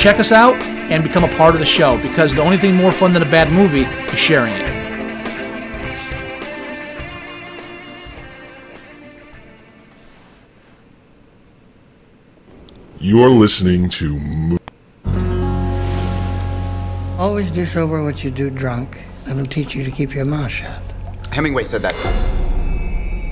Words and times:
Check 0.00 0.18
us 0.18 0.32
out 0.32 0.54
and 0.90 1.02
become 1.04 1.24
a 1.24 1.36
part 1.36 1.52
of 1.52 1.60
the 1.60 1.66
show 1.66 2.00
because 2.00 2.34
the 2.34 2.40
only 2.40 2.56
thing 2.56 2.74
more 2.74 2.90
fun 2.90 3.12
than 3.12 3.20
a 3.20 3.30
bad 3.30 3.52
movie 3.52 3.82
is 3.82 4.18
sharing 4.18 4.54
it. 4.54 4.70
You're 12.98 13.28
listening 13.28 13.90
to 13.90 14.18
Mo- 14.18 14.56
Always 17.18 17.50
do 17.50 17.66
sober 17.66 18.02
what 18.02 18.24
you 18.24 18.30
do 18.30 18.48
drunk. 18.48 19.02
That'll 19.26 19.44
teach 19.44 19.74
you 19.74 19.84
to 19.84 19.90
keep 19.90 20.14
your 20.14 20.24
mouth 20.24 20.50
shut. 20.50 20.80
Hemingway 21.30 21.64
said 21.64 21.82
that. 21.82 21.94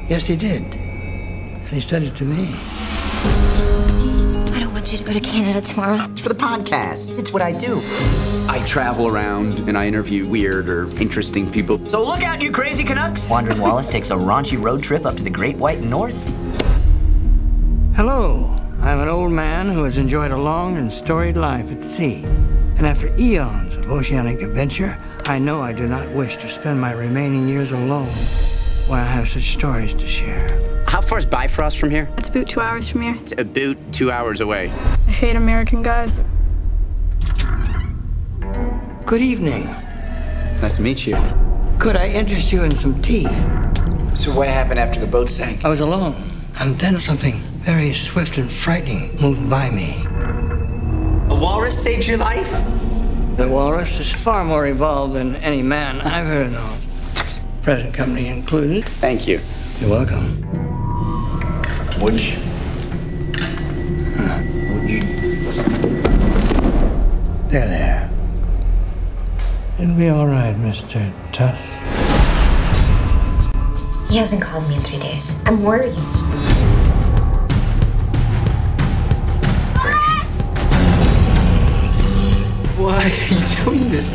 Yes, 0.07 0.27
he 0.27 0.37
did. 0.37 0.61
And 0.65 1.69
he 1.69 1.81
said 1.81 2.03
it 2.03 2.15
to 2.17 2.27
me. 2.27 2.55
I 4.89 4.93
don't 4.93 5.01
want 5.05 5.07
you 5.07 5.21
to 5.21 5.21
go 5.21 5.27
to 5.27 5.37
Canada 5.37 5.61
tomorrow. 5.61 6.11
It's 6.13 6.23
for 6.23 6.31
the 6.31 6.35
podcast. 6.35 7.19
It's 7.19 7.31
what 7.31 7.43
I 7.43 7.53
do. 7.53 7.83
I 8.49 8.65
travel 8.67 9.07
around 9.07 9.69
and 9.69 9.77
I 9.77 9.87
interview 9.87 10.27
weird 10.27 10.71
or 10.71 10.89
interesting 10.99 11.53
people. 11.53 11.79
So 11.91 12.03
look 12.03 12.23
out, 12.23 12.41
you 12.41 12.51
crazy 12.51 12.85
Canucks! 12.85 13.29
Wandering 13.29 13.61
Wallace 13.61 13.91
takes 13.91 14.09
a 14.09 14.15
raunchy 14.15 14.59
road 14.59 14.83
trip 14.83 15.05
up 15.05 15.15
to 15.19 15.23
the 15.23 15.29
Great 15.29 15.57
White 15.57 15.81
North. 15.81 16.17
Hello. 17.97 18.47
I'm 18.81 19.01
an 19.01 19.09
old 19.11 19.31
man 19.31 19.69
who 19.69 19.85
has 19.85 19.99
enjoyed 19.99 20.31
a 20.31 20.39
long 20.39 20.79
and 20.79 20.91
storied 20.91 21.37
life 21.37 21.71
at 21.71 21.85
sea. 21.85 22.25
And 22.79 22.87
after 22.87 23.15
eons 23.19 23.77
of 23.77 23.91
oceanic 23.91 24.41
adventure, 24.41 24.97
I 25.27 25.39
know 25.39 25.61
I 25.61 25.75
do 25.75 25.87
not 25.87 26.09
wish 26.13 26.39
to 26.39 26.49
spend 26.49 26.81
my 26.81 26.93
remaining 26.93 27.47
years 27.47 27.73
alone 27.73 28.09
while 28.87 29.03
I 29.05 29.11
have 29.11 29.29
such 29.29 29.53
stories 29.53 29.93
to 29.93 30.07
share. 30.07 30.68
How 30.89 31.03
far 31.03 31.19
is 31.19 31.27
Bifrost 31.27 31.79
from 31.79 31.91
here? 31.91 32.09
It's 32.17 32.31
about 32.31 32.49
two 32.49 32.61
hours 32.61 32.89
from 32.89 33.03
here. 33.03 33.15
It's 33.21 33.33
about 33.33 33.77
two 33.93 34.11
hours 34.11 34.41
away. 34.41 34.71
I 34.71 35.11
hate 35.11 35.37
American 35.37 35.83
guys. 35.83 36.25
Good 39.05 39.21
evening. 39.21 39.67
It's 40.51 40.63
nice 40.63 40.77
to 40.77 40.83
meet 40.83 41.07
you. 41.07 41.19
Could 41.79 41.95
I 41.97 42.09
interest 42.09 42.55
you 42.55 42.63
in 42.63 42.75
some 42.75 43.03
tea? 43.03 43.25
So 44.17 44.33
what 44.35 44.49
happened 44.49 44.81
after 44.81 44.99
the 44.99 45.07
boat 45.07 45.29
sank? 45.29 45.63
I 45.63 45.69
was 45.69 45.81
alone, 45.81 46.15
and 46.59 46.79
then 46.79 46.99
something 46.99 47.35
very 47.59 47.93
swift 47.93 48.39
and 48.39 48.51
frightening 48.51 49.15
moved 49.21 49.51
by 49.51 49.69
me. 49.69 50.03
A 51.29 51.39
walrus 51.39 51.81
saved 51.81 52.07
your 52.07 52.17
life? 52.17 52.51
The 53.37 53.47
walrus 53.47 54.01
is 54.01 54.11
far 54.11 54.43
more 54.43 54.67
evolved 54.67 55.13
than 55.13 55.37
any 55.37 55.61
man 55.61 56.01
I've 56.01 56.27
heard 56.27 56.55
of, 56.55 56.89
present 57.61 57.93
company 57.93 58.29
included. 58.29 58.87
Thank 58.87 59.29
you. 59.29 59.39
You're 59.81 59.91
welcome. 59.91 60.68
Would 62.01 62.21
you? 62.21 62.39
Would 64.73 64.89
you? 64.89 65.01
There, 67.49 67.67
there. 67.67 68.11
It'll 69.81 69.97
be 69.97 70.09
all 70.09 70.29
right, 70.29 70.55
Mr. 70.55 71.13
Tusk. 71.33 71.65
He 74.09 74.17
hasn't 74.17 74.43
called 74.43 74.69
me 74.69 74.77
in 74.77 74.81
three 74.81 75.01
days. 75.01 75.35
I'm 75.47 75.65
worried. 75.65 75.93
Why 82.79 83.03
are 83.03 83.09
you 83.09 83.65
doing 83.65 83.91
this? 83.91 84.15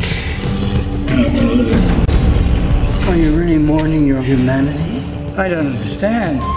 Are 3.08 3.16
you 3.16 3.38
really 3.38 3.58
mourning 3.58 4.06
your 4.06 4.22
humanity? 4.22 5.00
I 5.36 5.48
don't 5.50 5.66
understand. 5.66 6.53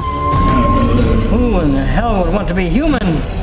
Who 1.29 1.59
in 1.59 1.73
the 1.73 1.83
hell 1.83 2.23
would 2.23 2.33
want 2.33 2.47
to 2.47 2.53
be 2.53 2.69
human? 2.69 3.36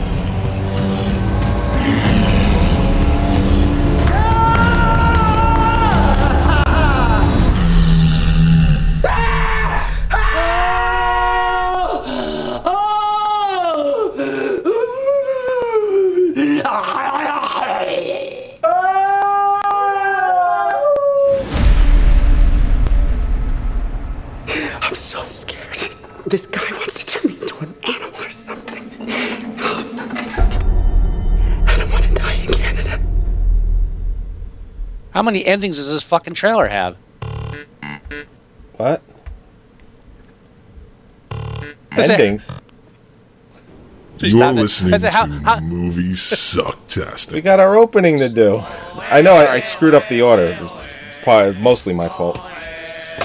Many 35.24 35.44
endings 35.44 35.76
does 35.78 35.88
this 35.92 36.02
fucking 36.02 36.34
trailer 36.34 36.68
have? 36.68 36.96
What? 38.76 39.02
Is 41.96 42.08
it- 42.08 42.10
Endings. 42.12 42.50
You're 44.18 44.38
not- 44.38 44.54
listening 44.54 44.94
I 44.94 44.98
said, 44.98 45.12
how- 45.12 45.26
to 45.26 45.32
how- 45.40 45.60
Movie 45.60 46.14
We 47.32 47.40
got 47.40 47.60
our 47.60 47.76
opening 47.76 48.18
to 48.18 48.28
do. 48.28 48.62
I 48.98 49.20
know 49.22 49.34
I, 49.34 49.54
I 49.54 49.60
screwed 49.60 49.94
up 49.94 50.08
the 50.08 50.22
order. 50.22 50.46
It 50.46 50.60
was 50.60 50.72
probably 51.22 51.60
mostly 51.60 51.92
my 51.94 52.08
fault. 52.08 52.38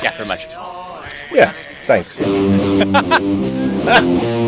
Yeah, 0.04 0.12
pretty 0.16 0.28
much. 0.28 0.48
Yeah, 1.32 1.54
thanks. 1.88 2.20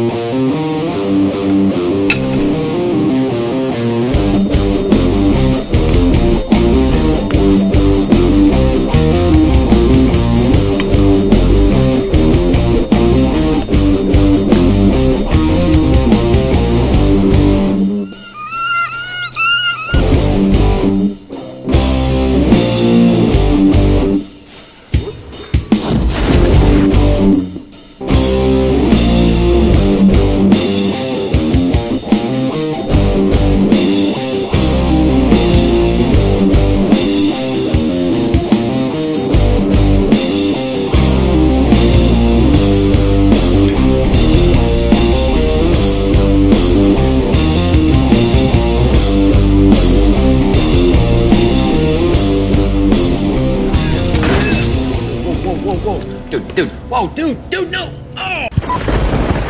Dude, 57.02 57.16
dude, 57.16 57.50
dude, 57.50 57.72
no! 57.72 57.92
Oh. 58.16 58.48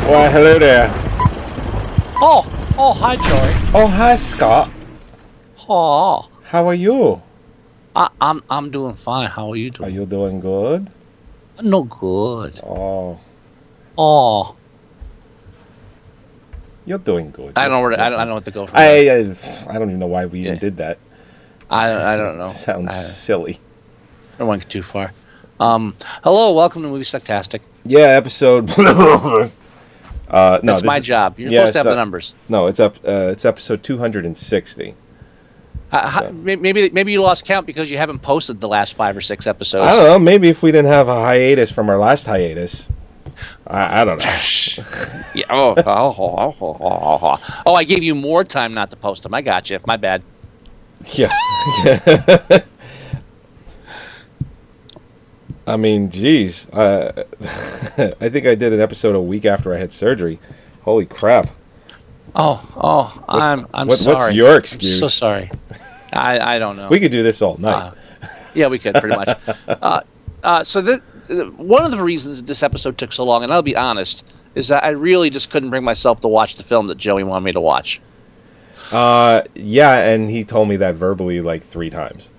Why, 0.08 0.30
hello 0.30 0.58
there. 0.58 0.88
Oh, 2.24 2.48
oh, 2.78 2.94
hi, 2.94 3.18
Joey. 3.18 3.72
Oh, 3.74 3.88
hi, 3.88 4.16
Scott. 4.16 4.72
Oh, 5.68 6.30
How 6.44 6.66
are 6.70 6.74
you? 6.74 7.22
I, 7.94 8.08
I'm 8.22 8.42
I'm 8.50 8.72
doing 8.72 8.96
fine. 8.96 9.30
How 9.30 9.52
are 9.52 9.58
you 9.58 9.70
doing? 9.70 9.90
Are 9.90 9.92
you 9.92 10.06
doing 10.06 10.40
good? 10.40 10.92
No 11.62 11.84
good. 11.84 12.62
Oh, 12.64 13.20
Oh, 13.98 14.56
you're 16.86 17.00
doing 17.00 17.32
good. 17.32 17.52
I 17.58 17.64
don't 17.64 17.72
know 17.72 17.82
where 17.82 18.00
I 18.00 18.10
don't, 18.10 18.14
I 18.14 18.24
don't 18.24 18.28
know 18.30 18.36
what 18.36 18.46
to 18.46 18.52
go 18.52 18.66
from. 18.68 18.78
I. 18.78 19.10
I, 19.10 19.18
I 19.68 19.74
don't 19.78 19.90
even 19.90 20.00
know 20.00 20.08
why 20.08 20.26
we 20.26 20.40
even 20.42 20.58
did 20.58 20.78
that. 20.78 21.00
I, 21.70 22.14
I 22.14 22.16
don't 22.16 22.38
know. 22.38 22.48
Sounds 22.50 22.94
I, 22.94 22.96
silly. 22.96 23.60
I 24.36 24.38
don't 24.38 24.48
want 24.48 24.62
to 24.62 24.68
get 24.68 24.72
too 24.72 24.84
far. 24.84 25.12
Um, 25.62 25.96
hello, 26.24 26.54
welcome 26.54 26.82
to 26.82 26.88
Movie 26.90 27.04
Sucktastic. 27.04 27.60
Yeah, 27.86 28.08
episode. 28.08 28.68
uh, 28.80 29.50
no, 30.28 30.60
That's 30.64 30.82
my 30.84 30.98
is- 30.98 31.04
job. 31.04 31.40
You're 31.40 31.52
yeah, 31.52 31.60
supposed 31.60 31.74
to 31.74 31.78
have 31.80 31.84
so- 31.84 31.90
the 31.92 31.96
numbers. 31.96 32.34
No, 32.50 32.66
it's 32.66 32.80
up. 32.80 32.96
Uh, 33.08 33.30
it's 33.32 33.46
episode 33.46 33.84
260. 33.84 34.96
Uh, 35.92 36.10
how- 36.10 36.30
maybe 36.32 36.90
maybe 36.90 37.12
you 37.12 37.22
lost 37.22 37.46
count 37.46 37.68
because 37.68 37.92
you 37.92 37.98
haven't 38.00 38.24
posted 38.24 38.60
the 38.60 38.68
last 38.68 38.96
five 38.96 39.16
or 39.16 39.22
six 39.22 39.46
episodes. 39.46 39.84
I 39.88 39.96
don't 39.96 40.06
know. 40.06 40.18
Maybe 40.18 40.50
if 40.50 40.64
we 40.64 40.72
didn't 40.72 40.90
have 40.92 41.08
a 41.08 41.14
hiatus 41.22 41.72
from 41.72 41.92
our 41.92 41.98
last 42.00 42.26
hiatus, 42.26 42.90
I, 43.68 44.02
I 44.02 44.06
don't 44.06 44.18
know. 44.18 44.26
Yeah. 45.36 45.46
Oh, 45.52 45.76
oh, 45.78 45.84
oh, 45.86 46.56
oh, 46.60 46.78
oh, 46.82 47.20
oh. 47.22 47.62
oh, 47.68 47.74
I 47.76 47.84
gave 47.84 48.02
you 48.02 48.16
more 48.16 48.44
time 48.44 48.74
not 48.74 48.90
to 48.90 48.96
post 48.96 49.22
them. 49.22 49.36
I 49.36 49.44
got 49.44 49.70
you. 49.70 49.80
My 49.86 49.96
bad. 49.96 50.24
Yeah. 51.14 51.30
I 55.68 55.78
mean, 55.78 56.10
geez. 56.10 56.68
Uh, 56.70 57.24
I 58.20 58.30
think 58.30 58.46
I 58.48 58.56
did 58.56 58.74
an 58.74 58.80
episode 58.82 59.16
a 59.16 59.22
week 59.22 59.46
after 59.46 59.74
I 59.74 59.78
had 59.78 59.94
surgery. 59.94 60.40
Holy 60.82 61.06
crap. 61.06 61.50
Oh, 62.36 62.66
oh, 62.76 63.24
I'm 63.30 63.68
I'm 63.74 63.88
what- 63.88 64.00
sorry. 64.00 64.16
what's 64.16 64.36
your 64.36 64.52
I'm 64.54 64.60
excuse? 64.60 65.00
so 65.00 65.08
sorry. 65.08 65.52
I 66.14 66.56
I 66.56 66.60
don't 66.60 66.78
know. 66.78 66.88
We 66.90 67.00
could 67.00 67.12
do 67.12 67.24
this 67.24 67.42
all 67.42 67.58
night. 67.58 67.94
Uh, 68.24 68.28
yeah, 68.54 68.68
we 68.68 68.80
could 68.80 68.96
pretty 68.96 69.16
much. 69.16 69.38
uh, 69.68 70.02
uh, 70.44 70.64
so 70.64 70.82
the- 70.82 71.02
one 71.58 71.84
of 71.86 71.92
the 71.92 72.04
reasons 72.04 72.42
this 72.44 72.64
episode 72.64 72.98
took 72.98 73.14
so 73.14 73.24
long, 73.24 73.44
and 73.44 73.54
I'll 73.54 73.62
be 73.62 73.76
honest, 73.76 74.24
is 74.56 74.68
that 74.70 74.84
I 74.84 74.90
really 74.90 75.30
just 75.30 75.50
couldn't 75.50 75.70
bring 75.70 75.84
myself 75.84 76.20
to 76.22 76.28
watch 76.28 76.56
the 76.56 76.64
film 76.64 76.88
that 76.88 76.98
Joey 76.98 77.24
wanted 77.24 77.46
me 77.46 77.52
to 77.54 77.62
watch. 77.62 78.02
Uh, 78.92 79.44
yeah, 79.56 80.04
and 80.10 80.30
he 80.30 80.44
told 80.44 80.68
me 80.68 80.76
that 80.78 80.96
verbally 80.96 81.40
like 81.40 81.64
three 81.64 81.90
times. 81.90 82.32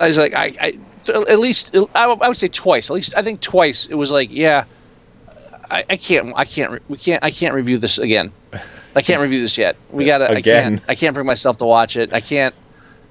I 0.00 0.08
was 0.08 0.16
like, 0.16 0.32
I, 0.32 0.54
I 0.60 0.78
at 1.08 1.38
least 1.38 1.76
I 1.94 2.06
would 2.06 2.36
say 2.36 2.48
twice. 2.48 2.90
At 2.90 2.94
least 2.94 3.14
I 3.16 3.22
think 3.22 3.40
twice. 3.40 3.86
It 3.86 3.94
was 3.94 4.10
like, 4.10 4.28
yeah, 4.30 4.64
I, 5.70 5.84
I 5.90 5.96
can't, 5.96 6.32
I 6.36 6.44
can't, 6.44 6.80
we 6.88 6.98
can't, 6.98 7.22
I 7.24 7.30
can't 7.30 7.54
review 7.54 7.78
this 7.78 7.98
again. 7.98 8.32
I 8.96 9.02
can't 9.02 9.20
review 9.20 9.40
this 9.40 9.56
yet. 9.58 9.76
We 9.90 10.04
gotta, 10.06 10.26
I 10.30 10.34
Again. 10.34 10.78
can't, 10.78 10.82
I 10.88 10.94
can't 10.94 11.14
bring 11.14 11.26
myself 11.26 11.58
to 11.58 11.64
watch 11.64 11.96
it. 11.96 12.12
I 12.12 12.20
can't. 12.20 12.54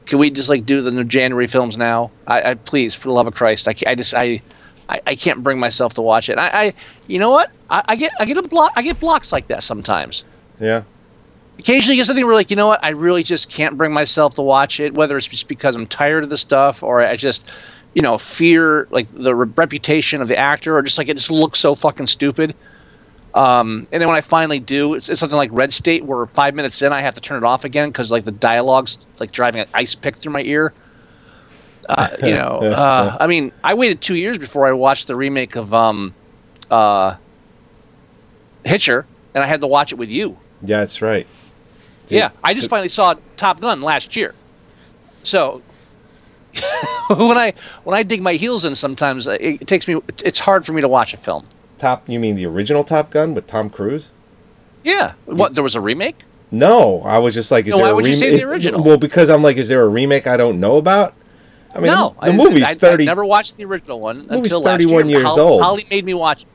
Can 0.06 0.20
we 0.20 0.30
just 0.30 0.50
like 0.50 0.66
do 0.66 0.82
the 0.82 0.92
new 0.92 1.04
January 1.04 1.48
films 1.48 1.78
now? 1.78 2.12
I, 2.28 2.52
I 2.52 2.54
please, 2.56 2.94
for 2.94 3.08
the 3.08 3.14
love 3.14 3.28
of 3.28 3.34
Christ, 3.36 3.68
I, 3.68 3.76
I 3.88 3.96
just, 3.96 4.14
I, 4.14 4.42
I, 4.90 5.02
I 5.08 5.16
can't 5.16 5.42
bring 5.44 5.60
myself 5.60 5.94
to 5.96 6.02
watch 6.02 6.30
it. 6.30 6.38
I, 6.38 6.48
I 6.68 6.74
you 7.08 7.20
know 7.20 7.32
what? 7.32 7.52
I, 7.70 7.84
I 7.88 7.96
get, 7.96 8.12
I 8.20 8.26
get 8.26 8.38
a 8.38 8.42
block, 8.44 8.74
I 8.76 8.82
get 8.82 9.00
blocks 9.00 9.32
like 9.32 9.48
that 9.48 9.64
sometimes 9.64 10.24
Yeah. 10.60 10.84
occasionally 11.58 11.96
I 11.96 11.98
get 11.98 12.08
something 12.08 12.26
where 12.26 12.36
like 12.36 12.50
you 12.50 12.56
know 12.58 12.68
what 12.68 12.84
i 12.84 12.90
really 12.90 13.24
just 13.24 13.50
can't 13.50 13.78
bring 13.78 13.94
myself 13.94 14.36
to 14.36 14.42
watch 14.42 14.80
it 14.80 14.94
whether 14.94 15.16
it's 15.18 15.28
just 15.28 15.48
because 15.48 15.76
i'm 15.76 15.88
tired 15.88 16.24
of 16.24 16.30
the 16.30 16.38
stuff 16.38 16.84
or 16.84 17.02
i 17.06 17.16
just 17.16 17.46
you 17.94 18.02
know 18.02 18.18
fear 18.18 18.88
like 18.92 19.08
the 19.14 19.34
re- 19.36 19.52
reputation 19.56 20.22
of 20.22 20.28
the 20.28 20.38
actor 20.38 20.76
or 20.76 20.82
just 20.82 20.98
like 20.98 21.10
it 21.10 21.18
just 21.18 21.32
looks 21.32 21.60
so 21.60 21.76
fucking 21.76 22.08
stupid 22.08 22.56
um, 23.36 23.88
and 23.92 24.02
then 24.02 24.08
when 24.08 24.18
i 24.18 24.22
finally 24.22 24.60
do 24.60 24.94
it's, 24.94 25.10
it's 25.10 25.20
something 25.20 25.38
like 25.38 25.50
red 25.54 25.72
state 25.74 26.04
where 26.04 26.26
five 26.28 26.56
minutes 26.56 26.82
in 26.82 26.92
i 26.92 27.02
have 27.02 27.16
to 27.16 27.22
turn 27.22 27.38
it 27.38 27.46
off 27.46 27.64
again 27.64 27.90
because 27.90 28.12
like 28.12 28.26
the 28.26 28.32
dialogue's 28.32 28.98
like 29.20 29.32
driving 29.32 29.62
an 29.62 29.68
ice 29.74 29.96
pick 29.96 30.16
through 30.18 30.34
my 30.34 30.42
ear 30.42 30.74
uh, 31.90 32.08
you 32.22 32.32
know 32.36 32.60
uh, 32.60 33.18
i 33.20 33.28
mean 33.28 33.52
i 33.64 33.74
waited 33.74 34.02
two 34.02 34.16
years 34.16 34.38
before 34.38 34.68
i 34.68 34.72
watched 34.72 35.08
the 35.08 35.16
remake 35.16 35.56
of 35.56 35.74
um, 35.74 36.14
uh, 36.72 37.16
hitcher 38.66 39.06
and 39.34 39.44
i 39.44 39.48
had 39.48 39.62
to 39.62 39.68
watch 39.68 39.92
it 39.92 39.96
with 39.96 40.10
you 40.10 40.38
Yeah, 40.62 40.80
that's 40.80 41.02
right. 41.02 41.28
Dude, 42.08 42.20
yeah, 42.20 42.32
I 42.44 42.54
just 42.54 42.70
finally 42.70 42.90
saw 42.90 43.16
Top 43.38 43.60
Gun 43.60 43.82
last 43.82 44.16
year. 44.16 44.34
So 45.24 45.62
when 47.10 47.38
I 47.38 47.54
when 47.84 47.98
I 47.98 48.04
dig 48.04 48.22
my 48.22 48.34
heels 48.34 48.66
in, 48.66 48.76
sometimes 48.76 49.28
uh, 49.28 49.38
it, 49.40 49.68
takes 49.68 49.88
me. 49.88 50.00
It's 50.24 50.40
hard 50.40 50.66
for 50.66 50.74
me 50.74 50.82
to 50.82 50.88
watch 50.88 51.14
a 51.14 51.18
film. 51.18 51.46
Top, 51.78 52.08
you 52.08 52.20
mean 52.20 52.36
the 52.36 52.46
original 52.46 52.84
Top 52.84 53.10
Gun 53.10 53.34
with 53.34 53.48
Tom 53.48 53.70
Cruise? 53.70 54.12
Yeah, 54.84 55.14
what 55.26 55.56
there 55.56 55.64
was 55.64 55.76
a 55.76 55.82
remake? 55.82 56.20
No, 56.52 57.02
I 57.02 57.18
was 57.18 57.34
just 57.34 57.52
like, 57.52 57.66
is 57.66 57.72
No, 57.72 57.78
there 57.78 57.86
why 57.86 57.92
a 57.92 57.96
would 57.96 58.06
you 58.06 58.12
rem- 58.12 58.20
say 58.20 58.30
the 58.30 58.36
is- 58.36 58.44
original? 58.44 58.84
Well, 58.84 58.98
because 58.98 59.30
I'm 59.30 59.42
like, 59.42 59.58
is 59.58 59.68
there 59.70 59.82
a 59.84 59.88
remake 59.88 60.28
I 60.28 60.38
don't 60.38 60.60
know 60.60 60.78
about? 60.78 61.16
I 61.74 61.80
mean, 61.80 61.88
no, 61.88 62.16
the, 62.22 62.28
the 62.28 62.34
I, 62.34 62.36
movie's 62.36 62.64
I, 62.64 62.70
I, 62.70 62.74
thirty. 62.76 63.06
never 63.06 63.26
watched 63.26 63.58
the 63.58 63.66
original 63.66 64.00
one 64.00 64.20
movie's 64.28 64.52
until 64.52 64.62
last 64.62 64.74
31 64.74 65.10
year. 65.10 65.20
years 65.20 65.30
Holly, 65.30 65.42
old. 65.42 65.62
Holly 65.64 65.88
made 65.90 66.06
me 66.06 66.14
watch. 66.14 66.44
it. 66.44 66.48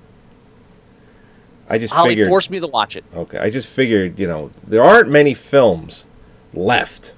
I 1.68 1.78
just 1.78 1.92
Holly 1.92 2.10
figured. 2.10 2.28
forced 2.28 2.50
me 2.50 2.60
to 2.60 2.66
watch 2.66 2.96
it. 2.96 3.04
Okay, 3.14 3.38
I 3.38 3.50
just 3.50 3.66
figured, 3.66 4.18
you 4.18 4.26
know, 4.26 4.50
there 4.66 4.82
aren't 4.82 5.10
many 5.10 5.34
films 5.34 6.06
left 6.54 7.14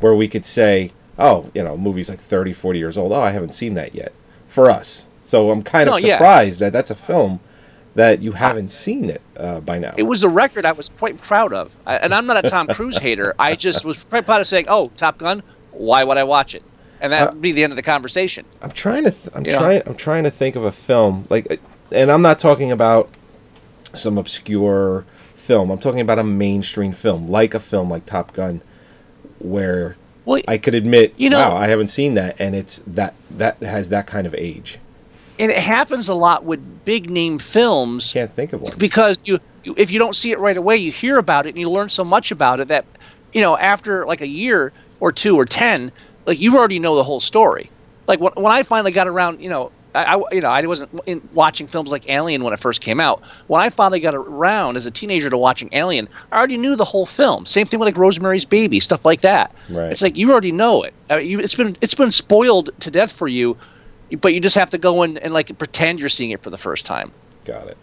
where 0.00 0.14
we 0.14 0.28
could 0.28 0.44
say, 0.44 0.92
oh, 1.18 1.50
you 1.54 1.62
know, 1.62 1.76
movie's 1.76 2.08
like 2.08 2.20
30, 2.20 2.52
40 2.52 2.78
years 2.78 2.96
old. 2.96 3.12
Oh, 3.12 3.20
I 3.20 3.30
haven't 3.30 3.52
seen 3.54 3.74
that 3.74 3.94
yet. 3.94 4.12
For 4.48 4.70
us. 4.70 5.06
So 5.24 5.50
I'm 5.50 5.62
kind 5.62 5.88
of 5.88 5.94
No, 5.94 5.98
yeah. 5.98 6.14
surprised 6.16 6.60
that 6.60 6.72
that's 6.72 6.90
a 6.90 6.94
film 6.94 7.40
that 7.94 8.22
you 8.22 8.32
haven't 8.32 8.70
seen 8.70 9.10
it 9.10 9.20
uh, 9.36 9.60
by 9.60 9.78
now. 9.78 9.92
It 9.96 10.04
was 10.04 10.22
a 10.22 10.28
record 10.28 10.64
I 10.64 10.72
was 10.72 10.88
quite 10.88 11.20
proud 11.20 11.52
of, 11.52 11.70
I, 11.86 11.96
and 11.96 12.14
I'm 12.14 12.26
not 12.26 12.44
a 12.44 12.48
Tom 12.48 12.66
Cruise 12.68 12.96
hater. 13.06 13.34
I 13.38 13.54
just 13.56 13.84
was 13.84 13.96
quite 14.04 14.24
proud 14.24 14.40
of 14.40 14.46
saying, 14.46 14.66
"Oh, 14.68 14.90
Top 14.96 15.18
Gun, 15.18 15.42
why 15.72 16.04
would 16.04 16.16
I 16.16 16.24
watch 16.24 16.54
it?" 16.54 16.62
And 17.00 17.12
that 17.12 17.28
Uh, 17.28 17.32
would 17.32 17.42
be 17.42 17.52
the 17.52 17.62
end 17.64 17.72
of 17.72 17.76
the 17.76 17.82
conversation. 17.82 18.44
I'm 18.62 18.70
trying 18.70 19.04
to 19.04 19.10
th- 19.10 19.28
I'm 19.34 19.44
You 19.44 19.52
know? 19.52 19.58
trying 19.58 19.82
I'm 19.86 19.94
trying 19.96 20.24
to 20.24 20.30
think 20.30 20.54
of 20.56 20.64
a 20.64 20.72
film 20.72 21.26
like 21.28 21.60
and 21.92 22.10
I'm 22.10 22.22
not 22.22 22.38
talking 22.38 22.70
about 22.72 23.10
some 23.94 24.16
obscure 24.18 25.04
film. 25.34 25.70
I'm 25.70 25.78
talking 25.78 26.00
about 26.00 26.18
a 26.18 26.24
mainstream 26.24 26.92
film, 26.92 27.26
like 27.26 27.52
a 27.54 27.60
film 27.60 27.90
like 27.90 28.06
Top 28.06 28.32
Gun 28.32 28.62
where 29.38 29.96
Well, 30.28 30.42
I 30.46 30.58
could 30.58 30.74
admit, 30.74 31.14
you 31.16 31.30
know- 31.30 31.38
wow, 31.38 31.56
I 31.56 31.68
haven't 31.68 31.88
seen 31.88 32.14
that 32.14 32.36
and 32.38 32.54
it's 32.54 32.82
that 32.86 33.14
that 33.30 33.56
has 33.62 33.88
that 33.88 34.06
kind 34.06 34.26
of 34.26 34.34
age. 34.34 34.78
and 35.38 35.50
it 35.50 35.58
happens 35.58 36.08
a 36.08 36.14
lot 36.14 36.44
with 36.44 36.60
big 36.84 37.08
name 37.08 37.38
films 37.38 38.12
Can't 38.12 38.30
think 38.32 38.52
of 38.52 38.60
one. 38.60 38.76
because 38.76 39.22
you, 39.24 39.38
you 39.64 39.74
if 39.78 39.90
you 39.90 39.98
don't 39.98 40.14
see 40.16 40.32
it 40.32 40.38
right 40.38 40.56
away 40.56 40.76
you 40.76 40.92
hear 40.92 41.16
about 41.18 41.46
it 41.46 41.50
and 41.50 41.58
you 41.58 41.70
learn 41.70 41.88
so 41.88 42.04
much 42.04 42.30
about 42.30 42.60
it 42.60 42.68
that 42.68 42.84
you 43.32 43.40
know 43.40 43.56
after 43.56 44.04
like 44.06 44.20
a 44.20 44.26
year 44.26 44.72
or 45.00 45.12
two 45.12 45.34
or 45.38 45.44
ten 45.46 45.90
like 46.26 46.38
you 46.38 46.56
already 46.58 46.78
know 46.78 46.94
the 46.96 47.04
whole 47.04 47.20
story 47.20 47.70
like 48.06 48.20
when, 48.20 48.32
when 48.34 48.52
i 48.52 48.62
finally 48.62 48.90
got 48.92 49.06
around 49.08 49.40
you 49.40 49.48
know 49.48 49.70
I, 49.94 50.16
I 50.16 50.22
you 50.32 50.40
know 50.40 50.48
i 50.50 50.64
wasn't 50.66 50.90
in 51.06 51.26
watching 51.32 51.66
films 51.66 51.90
like 51.90 52.08
alien 52.08 52.44
when 52.44 52.52
it 52.52 52.60
first 52.60 52.80
came 52.80 53.00
out 53.00 53.22
when 53.46 53.60
i 53.62 53.70
finally 53.70 54.00
got 54.00 54.14
around 54.14 54.76
as 54.76 54.86
a 54.86 54.90
teenager 54.90 55.30
to 55.30 55.36
watching 55.38 55.68
alien 55.72 56.08
i 56.32 56.36
already 56.38 56.58
knew 56.58 56.76
the 56.76 56.84
whole 56.84 57.06
film 57.06 57.46
same 57.46 57.66
thing 57.66 57.80
with 57.80 57.86
like 57.86 57.96
rosemary's 57.96 58.44
baby 58.44 58.80
stuff 58.80 59.04
like 59.04 59.20
that 59.22 59.54
Right. 59.68 59.90
it's 59.90 60.02
like 60.02 60.16
you 60.16 60.30
already 60.30 60.52
know 60.52 60.82
it 60.82 60.94
I 61.10 61.18
mean, 61.18 61.28
you, 61.30 61.40
it's 61.40 61.54
been 61.54 61.76
it's 61.80 61.94
been 61.94 62.10
spoiled 62.12 62.70
to 62.80 62.90
death 62.90 63.12
for 63.12 63.28
you 63.28 63.56
but 64.20 64.34
you 64.34 64.40
just 64.40 64.54
have 64.56 64.70
to 64.70 64.78
go 64.78 65.02
in 65.02 65.18
and 65.18 65.32
like 65.34 65.56
pretend 65.58 66.00
you're 66.00 66.08
seeing 66.08 66.30
it 66.30 66.42
for 66.42 66.50
the 66.50 66.58
first 66.58 66.84
time 66.86 67.10
Got 67.44 67.68
it. 67.68 67.76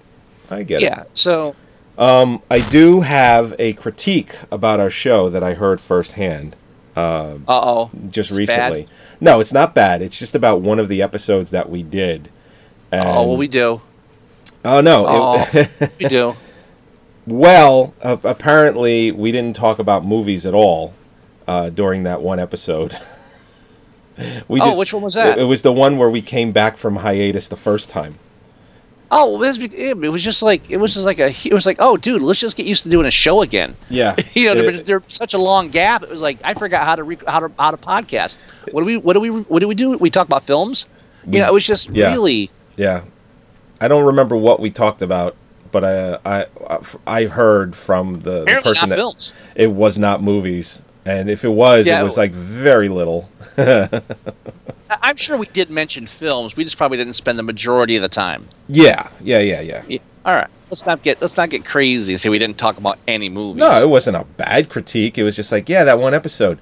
I 0.51 0.62
get 0.63 0.81
it. 0.81 0.86
yeah 0.86 1.04
so. 1.16 1.56
Um 1.98 2.42
I 2.51 2.60
do 2.60 3.01
have 3.01 3.56
a 3.58 3.74
critique 3.74 4.36
about 4.51 4.80
our 4.80 4.90
show 4.92 5.30
that 5.30 5.44
I 5.44 5.54
heard 5.54 5.80
firsthand 5.80 6.56
Uh 6.95 7.38
oh. 7.47 7.89
just 8.10 8.31
It's 8.31 8.38
recently. 8.38 8.88
No, 9.20 9.39
it's 9.39 9.53
not 9.53 9.74
bad. 9.75 10.01
It's 10.01 10.17
just 10.17 10.36
about 10.36 10.62
one 10.62 10.79
of 10.79 10.88
the 10.88 11.01
episodes 11.01 11.51
that 11.51 11.70
we 11.70 11.84
did. 11.84 12.29
And, 12.91 13.08
Oh, 13.08 13.27
well, 13.27 13.38
we 13.38 13.48
do. 13.48 13.81
Oh 14.63 14.81
no. 14.81 15.05
Oh, 15.08 15.46
it- 15.53 15.91
we 16.00 16.08
do. 16.08 16.36
Well, 17.27 17.93
uh, 18.01 18.17
apparently 18.24 19.12
we 19.12 19.31
didn't 19.31 19.55
talk 19.55 19.79
about 19.79 20.05
movies 20.05 20.46
at 20.46 20.53
all 20.53 20.93
uh, 21.48 21.70
during 21.70 22.03
that 22.03 22.22
one 22.22 22.39
episode. 22.39 22.98
we 24.48 24.62
Oh, 24.62 24.77
which 24.77 24.93
one 24.93 25.01
was 25.03 25.15
that? 25.15 25.38
It, 25.38 25.41
it 25.41 25.46
was 25.46 25.62
the 25.63 25.74
one 25.74 25.98
where 25.98 26.10
we 26.10 26.22
came 26.22 26.51
back 26.51 26.77
from 26.77 26.98
hiatus 26.98 27.48
the 27.48 27.58
first 27.58 27.89
time. 27.89 28.20
Oh, 29.12 29.38
well, 29.38 29.43
it 29.43 29.57
was, 29.59 29.74
it 29.74 29.97
was 29.97 30.24
just 30.24 30.41
like 30.41 30.69
it 30.69 30.77
was 30.77 30.93
just 30.93 31.05
like 31.05 31.19
a. 31.19 31.29
It 31.47 31.53
was 31.53 31.65
like, 31.65 31.77
oh, 31.79 31.95
dude, 31.97 32.21
let's 32.21 32.39
just 32.39 32.57
get 32.57 32.65
used 32.65 32.83
to 32.83 32.89
doing 32.89 33.05
a 33.05 33.12
show 33.12 33.41
again. 33.41 33.75
Yeah, 33.89 34.15
You 34.33 34.45
know, 34.45 34.51
It- 34.53 34.55
there 34.63 34.71
was 34.71 34.83
there 34.83 35.00
was 35.00 35.13
such 35.13 35.33
a 35.33 35.38
long 35.38 35.69
gap. 35.69 36.03
It 36.03 36.09
was 36.09 36.19
like 36.21 36.38
I 36.43 36.53
forgot 36.55 36.85
how 36.85 36.95
to 36.95 37.03
re- 37.03 37.17
how 37.27 37.39
to 37.41 37.51
how 37.59 37.71
to 37.71 37.77
podcast. 37.77 38.38
What 38.71 38.81
do 38.81 38.85
we 38.85 38.97
what 38.97 39.13
do 39.13 39.19
we 39.19 39.29
what 39.29 39.59
do 39.59 39.67
we 39.67 39.75
do? 39.75 39.97
We 39.97 40.09
talk 40.09 40.27
about 40.27 40.45
films. 40.47 40.88
We- 41.25 41.35
you 41.38 41.39
know, 41.43 41.47
it 41.47 41.53
was 41.53 41.65
just 41.65 41.89
yeah. 41.89 42.12
really. 42.12 42.50
yeah. 42.77 43.03
I 43.81 43.88
don't 43.89 44.05
remember 44.05 44.35
what 44.38 44.59
we 44.62 44.69
talked 44.71 45.01
about, 45.01 45.35
but 45.71 45.83
I 45.83 46.17
I 46.25 46.79
I 47.05 47.24
heard 47.25 47.75
from 47.75 48.21
the, 48.21 48.45
the 48.45 48.59
person 48.63 48.89
not 48.89 48.89
that 48.89 48.95
films. 48.95 49.33
it 49.53 49.71
was 49.71 49.97
not 49.97 50.24
movies, 50.24 50.81
and 51.05 51.29
if 51.29 51.43
it 51.45 51.50
was, 51.50 51.85
Yeah, 51.88 52.01
it 52.01 52.03
was 52.03 52.17
like 52.17 52.31
very 52.31 52.89
little. 52.89 53.29
I'm 55.01 55.15
sure 55.15 55.38
we 55.38 55.47
did 55.47 55.69
mention 55.69 56.07
films. 56.07 56.55
We 56.55 56.63
just 56.63 56.77
probably 56.77 56.97
didn't 56.97 57.13
spend 57.13 57.38
the 57.39 57.43
majority 57.43 57.95
of 57.95 58.01
the 58.01 58.09
time. 58.09 58.47
yeah, 58.67 59.09
yeah, 59.21 59.39
yeah, 59.39 59.62
yeah. 59.62 59.83
Yeah. 59.88 60.00
All 60.25 60.33
right, 60.33 60.47
let's 60.69 60.85
not 60.85 61.03
get 61.03 61.21
let's 61.21 61.38
not 61.38 61.50
get 61.50 61.65
crazy 61.65 62.13
and 62.13 62.19
say 62.21 62.29
we 62.29 62.39
didn't 62.39 62.57
talk 62.57 62.77
about 62.77 62.97
any 63.07 63.29
movies. 63.29 63.59
No, 63.59 63.81
it 63.81 63.88
wasn't 63.89 64.17
a 64.17 64.24
bad 64.24 64.69
critique. 64.69 65.17
It 65.17 65.24
was 65.24 65.35
just 65.35 65.51
like, 65.51 65.69
yeah, 65.69 65.83
that 65.83 66.00
one 66.00 66.13
episode. 66.15 66.59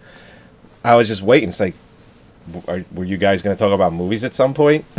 I 0.83 0.95
was 0.95 1.07
just 1.07 1.21
waiting. 1.21 1.49
It's 1.49 1.61
like, 1.61 1.75
are, 2.67 2.83
were 2.93 3.05
you 3.05 3.15
guys 3.17 3.41
going 3.41 3.55
to 3.55 3.59
talk 3.59 3.71
about 3.73 3.93
movies 3.93 4.25
at 4.25 4.35
some 4.35 4.53
point? 4.53 4.83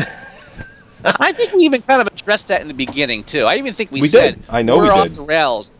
I 1.21 1.33
think 1.33 1.53
we 1.53 1.65
even 1.65 1.83
kind 1.83 2.01
of 2.01 2.07
addressed 2.09 2.49
that 2.49 2.63
in 2.63 2.69
the 2.69 2.73
beginning 2.75 3.25
too. 3.25 3.45
I 3.45 3.57
even 3.57 3.75
think 3.75 3.91
we, 3.93 4.01
We 4.01 4.09
said 4.09 4.37
did. 4.37 4.43
I 4.49 4.63
know 4.63 4.79
we're 4.79 4.85
we 4.85 4.89
off 4.89 5.03
did. 5.09 5.17
the 5.17 5.23
rails. 5.23 5.79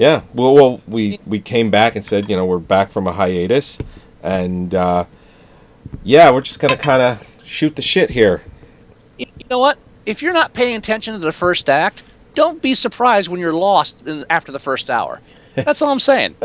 Yeah. 0.00 0.22
Well, 0.32 0.54
well, 0.54 0.80
we 0.88 1.20
we 1.26 1.40
came 1.40 1.70
back 1.70 1.94
and 1.94 2.02
said, 2.02 2.30
you 2.30 2.34
know, 2.34 2.46
we're 2.46 2.58
back 2.58 2.88
from 2.88 3.06
a 3.06 3.12
hiatus, 3.12 3.76
and 4.22 4.74
uh, 4.74 5.04
yeah, 6.02 6.30
we're 6.30 6.40
just 6.40 6.58
gonna 6.58 6.78
kind 6.78 7.02
of 7.02 7.28
shoot 7.44 7.76
the 7.76 7.82
shit 7.82 8.08
here. 8.08 8.40
You 9.18 9.26
know 9.50 9.58
what? 9.58 9.76
If 10.06 10.22
you're 10.22 10.32
not 10.32 10.54
paying 10.54 10.76
attention 10.76 11.12
to 11.12 11.18
the 11.18 11.32
first 11.32 11.68
act, 11.68 12.02
don't 12.34 12.62
be 12.62 12.74
surprised 12.74 13.28
when 13.28 13.40
you're 13.40 13.52
lost 13.52 13.96
in, 14.06 14.24
after 14.30 14.52
the 14.52 14.58
first 14.58 14.88
hour. 14.88 15.20
That's 15.54 15.82
all 15.82 15.92
I'm 15.92 16.00
saying. 16.00 16.34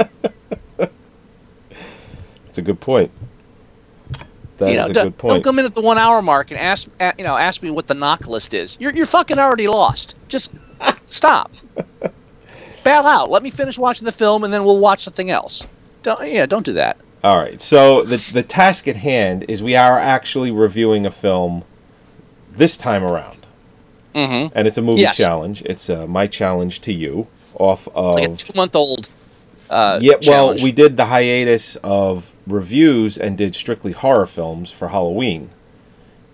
It's 2.47 2.59
a 2.59 2.62
good 2.62 2.79
point. 2.79 3.12
That 4.59 4.69
is 4.69 4.71
you 4.71 4.77
know, 4.77 4.85
a 4.85 4.93
don't, 4.93 5.05
good 5.07 5.17
point. 5.17 5.33
don't 5.33 5.43
come 5.43 5.59
in 5.59 5.65
at 5.65 5.75
the 5.75 5.81
one 5.81 5.97
hour 5.97 6.21
mark 6.21 6.51
and 6.51 6.59
ask 6.59 6.88
you 7.17 7.25
know 7.25 7.35
ask 7.35 7.62
me 7.62 7.69
what 7.69 7.88
the 7.88 7.93
knock 7.93 8.27
list 8.27 8.53
is. 8.53 8.77
You're 8.79 8.93
you're 8.93 9.05
fucking 9.05 9.38
already 9.38 9.67
lost. 9.67 10.15
Just 10.29 10.53
stop. 11.05 11.51
Bail 12.85 13.05
out. 13.05 13.29
Let 13.29 13.43
me 13.43 13.49
finish 13.49 13.77
watching 13.77 14.05
the 14.05 14.11
film 14.13 14.45
and 14.45 14.53
then 14.53 14.63
we'll 14.63 14.79
watch 14.79 15.03
something 15.03 15.29
else. 15.29 15.65
Don't 16.03 16.31
yeah, 16.31 16.45
don't 16.45 16.65
do 16.65 16.73
that. 16.73 16.97
All 17.23 17.35
right. 17.37 17.59
So 17.59 18.03
the 18.03 18.17
the 18.31 18.43
task 18.43 18.87
at 18.87 18.95
hand 18.95 19.43
is 19.49 19.61
we 19.61 19.75
are 19.75 19.99
actually 19.99 20.51
reviewing 20.51 21.05
a 21.05 21.11
film 21.11 21.63
this 22.51 22.77
time 22.77 23.03
around, 23.03 23.45
Mm-hmm. 24.13 24.53
and 24.57 24.67
it's 24.67 24.77
a 24.77 24.81
movie 24.81 25.01
Yes. 25.01 25.17
challenge. 25.17 25.61
It's 25.65 25.89
uh, 25.89 26.07
my 26.07 26.27
challenge 26.27 26.79
to 26.81 26.93
you 26.93 27.27
off 27.55 27.87
of 27.95 28.15
Like 28.15 28.29
a 28.29 28.35
two 28.35 28.53
month 28.55 28.75
old. 28.75 29.09
Uh, 29.69 29.97
yeah. 30.01 30.13
Well, 30.13 30.21
challenge. 30.21 30.61
we 30.61 30.71
did 30.71 30.95
the 30.95 31.05
hiatus 31.05 31.75
of 31.77 32.31
reviews 32.47 33.17
and 33.17 33.35
did 33.37 33.55
strictly 33.55 33.91
horror 33.93 34.27
films 34.27 34.69
for 34.71 34.89
Halloween, 34.89 35.49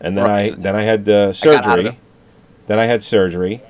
and 0.01 0.17
then 0.17 0.25
Right. 0.25 0.51
I 0.51 0.55
then 0.55 0.75
I 0.75 0.83
had 0.83 1.05
the 1.05 1.33
I 1.41 1.45
got 1.45 1.65
out 1.65 1.79
of 1.79 1.85
surgery. 1.85 1.99
Then 2.67 2.77
I 2.77 2.85
had 2.85 3.03
surgery 3.03 3.61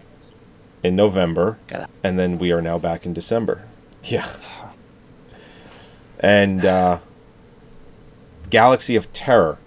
in 0.83 0.95
November, 0.95 1.57
and 2.03 2.17
then 2.17 2.38
we 2.38 2.51
are 2.51 2.61
now 2.61 2.77
back 2.77 3.05
in 3.05 3.13
December. 3.13 3.63
Yeah. 4.03 4.27
And 6.19 6.65
uh, 6.65 7.00
Galaxy 8.50 8.95
of 8.95 9.11
Terror 9.13 9.57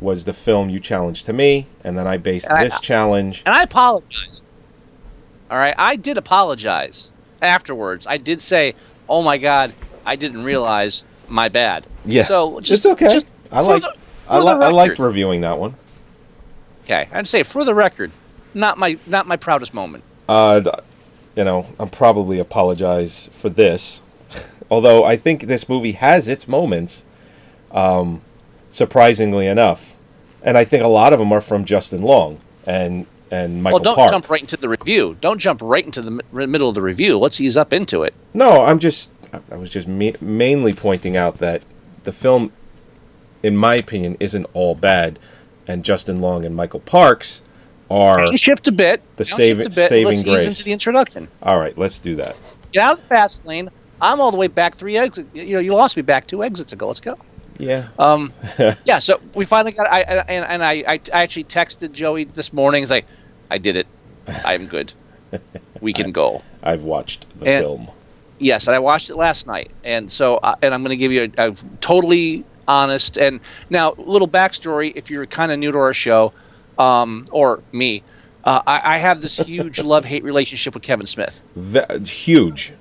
was 0.00 0.24
the 0.24 0.32
film 0.32 0.68
you 0.68 0.80
challenged 0.80 1.26
to 1.26 1.32
me, 1.32 1.66
and 1.84 1.96
then 1.96 2.06
I 2.06 2.16
based 2.16 2.48
And 2.48 2.58
I- 2.58 2.64
this 2.64 2.80
challenge. 2.80 3.42
And 3.46 3.54
I 3.54 3.62
apologize. 3.62 4.42
All 5.50 5.58
right, 5.58 5.74
I 5.76 5.96
did 5.96 6.16
apologize 6.18 7.10
afterwards. 7.42 8.06
I 8.06 8.16
did 8.16 8.40
say, 8.40 8.74
"Oh 9.08 9.22
my 9.22 9.36
God, 9.38 9.72
I 10.06 10.16
didn't 10.16 10.44
realize. 10.44 11.04
My 11.28 11.48
bad." 11.48 11.86
Yeah, 12.04 12.24
So 12.24 12.60
just, 12.60 12.78
it's 12.84 12.86
okay. 12.86 13.12
just 13.12 13.28
I 13.50 13.60
like 13.60 13.82
I, 14.28 14.38
li- 14.38 14.50
I 14.50 14.70
liked 14.70 14.98
reviewing 14.98 15.42
that 15.42 15.58
one. 15.58 15.74
Okay, 16.84 17.06
I'd 17.12 17.28
say 17.28 17.42
for 17.42 17.64
the 17.64 17.74
record, 17.74 18.10
not 18.54 18.78
my 18.78 18.96
not 19.06 19.26
my 19.26 19.36
proudest 19.36 19.72
moment. 19.74 20.04
Uh, 20.28 20.62
you 21.36 21.44
know, 21.44 21.66
I'm 21.78 21.88
probably 21.88 22.38
apologize 22.38 23.28
for 23.32 23.48
this, 23.48 24.02
although 24.70 25.04
I 25.04 25.16
think 25.16 25.42
this 25.42 25.68
movie 25.68 25.92
has 25.92 26.28
its 26.28 26.46
moments. 26.46 27.04
Um, 27.70 28.20
surprisingly 28.70 29.46
enough, 29.46 29.96
and 30.42 30.56
I 30.58 30.64
think 30.64 30.84
a 30.84 30.88
lot 30.88 31.12
of 31.12 31.18
them 31.18 31.32
are 31.32 31.40
from 31.40 31.64
Justin 31.64 32.02
Long 32.02 32.40
and 32.66 33.06
and 33.30 33.62
Michael 33.62 33.78
well, 33.78 33.84
don't 33.84 33.96
Park. 33.96 34.10
jump 34.10 34.28
right 34.30 34.42
into 34.42 34.58
the 34.58 34.68
review. 34.68 35.16
Don't 35.22 35.38
jump 35.38 35.60
right 35.62 35.84
into 35.84 36.02
the 36.02 36.10
mi- 36.10 36.46
middle 36.46 36.68
of 36.68 36.74
the 36.74 36.82
review. 36.82 37.18
Let's 37.18 37.40
ease 37.40 37.56
up 37.56 37.72
into 37.72 38.02
it. 38.02 38.12
No, 38.34 38.62
I'm 38.62 38.78
just 38.78 39.10
I- 39.32 39.40
I 39.52 39.56
was 39.56 39.70
just 39.70 39.88
ma- 39.88 40.10
mainly 40.20 40.74
pointing 40.74 41.16
out 41.16 41.38
that 41.38 41.62
the 42.04 42.12
film, 42.12 42.52
in 43.42 43.56
my 43.56 43.76
opinion, 43.76 44.18
isn't 44.20 44.46
all 44.52 44.74
bad, 44.74 45.18
and 45.66 45.82
Justin 45.82 46.20
Long 46.20 46.44
and 46.44 46.54
Michael 46.54 46.80
Parks 46.80 47.40
are 47.92 48.22
You 48.30 48.36
shift 48.36 48.66
a 48.68 48.72
bit. 48.72 49.02
the 49.16 49.24
saving- 49.24 49.64
bit, 49.68 49.88
saving 49.88 50.06
let's 50.18 50.22
grace. 50.22 50.46
into 50.48 50.64
the 50.64 50.72
introduction. 50.72 51.28
all 51.42 51.58
right. 51.58 51.76
Let's 51.76 51.98
do 51.98 52.16
that. 52.16 52.36
Get 52.72 52.82
out 52.82 52.92
of 52.94 52.98
the 53.00 53.06
fast 53.06 53.44
lane. 53.46 53.70
I'm 54.00 54.20
all 54.20 54.30
the 54.30 54.36
way 54.36 54.46
back 54.48 54.76
three 54.76 54.96
exits. 54.96 55.28
You 55.34 55.54
know, 55.54 55.60
you 55.60 55.74
lost 55.74 55.96
me 55.96 56.02
back 56.02 56.26
two 56.26 56.42
exits 56.42 56.72
ago. 56.72 56.88
Let's 56.88 57.00
go. 57.00 57.16
Yeah. 57.58 57.88
Um, 57.98 58.32
yeah. 58.84 58.98
So 58.98 59.20
we 59.34 59.44
finally 59.44 59.72
got. 59.72 59.86
I, 59.92 60.00
I 60.00 60.14
and, 60.28 60.44
and 60.44 60.64
I, 60.64 60.72
I 60.88 61.00
I 61.12 61.22
actually 61.22 61.44
texted 61.44 61.92
Joey 61.92 62.24
this 62.24 62.52
morning. 62.52 62.82
He's 62.82 62.90
like, 62.90 63.04
I 63.50 63.58
did 63.58 63.76
it. 63.76 63.86
I'm 64.44 64.66
good. 64.66 64.92
We 65.80 65.92
can 65.92 66.10
go. 66.12 66.42
I've 66.62 66.82
watched 66.82 67.26
the 67.38 67.46
And- 67.46 67.64
film. 67.64 67.90
Yes, 68.38 68.66
and 68.66 68.74
I 68.74 68.80
watched 68.80 69.08
it 69.08 69.14
last 69.14 69.46
night, 69.46 69.70
and 69.84 70.10
so 70.10 70.36
uh, 70.38 70.56
and 70.62 70.74
I'm 70.74 70.82
going 70.82 70.90
to 70.90 70.96
give 70.96 71.12
you 71.12 71.30
a, 71.38 71.50
a 71.50 71.54
totally 71.80 72.44
honest 72.66 73.16
and 73.16 73.38
now 73.70 73.92
little 73.98 74.26
backstory. 74.26 74.92
If 74.96 75.10
you're 75.10 75.26
kind 75.26 75.52
of 75.52 75.60
new 75.60 75.70
to 75.70 75.78
our 75.78 75.94
show, 75.94 76.32
um, 76.78 77.26
or 77.30 77.62
me, 77.72 78.02
uh, 78.44 78.62
I, 78.66 78.94
I 78.94 78.98
have 78.98 79.20
this 79.22 79.36
huge 79.36 79.78
love 79.92 80.04
hate 80.04 80.24
relationship 80.24 80.74
with 80.74 80.82
Kevin 80.82 81.06
Smith. 81.06 81.38
Ve- 81.56 82.04
huge. 82.04 82.72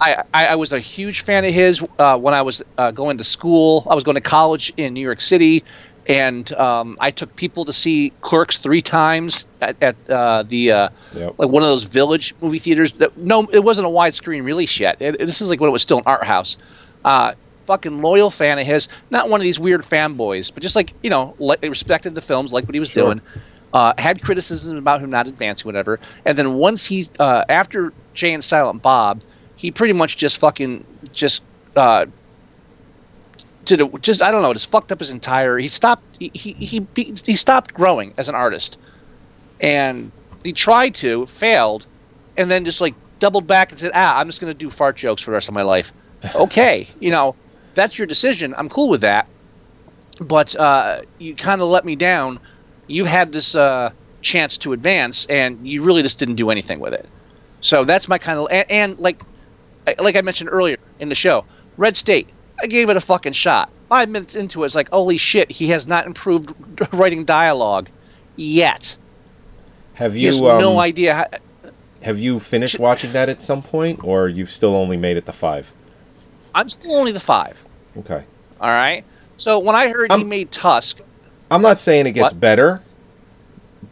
I, 0.00 0.22
I, 0.34 0.46
I 0.48 0.54
was 0.56 0.72
a 0.72 0.80
huge 0.80 1.22
fan 1.22 1.44
of 1.44 1.54
his 1.54 1.82
uh, 1.98 2.18
when 2.18 2.34
I 2.34 2.42
was 2.42 2.62
uh, 2.78 2.90
going 2.90 3.16
to 3.18 3.24
school. 3.24 3.86
I 3.88 3.94
was 3.94 4.04
going 4.04 4.16
to 4.16 4.20
college 4.20 4.72
in 4.76 4.92
New 4.92 5.00
York 5.00 5.20
City, 5.20 5.62
and 6.06 6.52
um, 6.54 6.96
I 7.00 7.10
took 7.10 7.34
people 7.36 7.64
to 7.64 7.72
see 7.72 8.12
Clerks 8.20 8.58
three 8.58 8.82
times 8.82 9.46
at, 9.60 9.76
at 9.82 9.96
uh, 10.10 10.42
the 10.42 10.72
uh, 10.72 10.88
Yep. 11.14 11.34
like 11.38 11.48
one 11.48 11.62
of 11.62 11.68
those 11.68 11.84
village 11.84 12.34
movie 12.40 12.58
theaters. 12.58 12.92
That 12.94 13.16
no, 13.16 13.44
it 13.52 13.60
wasn't 13.60 13.86
a 13.86 13.90
widescreen 13.90 14.44
release 14.44 14.78
yet. 14.80 14.96
It, 15.00 15.14
it- 15.20 15.26
this 15.26 15.40
is 15.40 15.48
like 15.48 15.60
when 15.60 15.68
it 15.70 15.72
was 15.72 15.82
still 15.82 15.98
an 15.98 16.04
art 16.06 16.24
house. 16.24 16.58
Fucking 17.66 18.02
loyal 18.02 18.30
fan 18.30 18.58
of 18.58 18.66
his. 18.66 18.88
Not 19.10 19.28
one 19.30 19.40
of 19.40 19.44
these 19.44 19.58
weird 19.58 19.82
fanboys, 19.84 20.52
but 20.52 20.62
just 20.62 20.76
like 20.76 20.92
you 21.02 21.10
know, 21.10 21.34
li- 21.38 21.56
respected 21.62 22.14
the 22.14 22.20
films, 22.20 22.52
liked 22.52 22.68
what 22.68 22.74
he 22.74 22.80
was 22.80 22.90
Sure. 22.90 23.04
doing. 23.04 23.20
Uh, 23.72 23.92
had 23.98 24.22
criticisms 24.22 24.78
about 24.78 25.00
him 25.00 25.10
not 25.10 25.26
advancing, 25.26 25.66
whatever. 25.66 25.98
And 26.24 26.38
then 26.38 26.54
once 26.54 26.86
he, 26.86 27.08
uh, 27.18 27.44
after 27.48 27.92
Jay 28.12 28.32
and 28.32 28.44
Silent 28.44 28.82
Bob, 28.82 29.20
he 29.56 29.70
pretty 29.72 29.94
much 29.94 30.16
just 30.16 30.38
fucking 30.38 30.84
just 31.12 31.42
uh, 31.74 32.06
did 33.64 33.80
it. 33.80 34.02
Just 34.02 34.22
I 34.22 34.30
don't 34.30 34.42
know. 34.42 34.52
Just 34.52 34.70
fucked 34.70 34.92
up 34.92 35.00
his 35.00 35.10
entire. 35.10 35.58
He 35.58 35.68
stopped. 35.68 36.04
He 36.18 36.30
he 36.34 36.52
he, 36.52 36.86
he, 36.94 37.14
he 37.24 37.36
stopped 37.36 37.74
growing 37.74 38.12
as 38.16 38.28
an 38.28 38.34
artist, 38.34 38.76
and 39.60 40.12
he 40.44 40.52
tried 40.52 40.94
to, 40.96 41.26
failed, 41.26 41.86
and 42.36 42.50
then 42.50 42.64
just 42.64 42.80
like 42.80 42.94
doubled 43.18 43.46
back 43.46 43.70
and 43.70 43.80
said, 43.80 43.90
"Ah, 43.94 44.18
I'm 44.18 44.28
just 44.28 44.40
gonna 44.40 44.54
do 44.54 44.70
fart 44.70 44.96
jokes 44.96 45.22
for 45.22 45.30
the 45.30 45.34
rest 45.34 45.48
of 45.48 45.54
my 45.54 45.62
life." 45.62 45.92
okay, 46.34 46.88
you 47.00 47.10
know, 47.10 47.34
that's 47.74 47.98
your 47.98 48.06
decision. 48.06 48.54
I'm 48.56 48.68
cool 48.68 48.88
with 48.88 49.00
that. 49.02 49.28
But 50.20 50.54
uh, 50.56 51.02
you 51.18 51.34
kind 51.34 51.60
of 51.60 51.68
let 51.68 51.84
me 51.84 51.96
down. 51.96 52.38
You 52.86 53.04
had 53.04 53.32
this 53.32 53.54
uh, 53.54 53.90
chance 54.20 54.56
to 54.58 54.72
advance, 54.72 55.26
and 55.26 55.66
you 55.66 55.82
really 55.82 56.02
just 56.02 56.18
didn't 56.18 56.36
do 56.36 56.50
anything 56.50 56.80
with 56.80 56.92
it. 56.92 57.08
So 57.60 57.84
that's 57.84 58.08
my 58.08 58.18
kind 58.18 58.38
of 58.38 58.48
and, 58.50 58.70
and 58.70 58.98
like 58.98 59.22
like 59.98 60.16
I 60.16 60.20
mentioned 60.20 60.50
earlier 60.52 60.76
in 61.00 61.08
the 61.08 61.14
show, 61.14 61.44
Red 61.76 61.96
State. 61.96 62.28
I 62.60 62.66
gave 62.66 62.88
it 62.88 62.96
a 62.96 63.00
fucking 63.00 63.32
shot. 63.32 63.70
Five 63.88 64.08
minutes 64.08 64.36
into 64.36 64.62
it, 64.62 64.66
it's 64.66 64.74
like, 64.74 64.88
holy 64.90 65.18
shit, 65.18 65.50
he 65.50 65.68
has 65.68 65.86
not 65.86 66.06
improved 66.06 66.54
writing 66.92 67.24
dialogue 67.24 67.88
yet. 68.36 68.96
Have 69.94 70.16
you 70.16 70.30
um, 70.48 70.60
no 70.60 70.78
idea. 70.78 71.14
How, 71.14 71.70
have 72.02 72.18
you 72.18 72.38
finished 72.38 72.78
watching 72.78 73.12
that 73.12 73.28
at 73.28 73.42
some 73.42 73.62
point, 73.62 74.04
or 74.04 74.28
you've 74.28 74.50
still 74.50 74.74
only 74.74 74.96
made 74.96 75.16
it 75.16 75.26
the 75.26 75.32
five? 75.32 75.72
I'm 76.54 76.68
still 76.68 76.94
only 76.94 77.12
the 77.12 77.20
five. 77.20 77.56
Okay. 77.98 78.24
All 78.60 78.70
right. 78.70 79.04
So 79.36 79.58
when 79.58 79.74
I 79.76 79.88
heard 79.88 80.12
he 80.12 80.24
made 80.24 80.52
Tusk, 80.52 81.00
I'm 81.50 81.62
not 81.62 81.78
saying 81.78 82.06
it 82.06 82.12
gets 82.12 82.32
What? 82.32 82.40
better, 82.40 82.80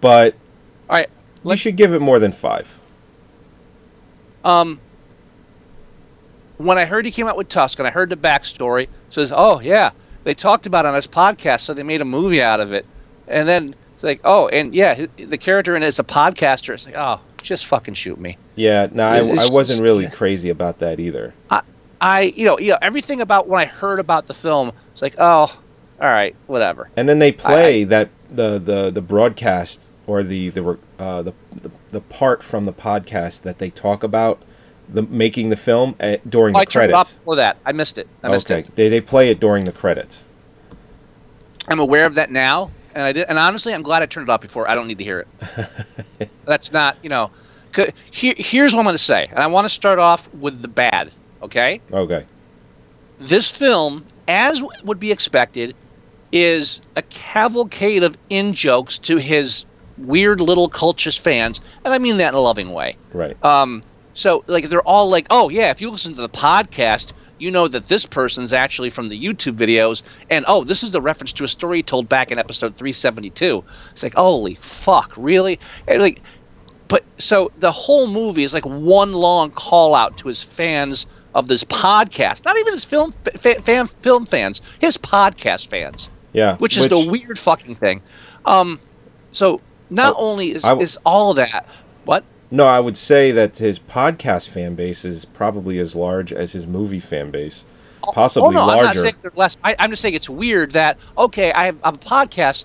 but 0.00 0.34
all 0.88 0.96
right, 0.96 1.10
you 1.44 1.56
should 1.56 1.76
give 1.76 1.92
it 1.92 2.00
more 2.00 2.18
than 2.18 2.32
five. 2.32 2.78
um, 4.44 4.80
when 6.58 6.78
I 6.78 6.84
heard 6.84 7.04
he 7.04 7.10
came 7.10 7.26
out 7.26 7.36
with 7.36 7.48
Tusk 7.48 7.78
and 7.78 7.88
I 7.88 7.90
heard 7.90 8.08
the 8.10 8.16
backstory, 8.16 8.88
says, 9.10 9.32
oh 9.34 9.60
yeah, 9.60 9.90
they 10.24 10.34
talked 10.34 10.66
about 10.66 10.84
it 10.84 10.88
on 10.88 10.94
his 10.94 11.06
podcast, 11.06 11.62
so 11.62 11.74
they 11.74 11.82
made 11.82 12.00
a 12.00 12.04
movie 12.04 12.40
out 12.42 12.60
of 12.60 12.72
it, 12.72 12.86
and 13.26 13.48
then 13.48 13.74
it's 13.94 14.04
like, 14.04 14.20
oh, 14.24 14.48
and 14.48 14.74
yeah, 14.74 15.06
the 15.16 15.38
character 15.38 15.74
in 15.76 15.82
it 15.82 15.86
is 15.86 15.98
a 15.98 16.04
podcaster. 16.04 16.72
It's 16.74 16.86
like, 16.86 16.94
oh, 16.96 17.20
just 17.42 17.66
fucking 17.66 17.94
shoot 17.94 18.18
me. 18.18 18.38
Yeah, 18.54 18.88
no, 18.92 19.08
I, 19.08 19.18
I 19.18 19.46
wasn't 19.46 19.82
really 19.82 20.06
crazy 20.08 20.50
about 20.50 20.78
that 20.80 21.00
either. 21.00 21.34
I, 21.50 21.62
I, 22.02 22.32
you 22.36 22.44
know, 22.44 22.58
you 22.58 22.72
know, 22.72 22.78
everything 22.82 23.20
about 23.20 23.48
when 23.48 23.60
I 23.60 23.64
heard 23.64 24.00
about 24.00 24.26
the 24.26 24.34
film, 24.34 24.72
it's 24.92 25.00
like, 25.02 25.14
oh, 25.18 25.56
all 26.00 26.08
right, 26.08 26.34
whatever. 26.48 26.90
And 26.96 27.08
then 27.08 27.18
they 27.20 27.30
play 27.32 27.84
that 27.84 28.10
the, 28.28 28.58
the 28.58 28.90
the 28.90 29.00
broadcast 29.02 29.90
or 30.06 30.22
the 30.22 30.48
the 30.50 30.78
uh, 30.98 31.22
the, 31.22 31.32
the 31.52 31.70
the 31.90 32.00
part 32.00 32.42
from 32.42 32.64
the 32.64 32.72
podcast 32.72 33.42
that 33.42 33.58
they 33.58 33.70
talk 33.70 34.02
about 34.02 34.42
the 34.88 35.02
making 35.02 35.50
the 35.50 35.56
film 35.56 35.94
at, 36.00 36.28
during 36.28 36.54
Oh, 36.56 36.58
the 36.58 36.62
I 36.62 36.64
credits. 36.64 37.12
before 37.14 37.36
that. 37.36 37.56
I 37.64 37.72
missed 37.72 37.98
it. 37.98 38.08
I 38.22 38.28
missed 38.30 38.50
Okay, 38.50 38.60
it. 38.68 38.74
they 38.76 38.88
they 38.88 39.00
play 39.00 39.30
it 39.30 39.38
during 39.38 39.64
the 39.64 39.72
credits. 39.72 40.24
I'm 41.68 41.78
aware 41.78 42.04
of 42.04 42.16
that 42.16 42.32
now, 42.32 42.72
and 42.96 43.04
I 43.04 43.12
did. 43.12 43.28
And 43.28 43.38
honestly, 43.38 43.72
I'm 43.72 43.82
glad 43.82 44.02
I 44.02 44.06
turned 44.06 44.28
it 44.28 44.32
off 44.32 44.40
before. 44.40 44.68
I 44.68 44.74
don't 44.74 44.88
need 44.88 44.98
to 44.98 45.04
hear 45.04 45.20
it. 45.20 46.28
That's 46.44 46.72
not, 46.72 46.96
you 47.02 47.08
know. 47.08 47.30
Here, 48.10 48.34
here's 48.36 48.74
what 48.74 48.80
I'm 48.80 48.84
going 48.84 48.96
to 48.96 49.02
say, 49.02 49.28
and 49.30 49.38
I 49.38 49.46
want 49.46 49.64
to 49.66 49.70
start 49.70 49.98
off 49.98 50.28
with 50.34 50.60
the 50.60 50.68
bad. 50.68 51.10
Okay. 51.42 51.80
Okay. 51.92 52.26
This 53.20 53.50
film, 53.50 54.04
as 54.28 54.60
would 54.84 54.98
be 54.98 55.12
expected, 55.12 55.74
is 56.32 56.80
a 56.96 57.02
cavalcade 57.02 58.02
of 58.02 58.16
in 58.30 58.54
jokes 58.54 58.98
to 59.00 59.18
his 59.18 59.64
weird 59.98 60.40
little 60.40 60.68
cultist 60.70 61.20
fans, 61.20 61.60
and 61.84 61.92
I 61.92 61.98
mean 61.98 62.16
that 62.16 62.28
in 62.28 62.34
a 62.34 62.40
loving 62.40 62.72
way. 62.72 62.96
Right. 63.12 63.36
Um, 63.44 63.82
so 64.14 64.44
like 64.46 64.68
they're 64.68 64.82
all 64.82 65.08
like, 65.08 65.26
oh 65.30 65.48
yeah, 65.48 65.70
if 65.70 65.80
you 65.80 65.90
listen 65.90 66.14
to 66.14 66.20
the 66.20 66.28
podcast, 66.28 67.12
you 67.38 67.50
know 67.50 67.68
that 67.68 67.88
this 67.88 68.06
person's 68.06 68.52
actually 68.52 68.90
from 68.90 69.08
the 69.08 69.22
YouTube 69.22 69.56
videos, 69.56 70.02
and 70.30 70.44
oh, 70.48 70.64
this 70.64 70.82
is 70.82 70.90
the 70.90 71.00
reference 71.00 71.32
to 71.34 71.44
a 71.44 71.48
story 71.48 71.82
told 71.82 72.08
back 72.08 72.30
in 72.30 72.38
episode 72.38 72.76
372. 72.76 73.64
It's 73.92 74.02
like, 74.02 74.14
holy 74.14 74.54
fuck, 74.62 75.12
really? 75.16 75.58
And 75.86 76.00
like, 76.00 76.20
but 76.88 77.04
so 77.18 77.50
the 77.58 77.72
whole 77.72 78.06
movie 78.06 78.44
is 78.44 78.54
like 78.54 78.64
one 78.64 79.12
long 79.12 79.50
call 79.50 79.94
out 79.94 80.16
to 80.18 80.28
his 80.28 80.42
fans 80.42 81.06
of 81.34 81.48
this 81.48 81.64
podcast. 81.64 82.44
Not 82.44 82.56
even 82.58 82.72
his 82.74 82.84
film 82.84 83.14
fa- 83.40 83.62
fan, 83.62 83.88
film 84.02 84.26
fans, 84.26 84.60
his 84.80 84.96
podcast 84.96 85.68
fans. 85.68 86.08
Yeah, 86.32 86.56
which 86.56 86.76
is 86.78 86.88
the 86.88 86.98
weird 87.10 87.38
fucking 87.38 87.74
thing. 87.76 88.00
Um, 88.46 88.80
so 89.32 89.60
not 89.90 90.14
Oh, 90.16 90.30
only 90.30 90.52
is, 90.52 90.64
I 90.64 90.74
is 90.76 90.98
all 91.04 91.34
that 91.34 91.66
what 92.04 92.24
No, 92.50 92.66
I 92.66 92.80
would 92.80 92.96
say 92.96 93.30
that 93.32 93.58
his 93.58 93.78
podcast 93.78 94.48
fan 94.48 94.74
base 94.74 95.04
is 95.04 95.24
probably 95.26 95.78
as 95.78 95.94
large 95.94 96.32
as 96.32 96.52
his 96.52 96.66
movie 96.66 97.00
fan 97.00 97.30
base, 97.30 97.64
possibly 98.02 98.48
oh 98.48 98.50
no, 98.50 98.60
I'm 98.62 98.66
not 98.68 98.84
larger. 98.84 99.00
saying 99.00 99.14
they're 99.22 99.32
less. 99.36 99.56
I, 99.62 99.76
I'm 99.78 99.90
just 99.90 100.00
saying 100.00 100.14
it's 100.14 100.28
weird 100.30 100.72
that 100.72 100.96
okay, 101.18 101.52
I 101.52 101.66
have 101.66 101.76
I'm 101.84 101.98
podcast 101.98 102.64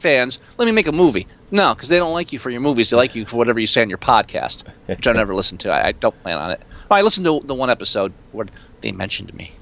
fans. 0.00 0.38
Let 0.58 0.66
me 0.66 0.72
make 0.72 0.86
a 0.88 0.92
movie. 0.92 1.26
No, 1.50 1.72
because 1.74 1.88
they 1.88 1.98
don't 1.98 2.12
like 2.14 2.32
you 2.32 2.40
for 2.40 2.50
your 2.50 2.60
movies. 2.60 2.90
They 2.90 2.96
like 2.96 3.14
you 3.14 3.24
for 3.26 3.36
whatever 3.36 3.60
you 3.60 3.66
say 3.68 3.80
on 3.82 3.88
your 3.88 3.98
podcast, 3.98 4.64
which 4.86 5.06
I 5.06 5.12
never 5.12 5.34
listen 5.36 5.56
to. 5.58 5.70
I, 5.70 5.88
I 5.88 5.92
don't 5.92 6.20
plan 6.22 6.36
on 6.36 6.50
it. 6.50 6.60
I 6.90 7.02
listened 7.02 7.24
to 7.26 7.40
the 7.44 7.54
one 7.54 7.70
episode 7.70 8.12
where 8.32 8.46
they 8.80 8.92
mentioned 8.92 9.32
me. 9.34 9.52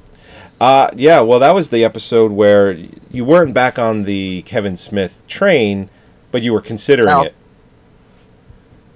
Uh, 0.60 0.88
yeah, 0.96 1.20
well, 1.20 1.38
that 1.40 1.54
was 1.54 1.70
the 1.70 1.84
episode 1.84 2.30
where 2.32 2.72
you 3.10 3.24
weren't 3.24 3.52
back 3.54 3.78
on 3.78 4.04
the 4.04 4.42
Kevin 4.42 4.76
Smith 4.76 5.22
train, 5.26 5.88
but 6.30 6.42
you 6.42 6.52
were 6.52 6.60
considering 6.60 7.08
No. 7.08 7.22
it. 7.22 7.34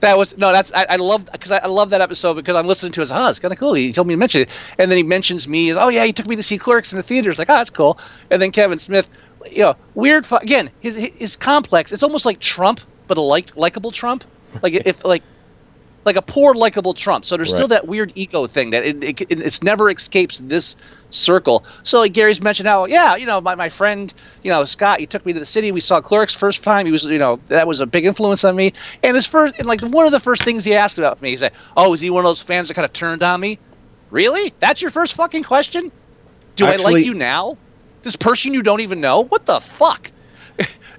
That 0.00 0.18
was 0.18 0.36
no. 0.36 0.52
That's 0.52 0.70
I, 0.74 0.86
I 0.90 0.96
love 0.96 1.28
because 1.32 1.50
I, 1.50 1.56
I 1.58 1.66
love 1.68 1.88
that 1.90 2.02
episode 2.02 2.34
because 2.34 2.54
I'm 2.54 2.66
listening 2.66 2.92
to 2.92 3.00
his. 3.00 3.10
Oh, 3.10 3.28
it's 3.28 3.38
kind 3.38 3.50
of 3.50 3.58
cool. 3.58 3.72
He 3.72 3.92
told 3.92 4.06
me 4.06 4.12
to 4.12 4.18
mention 4.18 4.42
it, 4.42 4.50
and 4.78 4.90
then 4.90 4.96
he 4.98 5.02
mentions 5.02 5.48
me 5.48 5.70
as 5.70 5.76
oh 5.78 5.88
yeah, 5.88 6.04
he 6.04 6.12
took 6.12 6.26
me 6.26 6.36
to 6.36 6.42
see 6.42 6.58
Clerks 6.58 6.92
in 6.92 6.98
the 6.98 7.02
theaters. 7.02 7.38
Like 7.38 7.48
oh, 7.48 7.54
that's 7.54 7.70
cool. 7.70 7.98
And 8.30 8.40
then 8.40 8.52
Kevin 8.52 8.78
Smith, 8.78 9.08
you 9.50 9.62
know, 9.62 9.74
weird. 9.94 10.26
Fu- 10.26 10.36
again, 10.36 10.68
his 10.80 10.96
his 10.96 11.34
complex. 11.34 11.92
It's 11.92 12.02
almost 12.02 12.26
like 12.26 12.40
Trump, 12.40 12.80
but 13.08 13.16
a 13.16 13.22
like 13.22 13.56
likable 13.56 13.90
Trump. 13.90 14.22
Like 14.62 14.74
if 14.74 15.02
like 15.02 15.22
like 16.06 16.16
a 16.16 16.22
poor 16.22 16.54
likable 16.54 16.94
Trump. 16.94 17.24
So 17.24 17.36
there's 17.36 17.50
still 17.50 17.68
that 17.68 17.86
weird 17.86 18.12
ego 18.14 18.46
thing 18.46 18.70
that 18.70 18.84
it, 18.84 19.02
it, 19.02 19.20
it 19.22 19.40
it's 19.40 19.62
never 19.62 19.90
escapes 19.90 20.38
this 20.38 20.76
circle. 21.10 21.64
So 21.82 21.98
like 21.98 22.12
Gary's 22.12 22.40
mentioned 22.40 22.68
how 22.68 22.86
yeah, 22.86 23.16
you 23.16 23.26
know, 23.26 23.40
my, 23.40 23.54
my 23.56 23.68
friend, 23.68 24.14
you 24.42 24.50
know, 24.50 24.64
Scott, 24.64 25.00
he 25.00 25.06
took 25.06 25.26
me 25.26 25.32
to 25.32 25.40
the 25.40 25.44
city. 25.44 25.72
We 25.72 25.80
saw 25.80 26.00
Clerks 26.00 26.32
first 26.32 26.62
time. 26.62 26.86
He 26.86 26.92
was, 26.92 27.04
you 27.04 27.18
know, 27.18 27.40
that 27.46 27.66
was 27.66 27.80
a 27.80 27.86
big 27.86 28.04
influence 28.04 28.44
on 28.44 28.54
me. 28.56 28.72
And 29.02 29.16
his 29.16 29.26
first 29.26 29.54
and 29.58 29.66
like 29.66 29.80
one 29.82 30.06
of 30.06 30.12
the 30.12 30.20
first 30.20 30.42
things 30.44 30.64
he 30.64 30.74
asked 30.74 30.98
about 30.98 31.20
me, 31.20 31.30
he 31.30 31.36
said, 31.36 31.52
"Oh, 31.76 31.92
is 31.92 32.00
he 32.00 32.08
one 32.08 32.24
of 32.24 32.28
those 32.28 32.40
fans 32.40 32.68
that 32.68 32.74
kind 32.74 32.86
of 32.86 32.92
turned 32.92 33.22
on 33.22 33.40
me?" 33.40 33.58
Really? 34.10 34.54
That's 34.60 34.80
your 34.80 34.92
first 34.92 35.14
fucking 35.14 35.42
question? 35.42 35.90
Do 36.54 36.66
I 36.66 36.76
like 36.76 37.04
you 37.04 37.14
now? 37.14 37.58
This 38.02 38.16
person 38.16 38.54
you 38.54 38.62
don't 38.62 38.80
even 38.80 39.00
know? 39.00 39.24
What 39.24 39.46
the 39.46 39.60
fuck? 39.60 40.10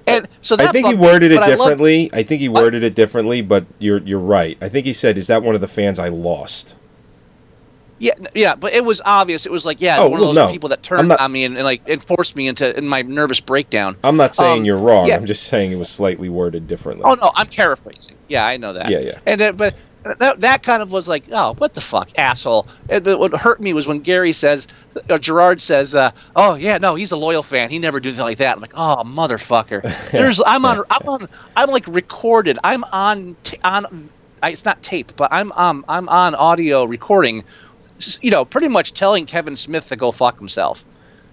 And 0.08 0.28
so 0.42 0.56
that 0.56 0.70
I 0.70 0.72
think 0.72 0.88
he 0.88 0.94
fucked 0.94 1.02
me, 1.02 1.08
worded 1.08 1.32
it 1.32 1.40
but 1.40 1.44
I 1.44 1.56
differently. 1.56 2.10
I 2.14 2.24
think 2.24 2.42
he 2.42 2.50
worded 2.50 2.84
it 2.84 2.96
differently, 2.96 3.42
but 3.42 3.66
you're 3.80 4.00
you're 4.00 4.20
right. 4.20 4.58
I 4.62 4.70
think 4.70 4.86
he 4.86 4.94
said, 4.94 5.18
"Is 5.18 5.28
that 5.28 5.44
one 5.44 5.56
of 5.56 5.62
the 5.62 5.68
fans 5.68 6.00
I 6.00 6.08
lost?" 6.10 6.76
Yeah, 8.00 8.14
yeah, 8.36 8.54
but 8.54 8.74
it 8.74 8.86
was 8.86 9.02
obvious. 9.06 9.48
It 9.48 9.52
was 9.52 9.66
like, 9.66 9.82
yeah, 9.82 9.98
Oh, 9.98 10.04
one 10.10 10.20
well, 10.22 10.30
of 10.30 10.36
those 10.36 10.46
no. 10.50 10.52
people 10.52 10.70
that 10.70 10.84
turned 10.84 11.08
not- 11.08 11.20
on 11.20 11.32
me 11.32 11.46
and, 11.46 11.56
and 11.58 11.66
like 11.66 11.82
and 11.90 12.04
forced 12.04 12.36
me 12.36 12.48
into 12.48 12.78
in 12.78 12.88
my 12.88 13.02
nervous 13.02 13.40
breakdown. 13.40 13.96
I'm 14.04 14.16
not 14.18 14.36
saying 14.36 14.60
Um, 14.60 14.66
you're 14.66 14.78
wrong. 14.78 15.08
yeah. 15.08 15.16
I'm 15.16 15.26
just 15.26 15.46
saying 15.46 15.72
it 15.72 15.78
was 15.78 15.90
slightly 15.90 16.30
worded 16.30 16.68
differently. 16.68 17.06
Oh 17.08 17.16
no, 17.16 17.32
I'm 17.36 17.48
paraphrasing. 17.48 18.14
Yeah, 18.28 18.46
I 18.46 18.58
know 18.58 18.72
that. 18.74 18.92
Yeah, 18.92 19.00
yeah. 19.00 19.20
And 19.26 19.42
then, 19.42 19.56
but 19.56 19.74
that 20.20 20.42
that 20.42 20.64
kind 20.64 20.82
of 20.82 20.92
was 20.92 21.08
like, 21.08 21.24
oh, 21.32 21.54
what 21.56 21.74
the 21.74 21.82
fuck, 21.82 22.10
asshole. 22.18 22.68
And 22.90 23.04
the, 23.06 23.18
what 23.18 23.34
hurt 23.36 23.60
me 23.62 23.74
was 23.74 23.88
when 23.88 24.00
Gary 24.00 24.32
says, 24.34 24.68
uh, 25.10 25.18
Gerard 25.18 25.62
says, 25.62 25.96
uh, 25.96 26.12
oh 26.36 26.56
yeah, 26.56 26.78
no, 26.78 26.96
he's 26.96 27.12
a 27.12 27.18
loyal 27.18 27.44
fan. 27.44 27.70
He 27.70 27.80
never 27.80 28.00
did 28.00 28.10
anything 28.10 28.24
like 28.26 28.38
that. 28.40 28.56
I'm 28.56 28.62
like, 28.62 28.74
oh 28.76 29.04
motherfucker. 29.06 29.82
There's, 30.12 30.42
I'm 30.46 30.66
on, 30.66 30.84
I'm 30.90 31.08
on, 31.10 31.30
I'm 31.56 31.70
like 31.70 31.88
recorded. 31.88 32.60
I'm 32.64 32.84
on, 32.86 33.36
t- 33.44 33.60
on. 33.64 34.10
I, 34.44 34.52
it's 34.52 34.66
not 34.66 34.82
tape, 34.84 35.12
but 35.16 35.32
I'm 35.34 35.52
um, 35.54 35.84
I'm 35.90 36.08
on 36.10 36.36
audio 36.36 36.84
recording. 36.86 37.44
You 38.22 38.30
know, 38.30 38.46
pretty 38.46 38.68
much 38.68 38.94
telling 38.94 39.26
Kevin 39.26 39.58
Smith 39.58 39.88
to 39.88 39.96
go 39.96 40.12
fuck 40.12 40.38
himself. 40.38 40.84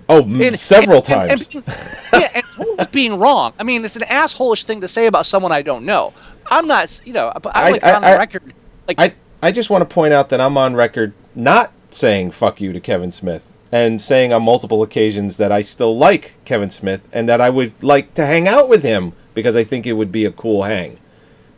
Oh, 0.09 0.23
And- 0.23 0.59
several 0.59 0.97
and- 0.99 1.05
times. 1.07 1.49
and 1.55 1.65
yeah, 2.13 2.31
and 2.35 2.45
totally 2.57 2.87
being 2.93 3.19
wrong. 3.19 3.53
I 3.59 3.63
mean, 3.63 3.85
it's 3.85 3.97
an 3.97 4.03
assholish 4.03 4.65
thing 4.65 4.81
to 4.83 4.89
say 4.89 5.07
about 5.07 5.27
someone 5.27 5.53
I 5.53 5.63
don't 5.63 5.85
know. 5.85 6.13
I'm 6.47 6.67
not, 6.67 7.01
you 7.07 7.13
know, 7.15 7.33
I'm 7.35 7.43
like 7.43 7.85
I- 7.85 7.95
on 7.95 8.03
the 8.03 8.09
I- 8.09 8.17
record. 8.19 8.55
Like, 8.87 8.99
I 8.99 9.15
I 9.43 9.53
just 9.53 9.71
want 9.71 9.89
to 9.89 9.93
point 9.93 10.13
out 10.13 10.29
that 10.31 10.41
I'm 10.41 10.57
on 10.57 10.75
record 10.75 11.13
not 11.35 11.73
saying 11.91 12.33
"fuck 12.33 12.61
you" 12.61 12.73
to 12.73 12.81
Kevin 12.81 13.11
Smith 13.11 13.53
and 13.73 14.01
saying 14.01 14.33
on 14.33 14.43
multiple 14.43 14.83
occasions 14.83 15.37
that 15.39 15.51
I 15.51 15.61
still 15.63 15.97
like 15.97 16.37
Kevin 16.45 16.71
Smith 16.71 17.07
and 17.13 17.29
that 17.29 17.41
I 17.41 17.51
would 17.51 17.73
like 17.83 18.15
to 18.15 18.25
hang 18.25 18.47
out 18.47 18.69
with 18.69 18.83
him 18.83 19.15
because 19.35 19.57
I 19.57 19.65
think 19.65 19.87
it 19.87 19.95
would 19.95 20.13
be 20.13 20.25
a 20.25 20.31
cool 20.31 20.63
hang. 20.63 20.99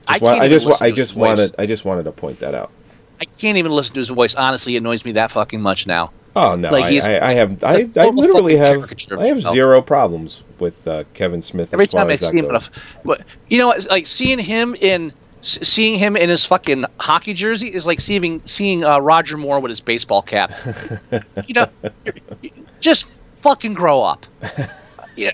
I 0.08 0.18
Just 0.18 0.22
wa- 0.22 0.38
I 0.40 0.48
just 0.48 0.66
wa- 0.66 0.76
I 0.80 0.90
just 0.90 1.16
wanted 1.16 1.54
I 1.58 1.66
just 1.66 1.84
wanted 1.84 2.04
to 2.04 2.12
point 2.12 2.40
that 2.40 2.54
out. 2.54 2.70
I 3.20 3.24
can't 3.24 3.58
even 3.58 3.72
listen 3.72 3.94
to 3.94 4.00
his 4.00 4.08
voice. 4.08 4.34
Honestly, 4.34 4.74
it 4.76 4.78
annoys 4.78 5.04
me 5.04 5.12
that 5.12 5.32
fucking 5.32 5.60
much 5.60 5.86
now. 5.86 6.10
Oh 6.36 6.54
no, 6.54 6.70
Like, 6.70 7.02
I, 7.02 7.16
I, 7.16 7.30
I 7.30 7.32
have 7.32 7.64
I, 7.64 7.88
I 7.96 8.06
literally 8.08 8.56
have 8.56 8.92
I 9.16 9.26
have 9.26 9.40
zero 9.40 9.80
problems 9.80 10.42
with 10.58 10.86
uh, 10.86 11.04
Kevin 11.14 11.40
Smith. 11.40 11.72
Every 11.72 11.86
time 11.86 12.08
I 12.08 12.16
see 12.16 12.38
him, 12.38 12.44
in 12.44 12.56
a, 12.56 12.58
goes. 12.60 12.70
but 13.04 13.22
you 13.48 13.56
know, 13.58 13.70
it's 13.70 13.86
like 13.88 14.06
seeing 14.06 14.38
him 14.38 14.74
in, 14.74 15.14
seeing 15.46 15.98
him 15.98 16.16
in 16.16 16.28
his 16.28 16.44
fucking 16.44 16.85
hockey 16.98 17.32
jersey 17.32 17.72
is 17.72 17.87
like 17.87 18.00
seeing 18.00 18.42
seeing 18.44 18.85
uh, 18.85 18.98
Roger 18.98 19.37
Moore 19.37 19.61
with 19.61 19.70
his 19.70 19.80
baseball 19.80 20.22
cap. 20.22 20.52
you 21.46 21.54
know, 21.54 21.68
just 22.80 23.06
fucking 23.42 23.74
grow 23.74 24.02
up. 24.02 24.26
Yeah, 25.14 25.30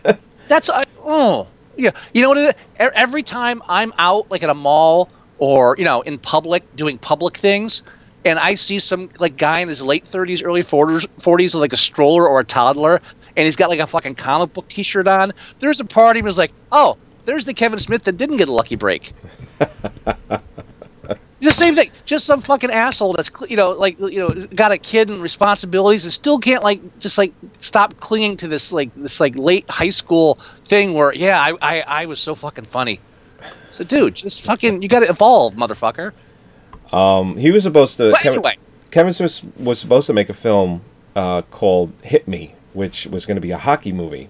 that's 0.49 0.69
I, 0.69 0.85
oh 1.03 1.49
yeah. 1.77 1.91
You 2.13 2.23
know 2.23 2.29
what? 2.31 2.57
Every 2.79 3.23
time 3.23 3.63
I'm 3.69 3.93
out, 3.99 4.31
like 4.31 4.43
at 4.43 4.51
a 4.51 4.55
mall 4.55 5.11
or 5.39 5.75
you 5.79 5.85
know 5.85 6.03
in 6.03 6.19
public 6.19 6.77
doing 6.77 6.99
public 6.99 7.39
things, 7.39 7.83
and 8.25 8.39
I 8.39 8.55
see 8.55 8.79
some 8.79 9.11
like 9.19 9.37
guy 9.37 9.61
in 9.61 9.69
his 9.69 9.83
late 9.83 10.05
30s, 10.05 10.45
early 10.45 10.63
40s, 10.63 11.07
40s 11.21 11.43
with 11.43 11.55
like 11.55 11.73
a 11.73 11.77
stroller 11.77 12.29
or 12.29 12.41
a 12.41 12.45
toddler, 12.45 13.01
and 13.37 13.47
he's 13.47 13.57
got 13.57 13.71
like 13.71 13.81
a 13.81 13.87
fucking 13.87 14.17
comic 14.17 14.53
book 14.53 14.69
T-shirt 14.69 15.07
on. 15.07 15.33
There's 15.59 15.81
a 15.81 15.85
part 15.85 16.17
of 16.17 16.23
me 16.23 16.27
was 16.27 16.39
like, 16.39 16.53
oh, 16.71 16.99
there's 17.25 17.45
the 17.45 17.55
Kevin 17.55 17.79
Smith 17.79 18.05
that 18.05 18.17
didn't 18.17 18.37
get 18.37 18.49
a 18.49 18.53
lucky 18.53 18.77
break. 18.77 19.13
The 19.59 21.51
same 21.51 21.75
thing. 21.75 21.91
Just 22.05 22.25
some 22.25 22.41
fucking 22.41 22.71
asshole 22.71 23.15
that's 23.15 23.31
you 23.49 23.57
know 23.57 23.71
like 23.73 23.99
you 23.99 24.21
know 24.21 24.47
got 24.55 24.73
a 24.73 24.79
kid 24.79 25.11
and 25.11 25.21
responsibilities 25.21 26.05
and 26.05 26.13
still 26.13 26.39
can't 26.39 26.63
like 26.63 26.99
just 26.99 27.19
like 27.19 27.33
stop 27.61 27.99
clinging 28.01 28.37
to 28.39 28.49
this 28.49 28.73
like 28.73 28.91
this 28.95 29.21
like 29.21 29.37
late 29.37 29.69
high 29.69 29.91
school 29.91 30.39
thing 30.67 30.95
where 30.95 31.15
yeah 31.15 31.41
I 31.41 31.53
I, 31.61 31.81
I 31.81 32.07
was 32.07 32.21
so 32.21 32.35
fucking 32.35 32.67
funny. 32.67 33.01
So 33.73 33.85
dude, 33.85 34.15
just 34.15 34.43
fucking 34.43 34.83
you 34.83 34.89
got 34.89 35.01
to 35.01 35.09
evolve, 35.09 35.55
motherfucker. 35.55 36.13
Um, 36.93 37.37
he 37.37 37.51
was 37.51 37.63
supposed 37.63 37.97
to. 37.99 38.13
Kevin, 38.21 38.39
anyway. 38.39 38.57
Kevin 38.91 39.13
Smith 39.15 39.43
was 39.59 39.79
supposed 39.79 40.07
to 40.07 40.13
make 40.13 40.29
a 40.29 40.35
film 40.35 40.83
uh, 41.17 41.43
called 41.43 41.93
Hit 42.03 42.29
Me, 42.29 42.55
which 42.75 43.07
was 43.07 43.27
going 43.27 43.37
to 43.37 43.41
be 43.41 43.51
a 43.51 43.59
hockey 43.59 43.93
movie. 43.93 44.29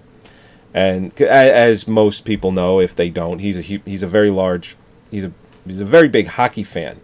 And 0.73 1.19
as 1.21 1.87
most 1.87 2.25
people 2.25 2.51
know, 2.51 2.79
if 2.79 2.95
they 2.95 3.09
don't, 3.09 3.39
he's 3.39 3.57
a 3.57 3.61
he's 3.61 4.01
a 4.01 4.07
very 4.07 4.31
large, 4.31 4.75
he's 5.13 5.23
a 5.25 5.31
he's 5.65 5.81
a 5.81 5.85
very 5.85 6.07
big 6.09 6.27
hockey 6.27 6.63
fan. 6.63 6.99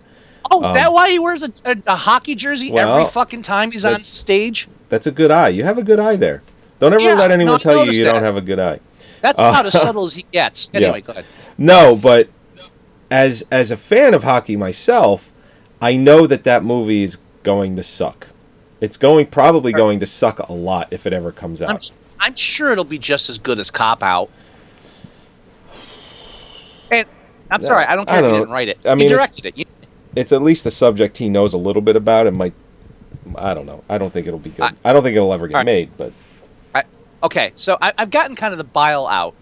Oh, 0.51 0.61
is 0.61 0.67
Um, 0.67 0.73
that 0.73 0.91
why 0.91 1.09
he 1.11 1.19
wears 1.19 1.43
a, 1.43 1.51
a, 1.65 1.75
a 1.87 1.95
hockey 1.95 2.33
jersey 2.35 2.71
well, 2.71 2.97
every 2.97 3.11
fucking 3.11 3.43
time 3.43 3.71
he's 3.71 3.83
that- 3.83 3.93
on 3.93 4.03
stage? 4.03 4.67
That's 4.89 5.05
a 5.07 5.11
good 5.11 5.29
eye. 5.31 5.49
You 5.49 5.63
have 5.65 5.77
a 5.77 5.83
good 5.83 5.99
eye 5.99 6.15
there. 6.15 6.41
Don't 6.79 6.93
ever 6.93 7.01
Yeah, 7.03 7.13
let 7.13 7.29
anyone 7.31 7.53
no, 7.53 7.57
tell 7.59 7.85
you 7.85 7.91
you 7.91 8.03
that. 8.05 8.13
don't 8.13 8.23
have 8.23 8.35
a 8.37 8.41
good 8.41 8.57
eye. 8.59 8.79
That's 9.21 9.39
Uh, 9.39 9.43
about 9.43 9.65
as 9.67 9.73
subtle 9.79 10.05
as 10.05 10.13
he 10.13 10.25
gets. 10.31 10.69
yeah. 10.73 10.99
Go 10.99 11.11
ahead. 11.11 11.25
No, 11.57 11.95
but 11.95 12.29
as 13.11 13.45
as 13.51 13.69
a 13.69 13.77
fan 13.77 14.13
of 14.13 14.23
hockey 14.23 14.55
myself, 14.55 15.31
I 15.81 15.95
know 15.95 16.25
that 16.25 16.43
that 16.45 16.63
movie 16.63 17.03
is 17.03 17.17
going 17.43 17.75
to 17.75 17.83
suck. 17.83 18.29
It's 18.81 18.97
going 18.97 19.27
probably 19.27 19.73
going 19.73 19.99
to 19.99 20.05
suck 20.05 20.39
a 20.39 20.53
lot 20.53 20.87
if 20.91 21.05
it 21.05 21.13
ever 21.13 21.31
comes 21.31 21.61
I'm, 21.61 21.71
out. 21.75 21.91
I'm 22.19 22.33
sure 22.35 22.71
it'll 22.71 22.83
be 22.85 22.97
just 22.97 23.29
as 23.29 23.37
good 23.37 23.59
as 23.59 23.69
Cop 23.69 24.01
Out. 24.01 24.29
And 26.91 27.07
I'm 27.51 27.61
sorry, 27.61 27.85
I 27.85 27.95
don't 27.95 28.07
care 28.07 28.17
I 28.17 28.21
don't 28.21 28.29
he 28.31 28.37
know. 28.37 28.43
didn't 28.43 28.53
write 28.53 28.69
it. 28.69 28.77
I 28.85 28.95
mean, 28.95 29.07
he 29.07 29.13
directed 29.13 29.45
it. 29.45 29.57
You- 29.57 29.65
It's 30.15 30.31
at 30.31 30.41
least 30.41 30.65
a 30.65 30.71
subject 30.71 31.17
he 31.17 31.29
knows 31.29 31.53
a 31.53 31.57
little 31.57 31.81
bit 31.81 31.95
about. 31.95 32.27
It 32.27 32.31
might. 32.31 32.53
I 33.35 33.53
don't 33.53 33.65
know. 33.65 33.83
I 33.89 33.97
don't 33.97 34.11
think 34.11 34.25
it'll 34.27 34.39
be 34.39 34.49
good. 34.49 34.73
I, 34.83 34.91
don't 34.93 35.03
think 35.03 35.15
it'll 35.15 35.33
ever 35.33 35.47
get 35.47 35.55
Alright. 35.55 35.65
made. 35.65 35.97
But 35.97 36.13
I, 36.73 36.83
okay, 37.23 37.51
so 37.55 37.77
I, 37.81 37.93
I've 37.97 38.09
gotten 38.09 38.35
kind 38.35 38.53
of 38.53 38.57
the 38.57 38.63
bile 38.63 39.05
out 39.07 39.35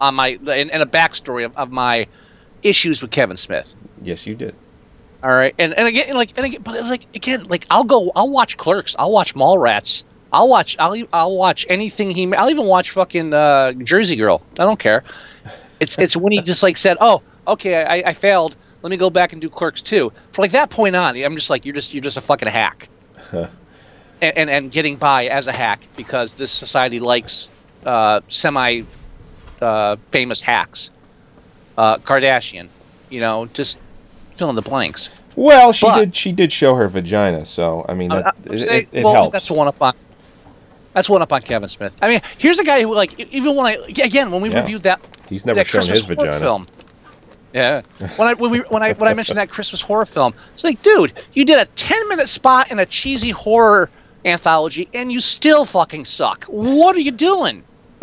on 0.00 0.14
my 0.16 0.38
and, 0.46 0.70
and 0.70 0.82
a 0.82 0.86
backstory 0.86 1.44
of, 1.44 1.56
of 1.56 1.70
my 1.70 2.06
issues 2.62 3.00
with 3.02 3.10
Kevin 3.12 3.36
Smith. 3.36 3.74
yes, 4.02 4.26
you 4.26 4.34
did. 4.34 4.54
All 5.22 5.30
right, 5.30 5.52
and 5.58 5.74
and 5.74 5.88
again, 5.88 6.14
like, 6.16 6.36
and 6.36 6.46
again, 6.46 6.62
but 6.62 6.76
it's 6.76 6.88
like 6.88 7.06
again, 7.14 7.44
like, 7.44 7.66
I'll 7.70 7.82
go, 7.84 8.12
I'll 8.14 8.30
watch 8.30 8.56
Clerks, 8.56 8.94
I'll 9.00 9.10
watch 9.10 9.34
Mallrats, 9.34 10.04
I'll 10.32 10.48
watch, 10.48 10.76
I'll, 10.78 10.94
I'll 11.12 11.36
watch 11.36 11.66
anything 11.68 12.10
he, 12.10 12.32
I'll 12.34 12.50
even 12.50 12.66
watch 12.66 12.90
fucking 12.92 13.34
uh, 13.34 13.72
Jersey 13.72 14.14
Girl. 14.14 14.42
I 14.60 14.64
don't 14.64 14.78
care. 14.78 15.02
It's 15.80 15.98
it's 15.98 16.16
when 16.16 16.32
he 16.32 16.40
just 16.40 16.62
like 16.62 16.76
said, 16.76 16.96
oh, 17.00 17.22
okay, 17.48 17.84
I, 17.84 18.10
I 18.10 18.14
failed. 18.14 18.56
Let 18.82 18.90
me 18.90 18.96
go 18.96 19.10
back 19.10 19.32
and 19.32 19.40
do 19.42 19.48
Clerks 19.50 19.82
II. 19.92 20.10
From 20.32 20.42
like 20.42 20.52
that 20.52 20.70
point 20.70 20.94
on, 20.94 21.16
I'm 21.16 21.34
just 21.34 21.50
like, 21.50 21.64
you're 21.64 21.74
just 21.74 21.92
you're 21.92 22.02
just 22.02 22.16
a 22.16 22.20
fucking 22.20 22.48
hack, 22.48 22.88
and, 23.32 23.48
and 24.22 24.50
and 24.50 24.70
getting 24.70 24.96
by 24.96 25.26
as 25.26 25.46
a 25.48 25.52
hack 25.52 25.80
because 25.96 26.34
this 26.34 26.52
society 26.52 27.00
likes 27.00 27.48
uh, 27.84 28.20
semi 28.28 28.82
uh, 29.60 29.96
famous 30.12 30.40
hacks. 30.40 30.90
Uh, 31.76 31.96
Kardashian, 31.98 32.68
you 33.10 33.20
know, 33.20 33.46
just 33.46 33.78
fill 34.36 34.50
in 34.50 34.56
the 34.56 34.62
blanks. 34.62 35.10
Well, 35.36 35.72
she 35.72 35.86
But- 35.86 35.98
did. 35.98 36.16
She 36.16 36.32
did 36.32 36.52
show 36.52 36.74
her 36.74 36.88
vagina, 36.88 37.44
so 37.44 37.84
I 37.88 37.94
mean, 37.94 38.10
that, 38.10 38.26
I'm 38.46 38.52
it, 38.52 38.60
it, 38.62 38.88
it 38.92 39.04
well, 39.04 39.14
helps. 39.14 39.32
That's 39.32 39.50
one 39.50 39.68
up 39.68 39.80
on. 39.80 39.94
That's 40.94 41.08
one 41.08 41.22
up 41.22 41.32
on 41.32 41.42
Kevin 41.42 41.68
Smith. 41.68 41.94
I 42.02 42.08
mean, 42.08 42.20
here's 42.38 42.58
a 42.58 42.64
guy 42.64 42.82
who, 42.82 42.92
like, 42.92 43.18
even 43.20 43.54
when 43.54 43.66
I 43.66 43.74
again 44.02 44.32
when 44.32 44.40
we 44.40 44.50
Yeah. 44.50 44.60
reviewed 44.60 44.82
that, 44.82 45.00
He's 45.28 45.46
never 45.46 45.58
that 45.60 45.66
shown 45.66 45.80
Christmas 45.82 45.98
his 45.98 46.06
vagina. 46.06 46.40
film. 46.40 46.66
Yeah, 47.52 47.82
when 48.16 48.28
I 48.28 48.34
when 48.34 48.50
we 48.50 48.58
when 48.60 48.82
I 48.82 48.92
when 48.94 49.08
I 49.08 49.14
mentioned 49.14 49.38
that 49.38 49.50
Christmas 49.50 49.80
horror 49.80 50.06
film, 50.06 50.34
it's 50.54 50.64
like, 50.64 50.82
dude, 50.82 51.12
you 51.32 51.44
did 51.44 51.58
a 51.58 51.64
ten 51.76 52.08
minute 52.08 52.28
spot 52.28 52.70
in 52.70 52.78
a 52.78 52.86
cheesy 52.86 53.30
horror 53.30 53.90
anthology, 54.24 54.88
and 54.94 55.10
you 55.10 55.20
still 55.20 55.64
fucking 55.64 56.04
suck. 56.04 56.44
What 56.44 56.94
are 56.96 57.00
you 57.00 57.10
doing? 57.12 57.64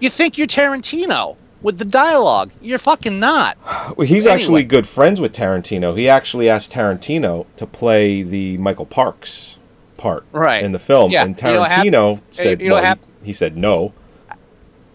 you 0.00 0.10
think 0.10 0.36
you're 0.36 0.46
Tarantino 0.46 1.36
with 1.62 1.78
the 1.78 1.84
dialogue? 1.84 2.50
You're 2.60 2.78
fucking 2.78 3.18
not. 3.18 3.56
Well, 3.96 4.06
he's 4.06 4.26
Anyway. 4.26 4.32
actually 4.42 4.64
good 4.64 4.86
friends 4.86 5.20
with 5.20 5.32
Tarantino. 5.34 5.96
He 5.96 6.08
actually 6.08 6.48
asked 6.48 6.72
Tarantino 6.72 7.46
to 7.56 7.66
play 7.66 8.22
the 8.22 8.58
Michael 8.58 8.86
Parks 8.86 9.58
part 9.96 10.24
Right. 10.32 10.62
in 10.62 10.72
the 10.72 10.78
film, 10.78 11.10
Yeah, 11.12 11.24
and 11.24 11.40
you 11.84 11.90
know 11.90 12.16
Tarantino 12.16 12.20
said, 12.30 12.60
you 12.60 12.68
know 12.68 12.76
hap- 12.76 12.98
he, 13.20 13.26
he 13.28 13.32
said 13.32 13.56
no. 13.56 13.92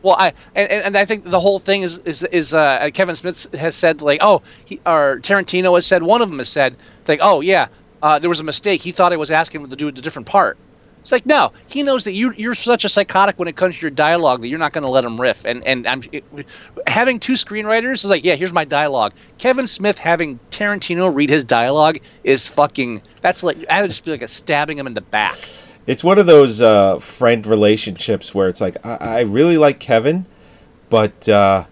Well, 0.02 0.16
I 0.18 0.34
and, 0.56 0.70
and 0.72 0.98
I 0.98 1.06
think 1.06 1.30
the 1.30 1.40
whole 1.40 1.60
thing 1.60 1.84
is 1.84 1.98
is 2.00 2.24
is 2.24 2.54
uh, 2.54 2.90
Kevin 2.94 3.16
Smith 3.16 3.48
has 3.54 3.76
said 3.76 4.02
like 4.02 4.20
oh 4.22 4.42
he 4.66 4.80
or 4.86 5.20
Tarantino 5.22 5.76
has 5.76 5.86
said 5.86 6.04
one 6.04 6.22
of 6.22 6.30
them 6.30 6.40
has 6.40 6.50
said 6.50 6.78
like 7.08 7.20
oh 7.22 7.42
yeah 7.42 7.68
uh, 8.02 8.18
there 8.18 8.30
was 8.30 8.40
a 8.40 8.44
mistake 8.44 8.82
he 8.82 8.92
thought 8.92 9.12
I 9.12 9.18
was 9.18 9.30
asking 9.30 9.62
him 9.62 9.70
to 9.70 9.76
do 9.76 9.90
a 9.90 9.92
different 9.92 10.28
part. 10.28 10.58
It's 11.02 11.12
like 11.12 11.26
no 11.26 11.52
he 11.68 11.84
knows 11.84 12.06
that 12.06 12.14
you 12.14 12.34
you're 12.38 12.56
such 12.56 12.86
a 12.86 12.90
psychotic 12.90 13.40
when 13.40 13.50
it 13.50 13.58
comes 13.58 13.76
to 13.76 13.82
your 13.82 13.92
dialogue 13.92 14.42
that 14.42 14.48
you're 14.48 14.60
not 14.60 14.72
going 14.72 14.84
to 14.84 14.90
let 14.90 15.04
him 15.04 15.20
riff 15.20 15.44
and 15.44 15.64
and 15.66 15.86
I'm 15.86 16.04
it, 16.14 16.24
having 16.88 17.20
two 17.20 17.34
screenwriters 17.34 17.96
is 17.96 18.06
like 18.06 18.24
yeah 18.24 18.36
here's 18.36 18.54
my 18.54 18.66
dialogue. 18.66 19.14
Kevin 19.38 19.68
Smith 19.68 19.98
having 19.98 20.40
Tarantino 20.50 21.14
read 21.14 21.30
his 21.30 21.44
dialogue 21.44 22.00
is 22.24 22.48
fucking 22.48 23.02
that's 23.22 23.44
like 23.44 23.58
I 23.70 23.82
would 23.82 23.90
just 23.90 24.06
be 24.06 24.12
like 24.12 24.22
a 24.22 24.30
stabbing 24.30 24.78
him 24.78 24.88
in 24.88 24.94
the 24.94 25.02
back. 25.02 25.38
It's 25.89 26.04
one 26.04 26.19
of 26.19 26.28
those 26.28 26.62
uh, 26.62 26.99
friend 26.99 27.47
relationships 27.47 28.36
where 28.36 28.47
it's 28.47 28.62
like 28.62 28.78
I, 28.86 28.97
I 29.02 29.19
really 29.21 29.58
like 29.58 29.80
Kevin, 29.80 30.28
but 30.88 31.28
uh, 31.28 31.65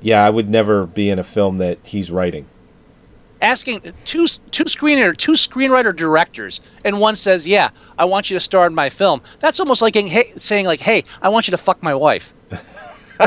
yeah, 0.00 0.24
I 0.24 0.28
would 0.28 0.50
never 0.50 0.86
be 0.86 1.08
in 1.08 1.20
a 1.20 1.22
film 1.22 1.58
that 1.58 1.78
he's 1.84 2.10
writing. 2.10 2.46
asking 3.40 3.92
two 4.04 4.26
two 4.50 4.64
screenwriter 4.64 5.16
two 5.16 5.34
screenwriter 5.34 5.94
directors 5.94 6.60
and 6.82 6.98
one 6.98 7.14
says 7.14 7.46
yeah 7.46 7.70
i 7.96 8.04
want 8.04 8.28
you 8.28 8.34
to 8.34 8.40
star 8.40 8.66
in 8.66 8.74
my 8.74 8.90
film. 8.90 9.22
That's 9.38 9.60
almost 9.60 9.82
like 9.82 9.94
hey, 9.94 10.32
saying 10.38 10.66
like 10.66 10.80
hey 10.80 11.04
i 11.22 11.28
want 11.28 11.46
you 11.46 11.52
to 11.52 11.58
fuck 11.58 11.80
my 11.80 11.94
wife. 11.94 12.32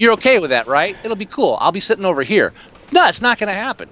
You're 0.00 0.14
okay 0.14 0.40
with 0.40 0.50
that 0.50 0.66
right? 0.66 0.96
It'll 1.04 1.16
be 1.16 1.26
cool. 1.26 1.56
I'll 1.60 1.70
be 1.70 1.78
sitting 1.78 2.04
over 2.04 2.24
here. 2.24 2.52
No 2.90 3.06
it's 3.06 3.22
not 3.22 3.38
going 3.38 3.46
to 3.46 3.54
happen 3.54 3.88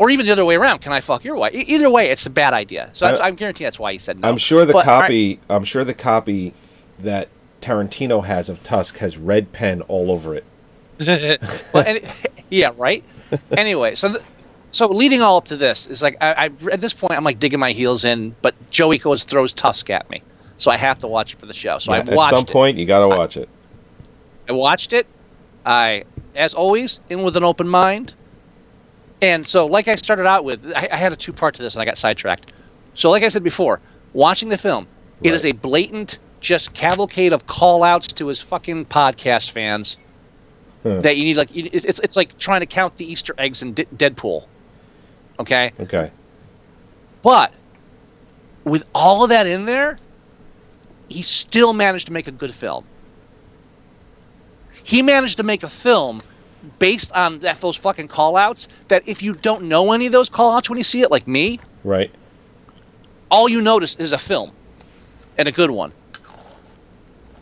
or 0.00 0.10
even 0.10 0.26
the 0.26 0.32
other 0.32 0.44
way 0.44 0.56
around 0.56 0.80
can 0.80 0.92
i 0.92 1.00
fuck 1.00 1.22
your 1.22 1.36
wife 1.36 1.54
E- 1.54 1.60
either 1.68 1.88
way 1.88 2.10
it's 2.10 2.26
a 2.26 2.30
bad 2.30 2.52
idea 2.52 2.90
so 2.92 3.04
that's, 3.06 3.20
I- 3.20 3.26
i'm 3.28 3.36
guaranteeing 3.36 3.66
that's 3.66 3.78
why 3.78 3.92
he 3.92 3.98
said 3.98 4.18
no 4.18 4.28
I'm 4.28 4.38
sure 4.38 4.64
the 4.64 4.72
But, 4.72 4.88
all 4.88 5.00
right, 5.00 5.06
copy. 5.06 5.40
I'm 5.48 5.62
sure 5.64 5.84
the 5.84 5.94
copy 5.94 6.52
that 6.98 7.28
Tarantino 7.62 8.24
has 8.24 8.48
of 8.48 8.62
Tusk 8.64 8.96
has 8.98 9.16
red 9.18 9.52
pen 9.52 9.82
all 9.82 10.10
over 10.10 10.34
it. 10.34 10.44
well, 11.72 11.84
any, 11.86 12.02
yeah, 12.50 12.70
right. 12.76 13.04
Anyway, 13.52 13.94
so 13.94 14.08
th- 14.12 14.24
so 14.70 14.86
leading 14.88 15.20
all 15.22 15.36
up 15.38 15.44
to 15.46 15.56
this 15.56 15.86
is 15.86 16.00
like 16.02 16.16
I, 16.20 16.46
I 16.46 16.50
at 16.72 16.80
this 16.80 16.92
point 16.94 17.12
I'm 17.12 17.24
like 17.24 17.38
digging 17.38 17.60
my 17.60 17.72
heels 17.72 18.04
in, 18.04 18.34
but 18.42 18.54
Joey 18.70 18.96
goes 18.98 19.24
throws 19.24 19.52
Tusk 19.52 19.90
at 19.90 20.08
me, 20.10 20.22
so 20.56 20.70
I 20.70 20.76
have 20.78 20.98
to 21.00 21.06
watch 21.06 21.34
it 21.34 21.38
for 21.40 21.46
the 21.46 21.52
show. 21.54 21.78
So 21.78 21.92
Yeah, 21.92 21.98
I 22.06 22.14
watched. 22.14 22.32
at 22.32 22.36
some 22.38 22.44
it. 22.48 22.50
point, 22.50 22.78
you 22.78 22.86
got 22.86 23.00
to 23.00 23.08
watch 23.08 23.36
it. 23.36 23.48
I 24.48 24.52
watched 24.52 24.92
it. 24.94 25.06
I, 25.66 26.04
as 26.34 26.54
always, 26.54 27.00
in 27.10 27.22
with 27.22 27.36
an 27.36 27.44
open 27.44 27.68
mind. 27.68 28.14
And 29.22 29.46
so, 29.46 29.66
like 29.66 29.88
I 29.88 29.96
started 29.96 30.26
out 30.26 30.44
with, 30.44 30.64
I, 30.74 30.88
I 30.92 30.96
had 30.96 31.12
a 31.12 31.16
two 31.16 31.32
part 31.32 31.54
to 31.56 31.62
this, 31.62 31.74
and 31.74 31.82
I 31.82 31.84
got 31.84 31.98
sidetracked. 31.98 32.52
So, 32.94 33.10
like 33.10 33.22
I 33.22 33.28
said 33.28 33.42
before, 33.44 33.80
watching 34.12 34.48
the 34.48 34.58
film, 34.58 34.86
it 35.22 35.34
is 35.34 35.44
a 35.44 35.52
blatant, 35.52 36.18
just 36.40 36.72
cavalcade 36.72 37.32
of 37.32 37.46
call 37.46 37.82
outs 37.82 38.08
to 38.14 38.26
his 38.28 38.40
fucking 38.40 38.86
podcast 38.86 39.50
fans 39.50 39.96
Huh. 40.82 41.02
that 41.02 41.18
you 41.18 41.24
need. 41.24 41.36
Like, 41.36 41.54
it- 41.54 41.84
it's 41.84 41.98
it's 42.00 42.16
like 42.16 42.38
trying 42.38 42.60
to 42.60 42.66
count 42.66 42.96
the 42.96 43.04
Easter 43.10 43.34
eggs 43.36 43.60
in 43.62 43.74
D- 43.74 43.86
Deadpool. 43.96 44.44
Okay, 45.38 45.72
Okay. 45.80 46.10
but 47.22 47.52
with 48.64 48.82
all 48.94 49.22
of 49.22 49.28
that 49.30 49.46
in 49.46 49.66
there, 49.66 49.96
he 51.08 51.22
still 51.22 51.72
managed 51.74 52.06
to 52.06 52.12
make 52.12 52.26
a 52.26 52.30
good 52.32 52.54
film. 52.54 52.84
He 54.82 55.02
managed 55.02 55.36
to 55.36 55.42
make 55.42 55.62
a 55.62 55.68
film 55.68 56.22
based 56.78 57.10
on 57.12 57.38
that 57.40 57.60
those 57.60 57.76
fucking 57.76 58.08
call 58.08 58.36
outs 58.36 58.68
that 58.88 59.02
if 59.06 59.22
you 59.22 59.32
don't 59.34 59.62
know 59.64 59.92
any 59.92 60.06
of 60.06 60.12
those 60.12 60.28
call 60.28 60.52
outs 60.56 60.68
when 60.68 60.78
you 60.78 60.84
see 60.84 61.02
it, 61.02 61.10
like 61.10 61.26
me, 61.26 61.58
Right. 61.84 62.10
all 63.30 63.48
you 63.48 63.60
notice 63.60 63.96
is 63.96 64.12
a 64.12 64.18
film. 64.18 64.52
And 65.38 65.48
a 65.48 65.52
good 65.52 65.70
one. 65.70 65.92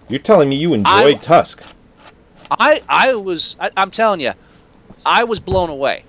You're 0.09 0.20
telling 0.20 0.48
me 0.48 0.57
you 0.57 0.72
enjoyed 0.74 1.16
I- 1.16 1.20
Tusk? 1.20 1.62
I 2.50 2.81
I 2.88 3.14
was 3.14 3.57
I, 3.61 3.70
I'm 3.76 3.90
telling 3.90 4.20
you, 4.20 4.33
I 5.04 5.24
was 5.24 5.38
blown 5.40 5.68
away. 5.68 6.04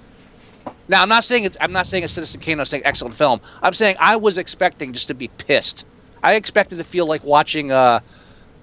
Now 0.87 1.01
I'm 1.01 1.09
not 1.09 1.23
saying 1.25 1.43
it's 1.43 1.57
I'm 1.59 1.71
not 1.73 1.87
saying 1.87 2.03
it's 2.03 2.13
Citizen 2.13 2.39
Kane. 2.39 2.59
I'm 2.59 2.65
saying 2.65 2.83
excellent 2.85 3.15
film. 3.17 3.41
I'm 3.61 3.73
saying 3.73 3.95
I 3.99 4.15
was 4.15 4.37
expecting 4.37 4.93
just 4.93 5.07
to 5.09 5.13
be 5.13 5.27
pissed. 5.29 5.85
I 6.23 6.35
expected 6.35 6.77
to 6.77 6.83
feel 6.83 7.07
like 7.07 7.23
watching 7.23 7.71
uh, 7.71 7.99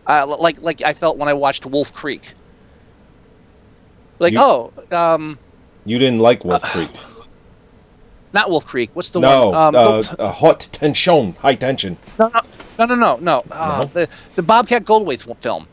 uh 0.06 0.26
like 0.38 0.62
like 0.62 0.82
I 0.82 0.94
felt 0.94 1.18
when 1.18 1.28
I 1.28 1.34
watched 1.34 1.66
Wolf 1.66 1.92
Creek. 1.92 2.22
Like 4.18 4.32
You- 4.32 4.40
oh 4.40 4.72
um 4.90 5.38
You 5.84 5.98
didn't 5.98 6.20
like 6.20 6.44
Wolf 6.44 6.62
Creek? 6.62 6.90
not 8.32 8.50
Wolf 8.50 8.66
Creek. 8.66 8.90
What's 8.92 9.10
the 9.10 9.20
no. 9.20 9.48
one? 9.50 9.54
Um, 9.56 9.74
uh, 9.74 10.02
uh, 10.18 10.30
Haute 10.32 10.68
Tension, 10.70 11.32
high 11.40 11.54
tension. 11.54 11.96
no, 12.18 12.28
no 12.28 12.40
no 12.78 12.84
no 12.86 12.94
no 12.94 13.16
no. 13.20 13.44
Uh, 13.50 13.78
No? 13.80 13.84
The 13.92 14.08
the 14.34 14.42
Bobcat 14.42 14.84
Goldthwait 14.84 15.40
film. 15.42 15.66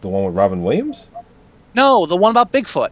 The 0.00 0.08
one 0.08 0.24
with 0.24 0.34
Robin 0.34 0.62
Williams? 0.62 1.08
No, 1.74 2.06
the 2.06 2.16
one 2.16 2.30
about 2.30 2.52
Bigfoot. 2.52 2.90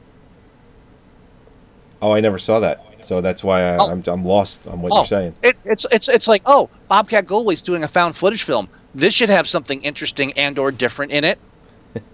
Oh, 2.03 2.13
I 2.13 2.21
never 2.21 2.39
saw 2.39 2.59
that. 2.61 2.85
So 3.03 3.21
that's 3.21 3.43
why 3.45 3.63
I, 3.63 3.77
Oh. 3.79 3.91
I'm, 3.91 4.03
I'm 4.07 4.25
lost 4.25 4.67
on 4.67 4.81
what 4.83 4.93
Oh, 4.93 4.97
you're 4.97 5.07
saying. 5.07 5.35
It, 5.43 5.57
it's 5.65 5.87
it's 5.91 6.09
it's 6.09 6.29
like 6.29 6.43
oh, 6.47 6.69
Bobcat 6.89 7.27
Goldthwait's 7.27 7.63
doing 7.63 7.83
a 7.85 7.89
found 7.89 8.17
footage 8.17 8.43
film. 8.43 8.69
This 8.95 9.15
should 9.15 9.29
have 9.31 9.49
something 9.49 9.83
interesting 9.83 10.33
and 10.35 10.59
or 10.59 10.71
different 10.71 11.13
in 11.13 11.25
it. 11.25 11.39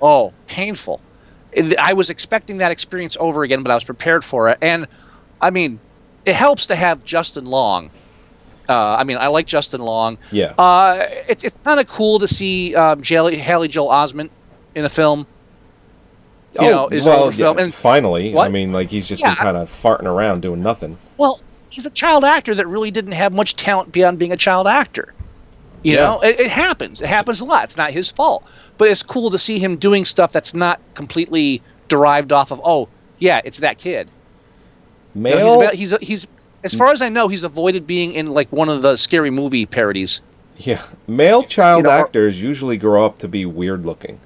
oh, 0.00 0.32
painful. 0.46 1.00
I 1.78 1.94
was 1.94 2.10
expecting 2.10 2.58
that 2.58 2.70
experience 2.70 3.16
over 3.18 3.42
again, 3.42 3.62
but 3.62 3.70
I 3.70 3.74
was 3.74 3.84
prepared 3.84 4.24
for 4.24 4.48
it. 4.50 4.58
And 4.60 4.86
I 5.40 5.50
mean, 5.50 5.80
it 6.24 6.34
helps 6.34 6.66
to 6.66 6.76
have 6.76 7.04
Justin 7.04 7.46
Long. 7.46 7.90
Uh, 8.68 8.96
I 8.98 9.04
mean, 9.04 9.16
I 9.16 9.28
like 9.28 9.46
Justin 9.46 9.80
Long. 9.80 10.18
Yeah. 10.30 10.52
Uh, 10.58 11.06
it's 11.28 11.44
it's 11.44 11.56
kind 11.64 11.80
of 11.80 11.86
cool 11.88 12.18
to 12.18 12.28
see 12.28 12.74
um, 12.74 13.02
Haley, 13.02 13.38
Haley 13.38 13.68
Joel 13.68 13.88
Osment 13.88 14.30
in 14.74 14.84
a 14.84 14.90
film. 14.90 15.26
You 16.60 16.70
know, 16.70 16.88
is 16.88 17.06
Oh, 17.06 17.10
well, 17.10 17.22
older 17.24 17.36
film. 17.36 17.58
And 17.58 17.74
finally. 17.74 18.36
I 18.36 18.48
mean, 18.48 18.72
like 18.72 18.90
he's 18.90 19.08
just 19.08 19.20
Yeah, 19.22 19.34
been 19.34 19.36
kind 19.42 19.56
of 19.56 19.70
farting 19.70 20.04
around 20.04 20.40
doing 20.42 20.62
nothing. 20.62 20.96
Well, 21.18 21.40
he's 21.68 21.86
a 21.86 21.90
child 21.90 22.24
actor 22.24 22.54
that 22.54 22.66
really 22.66 22.90
didn't 22.90 23.12
have 23.12 23.32
much 23.32 23.56
talent 23.56 23.92
beyond 23.92 24.18
being 24.18 24.32
a 24.32 24.36
child 24.36 24.66
actor. 24.66 25.12
You 25.86 25.94
Yeah. 25.94 26.00
know, 26.04 26.20
it, 26.20 26.40
it 26.40 26.50
happens. 26.50 27.00
It 27.00 27.06
happens 27.06 27.40
a 27.40 27.44
lot. 27.44 27.62
It's 27.64 27.76
not 27.76 27.92
his 27.92 28.10
fault, 28.10 28.42
but 28.76 28.88
it's 28.88 29.02
cool 29.04 29.30
to 29.30 29.38
see 29.38 29.58
him 29.60 29.76
doing 29.76 30.04
stuff 30.04 30.32
that's 30.32 30.52
not 30.52 30.80
completely 30.94 31.62
derived 31.86 32.32
off 32.32 32.50
of. 32.50 32.60
Oh, 32.64 32.88
yeah, 33.20 33.40
it's 33.44 33.58
that 33.58 33.78
kid. 33.78 34.08
You 35.14 35.22
know, 35.22 35.30
Male. 35.60 35.70
he's, 35.70 35.92
about- 35.92 36.02
he's 36.02 36.08
he's 36.22 36.26
as 36.64 36.74
far 36.74 36.88
as 36.90 37.00
I 37.00 37.08
know, 37.08 37.28
he's 37.28 37.44
avoided 37.44 37.86
being 37.86 38.12
in 38.14 38.26
like 38.26 38.50
one 38.50 38.68
of 38.68 38.82
the 38.82 38.96
scary 38.96 39.30
movie 39.30 39.64
parodies. 39.64 40.20
yeah. 40.56 40.82
Male 41.06 41.44
child 41.44 41.84
know, 41.84 41.90
or- 41.90 41.92
actors 41.92 42.42
usually 42.42 42.76
grow 42.76 43.04
up 43.06 43.18
to 43.18 43.28
be 43.28 43.46
weird 43.46 43.86
looking. 43.86 44.18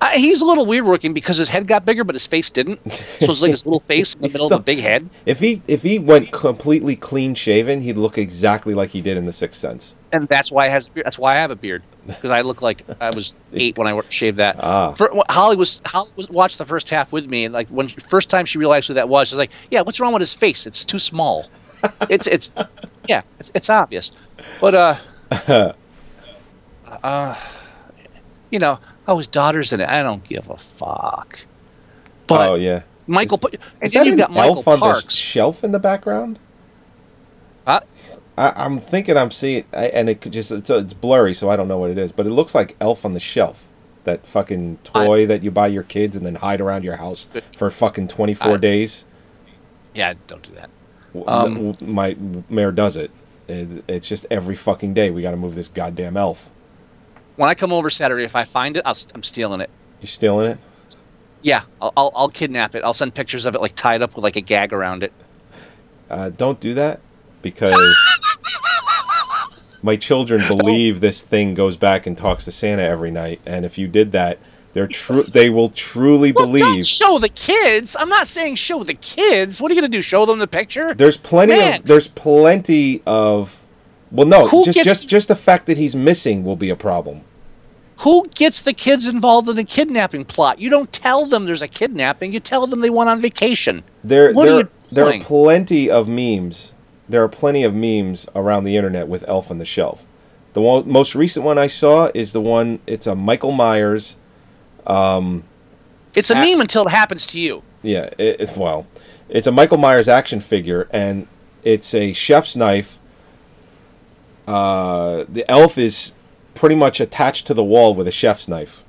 Uh, 0.00 0.10
he's 0.10 0.40
a 0.42 0.44
little 0.44 0.64
weird 0.64 0.84
looking 0.84 1.12
because 1.12 1.36
his 1.36 1.48
head 1.48 1.66
got 1.66 1.84
bigger, 1.84 2.04
but 2.04 2.14
his 2.14 2.26
face 2.26 2.50
didn't. 2.50 2.78
So 2.92 3.32
it's 3.32 3.40
like 3.40 3.50
his 3.50 3.66
little 3.66 3.80
face 3.88 4.14
in 4.14 4.22
the 4.22 4.28
middle 4.28 4.46
of 4.46 4.52
a 4.52 4.62
big 4.62 4.78
head. 4.78 5.08
If 5.26 5.40
he 5.40 5.60
if 5.66 5.82
he 5.82 5.98
went 5.98 6.30
completely 6.30 6.94
clean 6.94 7.34
shaven, 7.34 7.80
he'd 7.80 7.96
look 7.96 8.16
exactly 8.16 8.74
like 8.74 8.90
he 8.90 9.00
did 9.00 9.16
in 9.16 9.26
The 9.26 9.32
Sixth 9.32 9.58
Sense. 9.58 9.96
and 10.12 10.28
that's 10.28 10.52
why 10.52 10.66
I 10.66 10.68
have 10.68 10.86
that's 10.94 11.18
why 11.18 11.36
I 11.36 11.40
have 11.40 11.50
a 11.50 11.56
beard 11.56 11.82
because 12.06 12.30
I 12.30 12.42
look 12.42 12.62
like 12.62 12.84
I 13.00 13.10
was 13.10 13.34
eight 13.52 13.76
when 13.76 13.88
I 13.88 14.00
shaved 14.08 14.36
that. 14.38 14.56
Ah. 14.60 14.92
For, 14.94 15.10
Holly 15.28 15.56
was 15.56 15.80
Holly 15.84 16.10
was 16.16 16.28
watched 16.28 16.58
the 16.58 16.66
first 16.66 16.88
half 16.88 17.12
with 17.12 17.26
me, 17.26 17.44
and 17.44 17.52
like 17.52 17.68
when 17.68 17.88
first 17.88 18.30
time 18.30 18.46
she 18.46 18.58
realized 18.58 18.86
who 18.88 18.94
that 18.94 19.08
was, 19.08 19.28
she 19.28 19.34
was 19.34 19.38
like, 19.38 19.50
"Yeah, 19.70 19.80
what's 19.82 19.98
wrong 19.98 20.12
with 20.12 20.20
his 20.20 20.32
face? 20.34 20.66
It's 20.66 20.84
too 20.84 21.00
small. 21.00 21.48
it's 22.08 22.26
it's 22.28 22.50
yeah, 23.08 23.22
it's, 23.40 23.50
it's 23.54 23.68
obvious." 23.68 24.12
But 24.60 24.74
uh, 24.74 25.72
uh, 27.02 27.36
you 28.50 28.58
know, 28.58 28.78
oh, 29.08 29.18
his 29.18 29.26
daughter's 29.26 29.72
in 29.72 29.80
it. 29.80 29.88
I 29.88 30.02
don't 30.02 30.22
give 30.22 30.48
a 30.48 30.56
fuck. 30.56 31.40
But 32.26 32.48
oh 32.48 32.54
yeah. 32.54 32.82
Michael, 33.08 33.38
put 33.38 33.54
and 33.54 33.62
Is 33.80 33.92
then 33.92 34.04
that 34.04 34.10
you've 34.10 34.18
got 34.18 34.30
Michael 34.30 34.56
elf 34.56 34.68
on 34.68 34.80
the 34.80 35.00
shelf 35.08 35.64
in 35.64 35.72
the 35.72 35.78
background? 35.78 36.38
Huh? 37.66 37.80
I, 38.36 38.52
I'm 38.64 38.78
thinking 38.78 39.16
I'm 39.16 39.30
seeing, 39.30 39.64
I, 39.72 39.86
and 39.86 40.08
it 40.08 40.20
could 40.20 40.32
just 40.32 40.52
it's, 40.52 40.70
it's 40.70 40.92
blurry, 40.92 41.34
so 41.34 41.48
I 41.50 41.56
don't 41.56 41.68
know 41.68 41.78
what 41.78 41.90
it 41.90 41.98
is. 41.98 42.12
But 42.12 42.26
it 42.26 42.30
looks 42.30 42.54
like 42.54 42.76
Elf 42.80 43.04
on 43.04 43.14
the 43.14 43.20
Shelf. 43.20 43.64
That 44.04 44.26
fucking 44.26 44.78
toy 44.84 45.26
that 45.26 45.42
you 45.42 45.50
buy 45.50 45.66
your 45.66 45.82
kids 45.82 46.16
and 46.16 46.24
then 46.24 46.36
hide 46.36 46.60
around 46.62 46.82
your 46.84 46.96
house 46.96 47.26
for 47.56 47.68
fucking 47.70 48.08
24 48.08 48.52
I- 48.52 48.56
days. 48.56 49.04
Yeah, 49.94 50.14
don't 50.26 50.42
do 50.42 50.54
that. 50.54 50.70
Um, 51.26 51.74
my 51.80 52.16
mayor 52.48 52.72
does 52.72 52.96
it. 52.96 53.10
It- 53.48 53.84
It's 53.88 54.06
just 54.08 54.24
every 54.30 54.54
fucking 54.54 54.94
day 54.94 55.10
we 55.10 55.20
got 55.20 55.32
to 55.32 55.36
move 55.36 55.54
this 55.54 55.68
goddamn 55.68 56.16
elf. 56.16 56.50
When 57.38 57.48
I 57.48 57.54
come 57.54 57.72
over 57.72 57.88
Saturday, 57.88 58.24
if 58.24 58.34
I 58.34 58.44
find 58.44 58.76
it, 58.76 58.82
I'll, 58.84 58.90
s- 58.90 59.06
I'm 59.14 59.22
stealing 59.22 59.60
it. 59.60 59.70
You 60.00 60.08
stealing 60.08 60.50
it? 60.50 60.58
Yeah, 61.42 61.62
I'll, 61.80 61.92
I'll, 61.96 62.12
I'll 62.16 62.28
kidnap 62.28 62.74
it. 62.74 62.82
I'll 62.82 62.92
send 62.92 63.14
pictures 63.14 63.44
of 63.44 63.54
it 63.54 63.60
like 63.60 63.76
tied 63.76 64.02
up 64.02 64.16
with 64.16 64.24
like 64.24 64.34
a 64.34 64.40
gag 64.40 64.72
around 64.72 65.04
it. 65.04 65.12
Uh, 66.10 66.30
don't 66.30 66.58
do 66.58 66.74
that 66.74 66.98
because 67.42 67.96
my 69.82 69.94
children 69.94 70.42
believe 70.48 70.98
this 70.98 71.22
thing 71.22 71.54
goes 71.54 71.76
back 71.76 72.06
and 72.08 72.18
talks 72.18 72.44
to 72.46 72.50
Santa 72.52 72.82
every 72.82 73.12
night, 73.12 73.40
and 73.46 73.64
if 73.64 73.78
you 73.78 73.86
did 73.86 74.10
that, 74.12 74.38
they're 74.72 74.88
true. 74.88 75.22
They 75.22 75.48
will 75.48 75.68
truly 75.70 76.32
Well, 76.32 76.46
don't 76.46 76.54
believe. 76.54 76.86
show 76.86 77.20
the 77.20 77.28
kids. 77.28 77.94
I'm 77.96 78.08
not 78.08 78.26
saying 78.26 78.56
show 78.56 78.82
the 78.82 78.94
kids. 78.94 79.60
What 79.60 79.70
are 79.70 79.74
you 79.76 79.80
gonna 79.80 79.88
do? 79.92 80.02
Show 80.02 80.26
them 80.26 80.40
the 80.40 80.46
picture? 80.48 80.92
There's 80.92 81.16
plenty 81.16 81.54
Max. 81.54 81.78
of. 81.80 81.86
There's 81.86 82.08
plenty 82.08 83.00
of. 83.06 83.57
Well, 84.10 84.26
no, 84.26 84.48
Who 84.48 84.64
just 84.64 84.76
gets- 84.76 84.86
just 84.86 85.06
just 85.08 85.28
the 85.28 85.36
fact 85.36 85.66
that 85.66 85.76
he's 85.76 85.94
missing 85.94 86.44
will 86.44 86.56
be 86.56 86.70
a 86.70 86.76
problem. 86.76 87.22
Who 87.98 88.26
gets 88.34 88.62
the 88.62 88.72
kids 88.72 89.08
involved 89.08 89.48
in 89.48 89.56
the 89.56 89.64
kidnapping 89.64 90.24
plot? 90.24 90.60
You 90.60 90.70
don't 90.70 90.90
tell 90.92 91.26
them 91.26 91.46
there's 91.46 91.62
a 91.62 91.68
kidnapping. 91.68 92.32
You 92.32 92.38
tell 92.40 92.66
them 92.68 92.80
they 92.80 92.90
went 92.90 93.10
on 93.10 93.20
vacation. 93.20 93.82
There, 94.04 94.32
What 94.32 94.46
are 94.46 94.50
there, 94.50 94.60
you 94.60 94.68
there 94.92 95.06
are 95.08 95.18
plenty 95.20 95.90
of 95.90 96.06
memes. 96.08 96.74
There 97.08 97.22
are 97.24 97.28
plenty 97.28 97.64
of 97.64 97.74
memes 97.74 98.26
around 98.36 98.64
the 98.64 98.76
internet 98.76 99.08
with 99.08 99.24
Elf 99.28 99.50
on 99.50 99.58
the 99.58 99.64
Shelf. 99.64 100.06
The 100.52 100.60
one, 100.60 100.90
most 100.90 101.14
recent 101.16 101.44
one 101.44 101.58
I 101.58 101.66
saw 101.66 102.10
is 102.14 102.32
the 102.32 102.40
one. 102.40 102.78
It's 102.86 103.06
a 103.08 103.14
Michael 103.16 103.52
Myers. 103.52 104.16
Um, 104.86 105.42
It's 106.14 106.30
a 106.30 106.36
Ah. 106.36 106.44
meme 106.44 106.60
until 106.60 106.86
it 106.86 106.90
happens 106.90 107.26
to 107.26 107.40
you. 107.40 107.62
yeah, 107.82 108.10
it, 108.18 108.40
it's 108.40 108.56
well, 108.56 108.86
it's 109.28 109.46
a 109.46 109.52
Michael 109.52 109.76
Myers 109.78 110.08
action 110.08 110.40
figure, 110.40 110.88
and 110.92 111.26
it's 111.64 111.94
a 111.94 112.12
chef's 112.12 112.54
knife. 112.56 112.97
Uh, 114.48 115.26
the 115.28 115.48
elf 115.50 115.76
is 115.76 116.14
pretty 116.54 116.74
much 116.74 117.00
attached 117.00 117.46
to 117.46 117.52
the 117.52 117.62
wall 117.62 117.94
with 117.94 118.08
a 118.08 118.10
chef's 118.10 118.48
knife, 118.48 118.82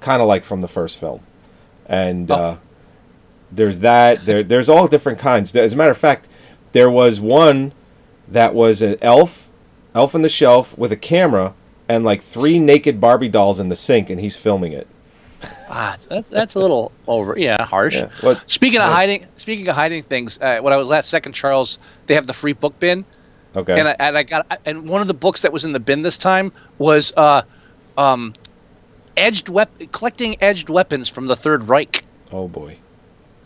kind 0.00 0.22
of 0.22 0.28
like 0.28 0.44
from 0.44 0.62
the 0.62 0.68
first 0.68 0.96
film, 0.96 1.20
and 1.84 2.30
uh, 2.30 2.56
there's 3.52 3.80
that. 3.80 4.24
There, 4.24 4.42
there's 4.42 4.70
all 4.70 4.88
different 4.88 5.18
kinds. 5.18 5.54
As 5.54 5.74
a 5.74 5.76
matter 5.76 5.90
of 5.90 5.98
fact, 5.98 6.26
there 6.72 6.90
was 6.90 7.20
one 7.20 7.72
that 8.26 8.54
was 8.54 8.80
an 8.80 8.96
elf, 9.02 9.50
elf 9.94 10.14
on 10.14 10.22
the 10.22 10.28
shelf 10.30 10.76
with 10.78 10.90
a 10.90 10.96
camera 10.96 11.52
and 11.86 12.02
like 12.02 12.22
three 12.22 12.58
naked 12.58 12.98
Barbie 12.98 13.28
dolls 13.28 13.60
in 13.60 13.68
the 13.68 13.76
sink, 13.76 14.08
and 14.08 14.20
he's 14.20 14.38
filming 14.38 14.72
it. 14.72 14.86
Ah, 15.68 15.98
that, 16.08 16.30
that's 16.30 16.54
a 16.54 16.58
little 16.58 16.92
over. 17.06 17.38
Yeah, 17.38 17.62
harsh. 17.62 17.94
Yeah, 17.94 18.40
speaking 18.46 18.80
of 18.80 18.90
hiding, 18.90 19.26
speaking 19.36 19.68
of 19.68 19.76
hiding 19.76 20.02
things, 20.02 20.38
uh, 20.40 20.60
when 20.60 20.72
I 20.72 20.78
was 20.78 20.88
last 20.88 21.10
second 21.10 21.34
Charles, 21.34 21.78
they 22.06 22.14
have 22.14 22.26
the 22.26 22.32
free 22.32 22.54
book 22.54 22.78
bin, 22.80 23.04
Okay. 23.56 23.78
and 23.78 23.88
I, 23.88 23.96
and 23.98 24.18
I 24.18 24.22
got 24.22 24.60
and 24.64 24.88
one 24.88 25.00
of 25.00 25.06
the 25.06 25.14
books 25.14 25.40
that 25.40 25.52
was 25.52 25.64
in 25.64 25.72
the 25.72 25.80
bin 25.80 26.02
this 26.02 26.18
time 26.18 26.52
was 26.78 27.12
uh, 27.16 27.42
um, 27.96 28.34
edged 29.16 29.48
wep- 29.48 29.92
collecting 29.92 30.40
edged 30.42 30.68
weapons 30.68 31.08
from 31.08 31.26
the 31.26 31.36
Third 31.36 31.68
Reich. 31.68 32.04
oh 32.32 32.48
boy. 32.48 32.78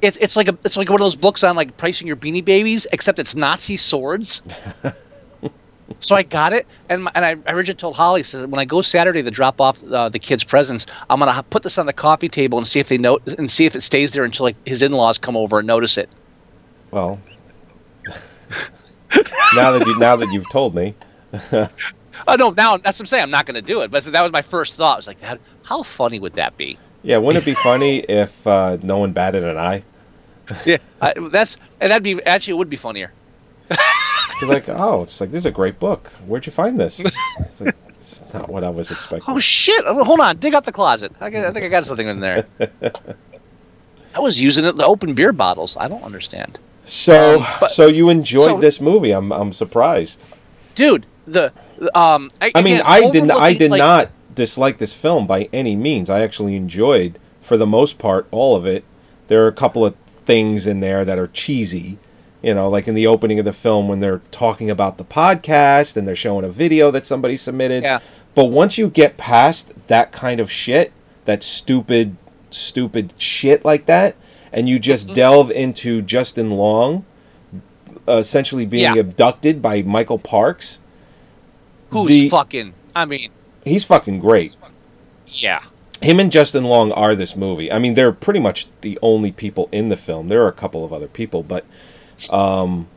It's 0.01 0.17
it's 0.17 0.35
like 0.35 0.49
a 0.49 0.59
it's 0.65 0.77
like 0.77 0.91
one 0.91 1.01
of 1.01 1.05
those 1.05 1.15
books 1.17 1.45
on 1.45 1.55
like 1.55 1.77
pricing 1.77 2.07
your 2.09 2.17
beanie 2.17 2.45
babies, 2.45 2.87
except 2.93 3.21
it's 3.21 3.37
Nazi 3.37 3.77
swords. 3.77 4.43
so 6.01 6.17
I 6.17 6.25
got 6.25 6.53
it, 6.53 6.67
and 6.89 7.05
my, 7.05 7.13
and 7.15 7.25
I, 7.25 7.37
I 7.47 7.53
originally 7.53 7.79
told 7.79 7.95
Holly 7.95 8.25
said 8.25 8.51
when 8.51 8.59
I 8.59 8.65
go 8.65 8.83
Saturday 8.83 9.23
to 9.23 9.31
drop 9.31 9.61
off 9.61 9.81
uh, 9.85 10.09
the 10.09 10.19
kids' 10.19 10.43
presents, 10.43 10.87
I'm 11.09 11.21
gonna 11.21 11.41
put 11.45 11.63
this 11.63 11.79
on 11.79 11.87
the 11.87 11.93
coffee 11.93 12.29
table 12.29 12.59
and 12.59 12.67
see 12.67 12.81
if 12.81 12.89
they 12.89 12.99
know 12.99 13.21
and 13.39 13.49
see 13.49 13.65
if 13.65 13.77
it 13.77 13.83
stays 13.83 14.11
there 14.11 14.25
until 14.25 14.43
like 14.45 14.57
his 14.67 14.83
in-laws 14.83 15.19
come 15.19 15.37
over 15.37 15.61
and 15.61 15.69
notice 15.69 15.97
it. 15.97 16.09
Well, 16.91 17.21
now 19.55 19.73
that 19.73 19.87
you 19.87 19.99
now 19.99 20.17
that 20.17 20.31
you've 20.33 20.49
told 20.51 20.75
me, 20.75 20.95
Oh 22.27 22.35
no, 22.39 22.51
now 22.51 22.77
that's 22.77 22.99
what 22.99 23.01
I'm 23.01 23.07
saying. 23.07 23.23
I'm 23.25 23.31
not 23.31 23.47
gonna 23.47 23.63
do 23.63 23.81
it, 23.83 23.91
but 23.91 24.05
that 24.05 24.23
was 24.23 24.33
my 24.33 24.43
first 24.43 24.75
thought. 24.77 24.95
I 24.95 24.97
was 24.97 25.07
like, 25.07 25.21
that, 25.21 25.41
how 25.63 25.83
funny 25.83 26.19
would 26.21 26.35
that 26.35 26.57
be? 26.57 26.79
yeah, 27.03 27.17
wouldn't 27.17 27.43
it 27.43 27.47
be 27.47 27.55
funny 27.63 27.99
if 28.01 28.47
uh, 28.47 28.79
no 28.83 28.99
one 28.99 29.13
batted 29.13 29.43
an 29.45 29.59
eye? 29.59 29.83
Yeah, 30.65 30.79
I, 31.01 31.15
that's 31.31 31.57
and 31.81 31.91
that'd 31.91 32.03
be 32.03 32.23
actually 32.25 32.53
it 32.53 32.57
would 32.59 32.71
be 32.71 32.77
funnier. 32.77 33.13
You're 34.41 34.51
like, 34.51 34.69
oh, 34.69 35.03
it's 35.03 35.21
like 35.21 35.31
this 35.31 35.41
is 35.41 35.47
a 35.47 35.51
great 35.53 35.79
book. 35.79 36.09
Where'd 36.27 36.47
you 36.47 36.53
find 36.53 36.79
this? 36.79 37.01
It's 37.41 37.61
like 37.61 37.75
it's 38.01 38.23
not 38.35 38.49
what 38.49 38.65
I 38.65 38.69
was 38.69 38.91
expecting. 38.91 39.33
Oh 39.35 39.39
shit! 39.39 39.83
Oh, 39.87 40.03
Hold 40.05 40.21
on, 40.21 40.37
dig 40.39 40.55
out 40.55 40.65
the 40.65 40.73
closet. 40.73 41.13
I, 41.21 41.31
got- 41.31 41.45
I 41.47 41.53
think 41.53 41.65
I 41.65 41.69
got 41.69 41.87
something 41.87 42.07
in 42.09 42.21
there. 42.21 42.47
I 44.15 44.21
was 44.21 44.41
using 44.41 44.65
it 44.65 44.77
the 44.77 44.85
open 44.85 45.15
beer 45.15 45.33
bottles. 45.33 45.77
I 45.79 45.89
don't 45.89 46.03
understand, 46.03 46.59
So, 46.85 47.41
Um, 47.41 47.47
but- 47.61 47.71
so 47.71 47.87
you 47.87 48.09
enjoyed 48.09 48.53
so- 48.53 48.61
this 48.61 48.81
movie? 48.81 49.13
I'm 49.13 49.33
I'm 49.33 49.53
surprised. 49.53 50.25
dude. 50.75 51.07
The 51.27 51.53
um. 51.95 52.31
I 52.41 52.61
mean, 52.63 52.75
again, 52.79 52.83
I 52.85 53.11
didn't, 53.11 53.31
I 53.31 53.55
did 53.55 53.71
like- 53.71 53.79
not 53.79 54.11
dislike 54.35 54.79
this 54.79 54.93
film 54.93 55.27
by 55.27 55.49
any 55.53 55.77
means. 55.77 56.11
I 56.11 56.23
actually 56.23 56.57
enjoyed, 56.57 57.19
for 57.41 57.57
the 57.57 57.67
most 57.67 57.99
part, 57.99 58.27
all 58.31 58.57
of 58.57 58.67
it. 58.67 58.83
There 59.29 59.45
are 59.45 59.49
a 59.49 59.53
couple 59.53 59.85
of 59.87 59.95
things 60.27 60.67
in 60.67 60.81
there 60.81 61.05
that 61.05 61.19
are 61.19 61.27
cheesy, 61.29 61.99
you 62.43 62.55
know, 62.55 62.69
like 62.69 62.89
in 62.89 62.95
the 62.95 63.07
opening 63.07 63.39
of 63.39 63.45
the 63.45 63.53
film 63.53 63.87
when 63.89 64.01
they're 64.01 64.21
talking 64.33 64.69
about 64.71 64.99
the 64.99 65.05
podcast 65.05 65.97
and 65.97 66.09
they're 66.09 66.17
showing 66.17 66.45
a 66.45 66.49
video 66.49 66.91
that 66.91 67.07
somebody 67.07 67.37
submitted. 67.37 67.85
Yeah. 67.85 68.01
But 68.35 68.47
once 68.47 68.77
you 68.79 68.89
get 68.89 69.17
past 69.17 69.73
that 69.89 70.11
kind 70.13 70.41
of 70.41 70.51
shit, 70.51 70.93
that 71.27 71.43
stupid, 71.43 72.17
stupid 72.51 73.13
shit 73.19 73.65
like 73.65 73.87
that, 73.87 74.17
and 74.53 74.69
you 74.69 74.79
just 74.79 75.07
Mm-hmm. 75.07 75.15
delve 75.15 75.51
into 75.51 76.03
Justin 76.03 76.51
Long, 76.51 77.05
uh, 78.09 78.13
essentially 78.17 78.67
being 78.67 78.83
Yeah. 78.95 79.01
abducted 79.01 79.61
by 79.63 79.83
Michael 79.83 80.19
Parks. 80.19 80.79
Who's 81.91 82.09
the- 82.09 82.29
fucking? 82.29 82.73
I 82.95 83.05
mean, 83.05 83.31
He's 83.65 83.85
fucking 83.85 84.19
great. 84.21 84.57
yeah. 85.29 85.61
Him 86.01 86.19
and 86.19 86.33
Justin 86.33 86.65
Long 86.65 86.91
are 86.93 87.15
this 87.15 87.37
movie. 87.37 87.71
I 87.71 87.79
mean, 87.79 87.95
they're 87.95 88.11
pretty 88.13 88.41
much 88.41 88.67
the 88.81 88.99
only 89.03 89.31
people 89.31 89.69
in 89.71 89.89
the 89.89 89.97
film. 89.97 90.27
There 90.29 90.43
are 90.43 90.49
a 90.49 90.53
couple 90.53 90.85
of 90.85 90.93
other 90.93 91.07
people, 91.07 91.45
but 91.45 91.65
um, 92.29 92.89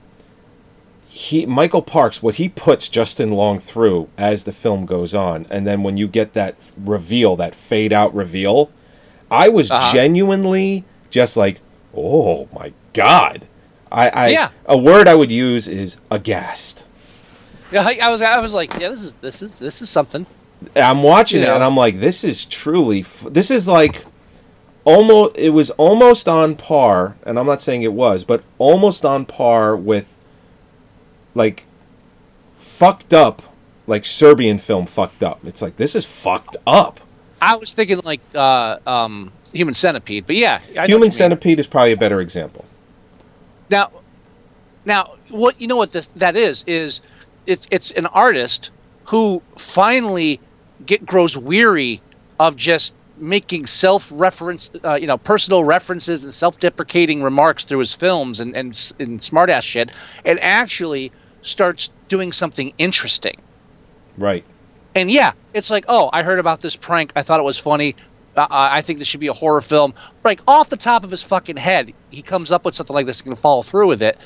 he 1.08 1.46
Michael 1.46 1.84
Parks, 1.84 2.24
what 2.24 2.36
he 2.36 2.50
puts 2.50 2.90
Justin 2.90 3.32
Long 3.32 3.60
through 3.60 4.10
as 4.18 4.44
the 4.46 4.52
film 4.52 4.86
goes 4.88 5.14
on, 5.14 5.46
and 5.52 5.68
then 5.68 5.84
when 5.84 5.98
you 5.98 6.08
get 6.08 6.34
that 6.34 6.56
reveal, 6.78 7.36
that 7.36 7.54
fade 7.56 7.94
out 7.94 8.14
reveal, 8.14 8.72
I 9.30 9.50
was 9.50 9.70
Uh-huh. 9.72 9.94
genuinely 9.94 10.84
just 11.16 11.38
like, 11.38 11.62
oh 11.96 12.48
my 12.54 12.74
god. 12.94 13.48
I, 13.92 14.10
I 14.10 14.28
Yeah. 14.28 14.50
a 14.66 14.78
word 14.78 15.08
I 15.08 15.16
would 15.16 15.32
use 15.32 15.68
is 15.68 15.96
aghast. 16.12 16.84
Yeah, 17.72 17.84
I, 17.88 17.98
I 18.04 18.10
was. 18.10 18.22
I 18.22 18.40
was 18.40 18.54
like, 18.54 18.74
yeah, 18.74 18.90
this 18.90 19.02
is 19.02 19.14
this 19.22 19.42
is 19.42 19.56
this 19.56 19.82
is 19.82 19.90
something. 19.90 20.26
I'm 20.76 21.02
watching 21.04 21.42
You 21.42 21.48
it 21.48 21.54
and. 21.54 21.64
I'm 21.64 21.76
like, 21.78 22.00
this 22.00 22.24
is 22.24 22.46
truly, 22.46 23.02
f- 23.02 23.26
this 23.32 23.50
is 23.50 23.68
like 23.68 24.04
almost, 24.84 25.38
it 25.38 25.50
was 25.50 25.72
almost 25.72 26.28
on 26.28 26.56
par, 26.56 27.16
and 27.26 27.40
I'm 27.40 27.46
not 27.46 27.62
saying 27.62 27.82
it 27.84 27.94
was, 27.94 28.24
but 28.24 28.44
almost 28.58 29.04
on 29.06 29.26
par 29.26 29.76
with 29.76 30.18
like 31.34 31.64
fucked 32.60 33.14
up, 33.14 33.42
like 33.88 34.06
Serbian 34.06 34.58
film 34.58 34.86
fucked 34.86 35.24
up. 35.24 35.40
It's 35.46 35.62
like, 35.62 35.78
this 35.78 35.96
is 35.96 36.06
fucked 36.06 36.58
up. 36.68 37.00
I 37.42 37.56
was 37.56 37.74
thinking 37.74 38.00
like 38.04 38.22
uh, 38.34 38.78
um, 38.86 39.32
Human 39.56 39.74
Centipede, 39.74 40.28
but 40.28 40.36
yeah, 40.36 40.60
I 40.60 40.60
know 40.60 40.82
what 40.82 40.90
you 40.90 40.96
Human. 40.96 41.12
Centipede 41.12 41.60
is 41.60 41.68
probably 41.68 41.94
a 41.94 41.98
better 41.98 42.20
example. 42.20 42.66
Now, 43.70 43.92
now, 44.84 45.16
what 45.30 45.60
you 45.60 45.68
know 45.68 45.78
what 45.78 45.92
this 45.92 46.08
that 46.16 46.36
is 46.36 46.64
is 46.68 47.02
it's 47.48 47.66
it's 47.72 47.92
an 47.92 48.06
artist 48.08 48.72
who 49.06 49.42
finally 49.58 50.40
get 50.86 51.06
grows 51.06 51.38
weary 51.38 52.02
of 52.40 52.58
just 52.58 52.94
making 53.18 53.66
self-reference, 53.66 54.70
uh, 54.84 54.96
you 54.96 55.08
know, 55.08 55.18
personal 55.18 55.64
references 55.64 56.24
and 56.26 56.34
self-deprecating 56.34 57.24
remarks 57.24 57.64
through 57.64 57.80
his 57.80 57.94
films 57.94 58.42
and 58.42 58.56
and, 58.58 58.94
and 59.00 59.22
smartass 59.22 59.62
shit, 59.62 59.90
and 60.26 60.38
actually 60.42 61.12
starts 61.44 61.92
doing 62.10 62.34
something 62.34 62.74
interesting. 62.78 63.40
Right. 64.18 64.44
And 64.96 65.10
yeah, 65.10 65.32
it's 65.54 65.70
like, 65.70 65.86
oh, 65.88 66.10
I 66.14 66.24
heard 66.24 66.40
about 66.40 66.62
this 66.62 66.76
prank. 66.76 67.14
I 67.16 67.22
thought 67.22 67.40
it 67.40 67.44
was 67.44 67.60
funny. 67.60 67.96
Uh, 68.36 68.48
I 68.50 68.82
think 68.82 69.00
this 69.00 69.08
should 69.08 69.20
be 69.20 69.28
a 69.28 69.34
horror 69.34 69.62
film. 69.62 69.94
Like 70.24 70.42
off 70.48 70.70
the 70.70 70.78
top 70.78 71.04
of 71.04 71.12
his 71.12 71.24
fucking 71.24 71.58
head, 71.58 71.94
he 72.10 72.22
comes 72.22 72.52
up 72.52 72.66
with 72.66 72.76
something 72.76 72.94
like 72.94 73.06
this 73.06 73.22
and 73.22 73.32
can 73.34 73.42
follow 73.42 73.64
through 73.64 73.88
with 73.88 74.02
it. 74.02 74.18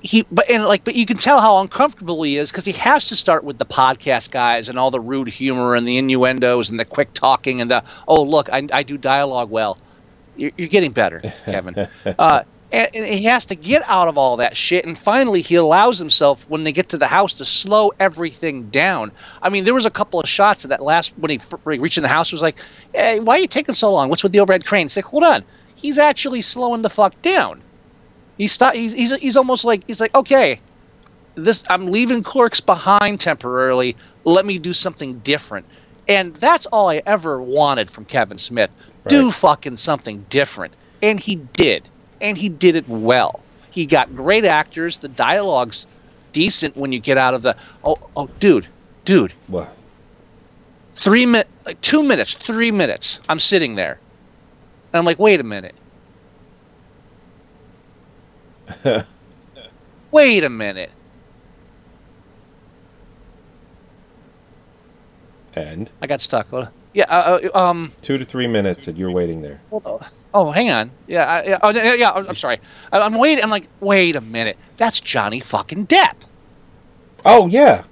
He, 0.00 0.24
but 0.30 0.48
and 0.48 0.64
like, 0.64 0.84
but 0.84 0.94
you 0.94 1.06
can 1.06 1.16
tell 1.16 1.40
how 1.40 1.58
uncomfortable 1.58 2.22
he 2.22 2.38
is 2.38 2.50
because 2.50 2.64
he 2.64 2.72
has 2.72 3.08
to 3.08 3.16
start 3.16 3.42
with 3.42 3.58
the 3.58 3.66
podcast 3.66 4.30
guys 4.30 4.68
and 4.68 4.78
all 4.78 4.90
the 4.92 5.00
rude 5.00 5.28
humor 5.28 5.74
and 5.74 5.86
the 5.86 5.98
innuendos 5.98 6.70
and 6.70 6.78
the 6.78 6.84
quick 6.84 7.12
talking 7.14 7.60
and 7.60 7.70
the 7.70 7.82
oh 8.06 8.22
look, 8.22 8.48
I, 8.50 8.66
I 8.72 8.82
do 8.84 8.96
dialogue 8.96 9.50
well. 9.50 9.76
You're, 10.36 10.52
you're 10.56 10.68
getting 10.68 10.92
better, 10.92 11.20
Kevin. 11.44 11.88
uh, 12.06 12.42
and, 12.70 12.88
and 12.94 13.06
he 13.06 13.24
has 13.24 13.44
to 13.46 13.54
get 13.54 13.82
out 13.86 14.08
of 14.08 14.18
all 14.18 14.36
that 14.36 14.56
shit. 14.56 14.84
And 14.84 14.98
finally, 14.98 15.40
he 15.40 15.54
allows 15.54 15.98
himself 15.98 16.44
when 16.48 16.64
they 16.64 16.72
get 16.72 16.88
to 16.90 16.98
the 16.98 17.06
house 17.06 17.32
to 17.34 17.44
slow 17.44 17.92
everything 17.98 18.68
down. 18.70 19.12
I 19.42 19.48
mean, 19.48 19.64
there 19.64 19.74
was 19.74 19.86
a 19.86 19.90
couple 19.90 20.20
of 20.20 20.28
shots 20.28 20.64
of 20.64 20.70
that 20.70 20.82
last 20.82 21.12
when 21.16 21.30
he, 21.30 21.38
fir- 21.38 21.58
when 21.62 21.74
he 21.74 21.80
reached 21.80 21.96
in 21.96 22.02
the 22.02 22.08
house. 22.08 22.30
Was 22.32 22.42
like, 22.42 22.56
hey, 22.92 23.20
why 23.20 23.36
are 23.36 23.40
you 23.40 23.48
taking 23.48 23.74
so 23.74 23.92
long? 23.92 24.08
What's 24.08 24.22
with 24.22 24.32
the 24.32 24.40
overhead 24.40 24.66
crane? 24.66 24.86
It's 24.86 24.96
like, 24.96 25.06
hold 25.06 25.24
on, 25.24 25.44
he's 25.74 25.98
actually 25.98 26.42
slowing 26.42 26.82
the 26.82 26.90
fuck 26.90 27.20
down. 27.22 27.62
He's 28.36 28.52
st- 28.52 28.74
he's, 28.74 28.92
he's 28.92 29.16
he's 29.16 29.36
almost 29.36 29.64
like 29.64 29.82
he's 29.86 30.00
like, 30.00 30.14
okay, 30.14 30.60
this 31.34 31.62
I'm 31.70 31.90
leaving 31.90 32.22
clerks 32.22 32.60
behind 32.60 33.20
temporarily. 33.20 33.96
Let 34.24 34.44
me 34.44 34.58
do 34.58 34.72
something 34.72 35.18
different. 35.20 35.66
And 36.06 36.34
that's 36.36 36.66
all 36.66 36.88
I 36.88 37.02
ever 37.06 37.40
wanted 37.42 37.90
from 37.90 38.04
Kevin 38.04 38.38
Smith. 38.38 38.70
Do 39.06 39.30
fucking 39.30 39.78
something 39.78 40.26
different. 40.28 40.74
And 41.02 41.18
he 41.18 41.36
did. 41.36 41.88
And 42.20 42.36
he 42.36 42.48
did 42.48 42.74
it 42.76 42.88
well. 42.88 43.40
He 43.70 43.86
got 43.86 44.14
great 44.16 44.44
actors. 44.44 44.98
The 44.98 45.08
dialogue's 45.08 45.86
decent 46.32 46.76
when 46.76 46.92
you 46.92 46.98
get 47.00 47.16
out 47.16 47.34
of 47.34 47.42
the 47.42 47.56
oh 47.84 47.96
oh 48.16 48.28
dude, 48.40 48.66
dude, 49.04 49.32
What? 49.46 49.72
three 50.96 51.26
minutes, 51.26 51.50
like 51.64 51.80
two 51.80 52.02
minutes, 52.02 52.34
three 52.34 52.70
minutes. 52.70 53.18
I'm 53.28 53.40
sitting 53.40 53.74
there, 53.76 53.98
and 54.92 54.98
I'm 54.98 55.04
like, 55.04 55.18
wait 55.18 55.40
a 55.40 55.44
minute. 55.44 55.74
wait 60.10 60.44
a 60.44 60.50
minute. 60.50 60.90
And 65.54 65.90
I 66.02 66.06
got 66.06 66.20
stuck. 66.20 66.50
What- 66.52 66.72
Yeah. 66.98 67.04
Uh, 67.04 67.48
uh, 67.54 67.58
um. 67.58 67.92
two 68.02 68.18
to 68.18 68.24
three 68.24 68.48
minutes, 68.48 68.88
and 68.88 68.98
you're 68.98 69.12
waiting 69.12 69.40
there. 69.40 69.60
Oh, 69.70 70.00
oh, 70.34 70.50
hang 70.50 70.68
on. 70.70 70.90
Yeah. 71.06 71.24
I, 71.26 71.44
yeah. 71.44 71.58
Oh, 71.62 71.70
yeah. 71.70 72.10
I'm 72.10 72.34
sorry. 72.34 72.58
I, 72.90 72.98
I'm 72.98 73.14
waiting. 73.14 73.44
I'm 73.44 73.50
like, 73.50 73.68
wait 73.78 74.16
a 74.16 74.20
minute. 74.20 74.58
That's 74.78 74.98
Johnny 74.98 75.38
fucking 75.38 75.86
Depp. 75.86 76.16
Oh 77.24 77.46
yeah. 77.46 77.84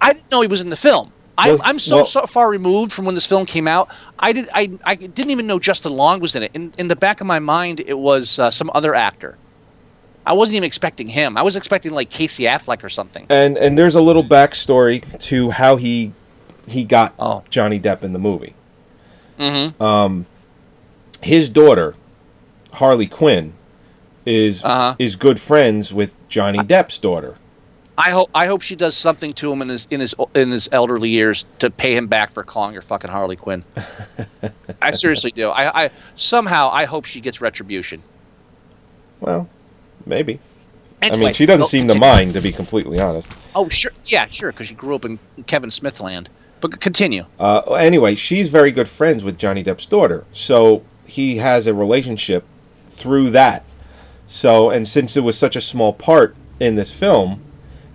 I 0.00 0.14
didn't 0.14 0.30
know 0.30 0.40
he 0.40 0.48
was 0.48 0.62
in 0.62 0.70
the 0.70 0.76
film. 0.76 1.12
I, 1.36 1.48
Well, 1.48 1.60
I'm 1.64 1.78
so, 1.78 1.96
well- 1.96 2.06
so 2.06 2.24
far 2.26 2.48
removed 2.48 2.92
from 2.92 3.04
when 3.04 3.14
this 3.14 3.26
film 3.26 3.44
came 3.44 3.68
out. 3.68 3.90
I 4.18 4.32
did. 4.32 4.48
I, 4.54 4.70
I 4.84 4.94
didn't 4.94 5.30
even 5.30 5.46
know 5.46 5.58
Justin 5.58 5.92
Long 5.92 6.20
was 6.20 6.34
in 6.34 6.44
it. 6.44 6.52
In, 6.54 6.72
in 6.78 6.88
the 6.88 6.96
back 6.96 7.20
of 7.20 7.26
my 7.26 7.40
mind, 7.40 7.80
it 7.80 7.98
was 7.98 8.38
uh, 8.38 8.50
some 8.50 8.70
other 8.74 8.94
actor. 8.94 9.36
I 10.26 10.32
wasn't 10.32 10.56
even 10.56 10.66
expecting 10.66 11.08
him. 11.08 11.36
I 11.36 11.42
was 11.42 11.56
expecting 11.56 11.92
like 11.92 12.08
Casey 12.08 12.44
Affleck 12.44 12.82
or 12.84 12.88
something. 12.88 13.26
And 13.28 13.58
and 13.58 13.76
there's 13.76 13.96
a 13.96 14.00
little 14.00 14.24
backstory 14.24 15.02
to 15.28 15.50
how 15.50 15.76
he 15.76 16.12
he 16.70 16.84
got 16.84 17.14
Oh. 17.18 17.42
Johnny 17.50 17.78
Depp 17.80 18.02
in 18.02 18.12
the 18.12 18.18
movie. 18.18 18.54
Mm-hmm. 19.38 19.82
Um, 19.82 20.26
his 21.22 21.50
daughter, 21.50 21.94
Harley 22.74 23.06
Quinn, 23.06 23.54
is 24.26 24.62
Uh-huh. 24.64 24.94
is 24.98 25.16
good 25.16 25.40
friends 25.40 25.92
with 25.92 26.14
Johnny 26.28 26.58
Depp's 26.58 26.98
daughter. 26.98 27.36
I 27.98 28.10
hope 28.10 28.30
I 28.34 28.46
hope 28.46 28.62
she 28.62 28.76
does 28.76 28.96
something 28.96 29.34
to 29.34 29.52
him 29.52 29.60
in 29.60 29.68
his 29.68 29.86
in 29.90 30.00
his 30.00 30.14
in 30.34 30.50
his 30.50 30.68
elderly 30.72 31.10
years 31.10 31.44
to 31.58 31.68
pay 31.70 31.94
him 31.94 32.06
back 32.06 32.32
for 32.32 32.42
calling 32.42 32.74
her 32.74 32.80
fucking 32.82 33.10
Harley 33.10 33.36
Quinn. 33.36 33.62
I 34.82 34.92
seriously 34.92 35.32
do. 35.32 35.48
I, 35.50 35.84
I 35.86 35.90
somehow 36.16 36.70
I 36.72 36.84
hope 36.86 37.04
she 37.04 37.20
gets 37.20 37.40
retribution. 37.42 38.02
Well, 39.20 39.48
maybe. 40.06 40.40
I 41.02 41.16
mean, 41.16 41.32
she 41.32 41.46
doesn't 41.46 41.66
seem 41.66 41.88
to 41.88 41.94
mind, 41.94 42.34
to 42.34 42.40
be 42.42 42.52
completely 42.52 43.00
honest. 43.00 43.32
Oh 43.54 43.68
sure, 43.70 43.92
yeah, 44.06 44.26
sure, 44.26 44.52
because 44.52 44.68
she 44.68 44.74
grew 44.74 44.94
up 44.94 45.04
in 45.04 45.18
Kevin 45.46 45.70
Smith 45.70 46.00
land. 46.00 46.28
But 46.60 46.80
continue. 46.80 47.24
Uh, 47.38 47.60
anyway, 47.78 48.14
she's 48.14 48.48
very 48.50 48.70
good 48.70 48.88
friends 48.88 49.24
with 49.24 49.38
Johnny 49.38 49.62
Depp's 49.64 49.86
daughter, 49.86 50.24
so 50.32 50.82
he 51.06 51.38
has 51.38 51.66
a 51.66 51.74
relationship 51.74 52.44
through 52.86 53.30
that. 53.30 53.64
So, 54.26 54.70
and 54.70 54.86
since 54.86 55.16
it 55.16 55.20
was 55.20 55.36
such 55.38 55.56
a 55.56 55.60
small 55.60 55.92
part 55.92 56.36
in 56.60 56.74
this 56.74 56.92
film, 56.92 57.42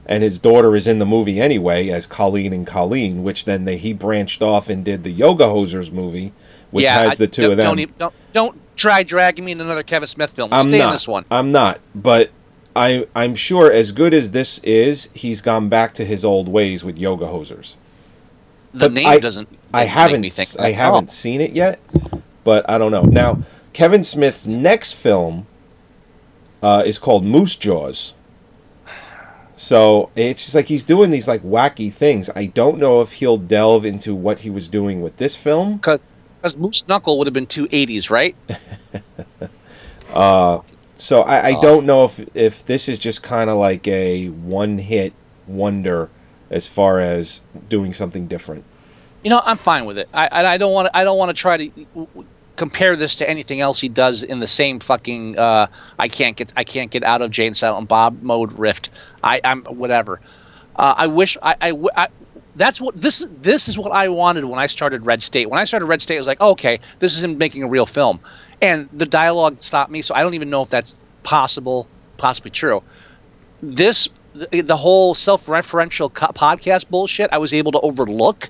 and 0.05 0.21
his 0.23 0.37
daughter 0.39 0.75
is 0.75 0.87
in 0.87 0.99
the 0.99 1.05
movie 1.05 1.39
anyway 1.39 1.89
as 1.89 2.05
Colleen 2.07 2.53
and 2.53 2.67
Colleen, 2.67 3.23
which 3.23 3.45
then 3.45 3.65
they, 3.65 3.77
he 3.77 3.93
branched 3.93 4.41
off 4.41 4.69
and 4.69 4.83
did 4.83 5.03
the 5.03 5.11
Yoga 5.11 5.45
Hosers 5.45 5.91
movie, 5.91 6.33
which 6.71 6.83
yeah, 6.83 7.03
has 7.03 7.13
I- 7.13 7.15
the 7.15 7.27
2 7.27 7.41
don't, 7.43 7.51
of 7.51 7.57
them. 7.57 7.65
Don't, 7.65 7.79
even- 7.79 7.95
don't 7.97 8.13
don't 8.33 8.61
try 8.75 9.03
dragging 9.03 9.45
me 9.45 9.53
in 9.53 9.61
another 9.61 9.83
Kevin 9.83 10.07
Smith 10.07 10.31
film. 10.31 10.51
I'm 10.53 10.67
Stay 10.69 10.79
not. 10.79 10.87
in 10.87 10.91
this 10.91 11.07
one. 11.07 11.25
I'm 11.31 11.51
not. 11.51 11.79
But 11.95 12.31
I 12.75 13.07
I'm 13.15 13.35
sure 13.35 13.71
as 13.71 13.91
good 13.93 14.13
as 14.13 14.31
this 14.31 14.59
is, 14.59 15.07
he's 15.13 15.41
gone 15.41 15.69
back 15.69 15.93
to 15.95 16.03
his 16.05 16.25
old 16.25 16.49
ways 16.49 16.83
with 16.83 16.97
Yoga 16.97 17.25
Hosers. 17.25 17.75
The 18.75 18.89
name 18.89 19.07
I- 19.07 19.19
doesn't. 19.19 19.47
I 19.73 19.85
haven't 19.85 20.21
Make 20.21 20.21
me 20.21 20.29
think 20.29 20.59
I 20.59 20.71
haven't 20.71 21.11
seen 21.11 21.41
it 21.41 21.51
yet, 21.51 21.79
but 22.43 22.69
I 22.69 22.77
don't 22.77 22.91
know. 22.91 23.01
Now, 23.03 23.39
Kevin 23.73 24.03
Smith's 24.03 24.47
next 24.47 24.93
film 24.93 25.47
uh, 26.63 26.83
is 26.85 26.97
called 26.99 27.25
Moose 27.25 27.55
Jaws. 27.55 28.13
So 29.57 30.09
it's 30.15 30.43
just 30.43 30.55
like 30.55 30.65
he's 30.65 30.83
doing 30.83 31.11
these 31.11 31.27
like 31.27 31.41
wacky 31.43 31.91
things. 31.91 32.29
I 32.35 32.45
don't 32.47 32.77
know 32.77 33.01
if 33.01 33.13
he'll 33.13 33.37
delve 33.37 33.85
into 33.85 34.13
what 34.13 34.39
he 34.39 34.49
was 34.49 34.67
doing 34.67 35.01
with 35.01 35.15
this 35.17 35.35
film. 35.35 35.77
Because 35.77 36.01
Moose 36.57 36.85
Knuckle 36.87 37.17
would 37.17 37.27
have 37.27 37.33
been 37.33 37.47
two 37.47 37.67
eighties, 37.71 38.09
right? 38.09 38.35
Uh, 40.13 40.61
so 40.95 41.23
I, 41.23 41.49
I 41.49 41.53
Oh. 41.57 41.61
don't 41.61 41.85
know 41.85 42.05
if 42.05 42.25
if 42.35 42.65
this 42.65 42.87
is 42.87 42.99
just 42.99 43.21
kind 43.21 43.49
of 43.49 43.57
like 43.57 43.85
a 43.87 44.27
one 44.27 44.77
hit 44.77 45.11
wonder 45.45 46.09
as 46.49 46.67
far 46.67 46.99
as 46.99 47.41
doing 47.69 47.93
something 47.93 48.27
different. 48.27 48.63
You 49.23 49.29
know, 49.29 49.41
I'm 49.43 49.57
fine 49.57 49.85
with 49.85 49.97
it. 49.97 50.07
I 50.13 50.29
I, 50.45 50.57
don't 50.57 50.73
want. 50.73 50.89
I 50.93 51.03
don't 51.03 51.17
want 51.17 51.29
to 51.29 51.33
try 51.33 51.57
to 51.57 52.07
compare 52.55 52.95
this 52.95 53.15
to 53.15 53.29
anything 53.29 53.59
else 53.59 53.81
he 53.81 53.89
does 53.89 54.23
in 54.23 54.39
the 54.39 54.47
same 54.47 54.79
fucking. 54.79 55.37
Uh, 55.37 55.67
I 55.97 56.07
can't 56.07 56.37
get. 56.37 56.53
I 56.55 56.63
can't 56.63 56.91
get 56.91 57.03
out 57.03 57.21
of 57.21 57.31
Jay 57.31 57.47
and 57.47 57.57
Silent 57.57 57.87
Bob 57.87 58.21
mode 58.21 58.53
rift. 58.53 58.89
I 59.23 59.41
I'm 59.43 59.63
whatever. 59.63 60.21
Uh, 60.75 60.93
I 60.97 61.07
wish 61.07 61.37
I, 61.41 61.55
I, 61.61 61.71
I- 61.95 62.07
That's 62.55 62.79
what 62.79 62.99
this 63.01 63.25
this 63.41 63.67
is 63.67 63.77
what 63.77 63.91
I 63.91 64.07
wanted 64.09 64.45
when 64.45 64.59
I 64.59 64.67
started 64.67 65.05
Red 65.05 65.21
State. 65.23 65.49
When 65.49 65.59
I 65.59 65.65
started 65.65 65.87
Red 65.87 66.01
State, 66.01 66.15
I 66.17 66.19
was 66.19 66.27
like, 66.27 66.37
oh, 66.39 66.51
okay, 66.51 66.79
this 66.99 67.15
is 67.15 67.23
him 67.23 67.37
making 67.37 67.63
a 67.63 67.67
real 67.67 67.85
film, 67.87 68.19
and 68.61 68.87
the 68.93 69.05
dialogue 69.07 69.57
stopped 69.61 69.89
me. 69.91 70.01
So 70.03 70.13
I 70.13 70.21
don't 70.21 70.35
even 70.35 70.49
know 70.49 70.61
if 70.61 70.69
that's 70.69 70.93
possible, 71.23 71.87
possibly 72.17 72.51
true. 72.51 72.83
This 73.61 74.07
the, 74.35 74.61
the 74.61 74.77
whole 74.77 75.13
self-referential 75.13 76.13
co- 76.13 76.27
podcast 76.27 76.89
bullshit 76.89 77.29
I 77.31 77.37
was 77.37 77.53
able 77.53 77.71
to 77.73 77.79
overlook 77.79 78.49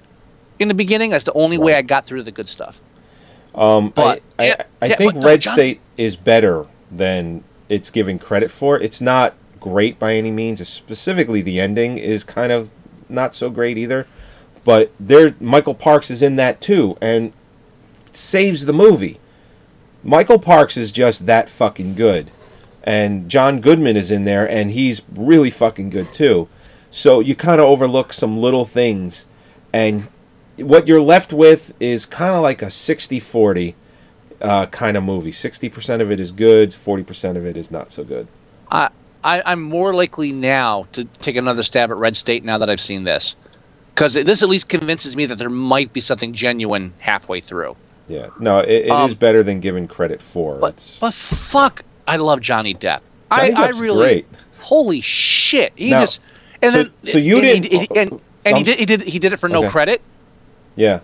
in 0.59 0.67
the 0.67 0.73
beginning. 0.73 1.11
That's 1.11 1.23
the 1.23 1.33
only 1.33 1.57
way 1.57 1.75
I 1.75 1.81
got 1.81 2.05
through 2.05 2.23
the 2.23 2.31
good 2.31 2.47
stuff. 2.49 2.77
Um, 3.53 3.89
But, 3.89 4.21
I, 4.37 4.51
I, 4.51 4.55
I 4.81 4.85
yeah, 4.87 4.95
think 4.95 5.15
no, 5.15 5.23
Red 5.23 5.41
John- 5.41 5.53
State 5.53 5.79
is 5.97 6.15
better 6.15 6.67
than 6.91 7.43
it's 7.69 7.89
given 7.89 8.19
credit 8.19 8.51
for. 8.51 8.79
It's 8.79 9.01
not 9.01 9.35
great 9.59 9.97
by 9.97 10.15
any 10.15 10.31
means. 10.31 10.67
Specifically, 10.67 11.41
the 11.41 11.59
ending 11.59 11.97
is 11.97 12.23
kind 12.23 12.51
of 12.51 12.69
not 13.09 13.33
so 13.33 13.49
great 13.49 13.77
either. 13.77 14.07
But 14.63 14.91
there, 14.99 15.35
Michael 15.39 15.75
Parks 15.75 16.09
is 16.09 16.21
in 16.21 16.35
that 16.37 16.59
too, 16.59 16.97
and 16.99 17.33
saves 18.11 18.65
the 18.65 18.73
movie. 18.73 19.19
Michael 20.03 20.39
Parks 20.39 20.75
is 20.77 20.91
just 20.91 21.25
that 21.25 21.49
fucking 21.49 21.95
good, 21.95 22.31
and 22.85 23.27
John 23.29 23.59
Goodman 23.59 23.97
is 23.97 24.11
in 24.11 24.25
there, 24.25 24.49
and 24.49 24.71
he's 24.71 25.01
really 25.13 25.49
fucking 25.49 25.89
good 25.89 26.13
too. 26.13 26.47
So 26.91 27.19
you 27.19 27.35
kind 27.35 27.59
of 27.59 27.67
overlook 27.67 28.13
some 28.13 28.37
little 28.37 28.63
things, 28.65 29.25
and 29.73 30.07
what 30.57 30.87
you're 30.87 31.01
left 31.01 31.33
with 31.33 31.73
is 31.81 32.05
kind 32.05 32.33
of 32.33 32.41
like 32.41 32.61
a 32.61 32.67
60-40 32.67 33.73
uh, 34.41 34.65
kind 34.67 34.95
of 34.95 35.03
movie. 35.03 35.31
60% 35.31 36.01
of 36.01 36.11
it 36.11 36.19
is 36.19 36.31
good, 36.31 36.69
40% 36.69 37.35
of 37.35 37.45
it 37.45 37.57
is 37.57 37.71
not 37.71 37.91
so 37.91 38.03
good. 38.05 38.27
I, 38.71 38.89
I 39.23 39.41
I'm 39.45 39.61
more 39.61 39.93
likely 39.93 40.31
now 40.31 40.87
to 40.93 41.03
take 41.21 41.35
another 41.35 41.63
stab 41.63 41.91
at 41.91 41.97
Red 41.97 42.15
State 42.15 42.45
now 42.45 42.57
that 42.59 42.69
I've 42.69 42.79
seen 42.79 43.03
this, 43.03 43.35
because 43.93 44.13
this 44.13 44.41
at 44.43 44.47
least 44.49 44.69
convinces 44.69 45.15
me 45.15 45.25
that 45.25 45.37
there 45.37 45.49
might 45.49 45.91
be 45.91 45.99
something 45.99 46.31
genuine 46.33 46.93
halfway 46.99 47.41
through. 47.41 47.75
Yeah, 48.07 48.27
no, 48.39 48.59
it, 48.59 48.69
it 48.69 48.85
is 48.85 48.91
Um, 48.91 49.13
better 49.15 49.41
than 49.43 49.59
given 49.59 49.87
credit 49.87 50.21
for. 50.21 50.57
It's- 50.69 50.97
But 51.01 51.13
fuck, 51.15 51.83
I 52.07 52.17
love 52.17 52.41
Johnny 52.41 52.73
Depp. 52.73 53.01
Johnny 53.31 53.53
I, 53.53 53.63
I 53.63 53.69
really, 53.69 53.97
great. 53.97 54.27
holy 54.59 55.01
shit, 55.01 55.73
he 55.75 55.89
Now, 55.89 56.01
just 56.01 56.19
and 56.61 56.71
so- 56.71 56.83
then 56.83 56.91
so 57.03 57.17
you 57.17 57.39
and 57.39 57.63
didn't- 57.63 57.89
and, 57.97 58.11
and, 58.11 58.21
and 58.45 58.57
he 58.57 58.63
did 58.63 58.77
he 58.79 58.85
did 58.85 59.01
he 59.01 59.19
did 59.19 59.33
it 59.33 59.37
for 59.37 59.49
no 59.49 59.59
Okay. 59.59 59.69
credit. 59.69 60.01
yeah, 60.75 60.99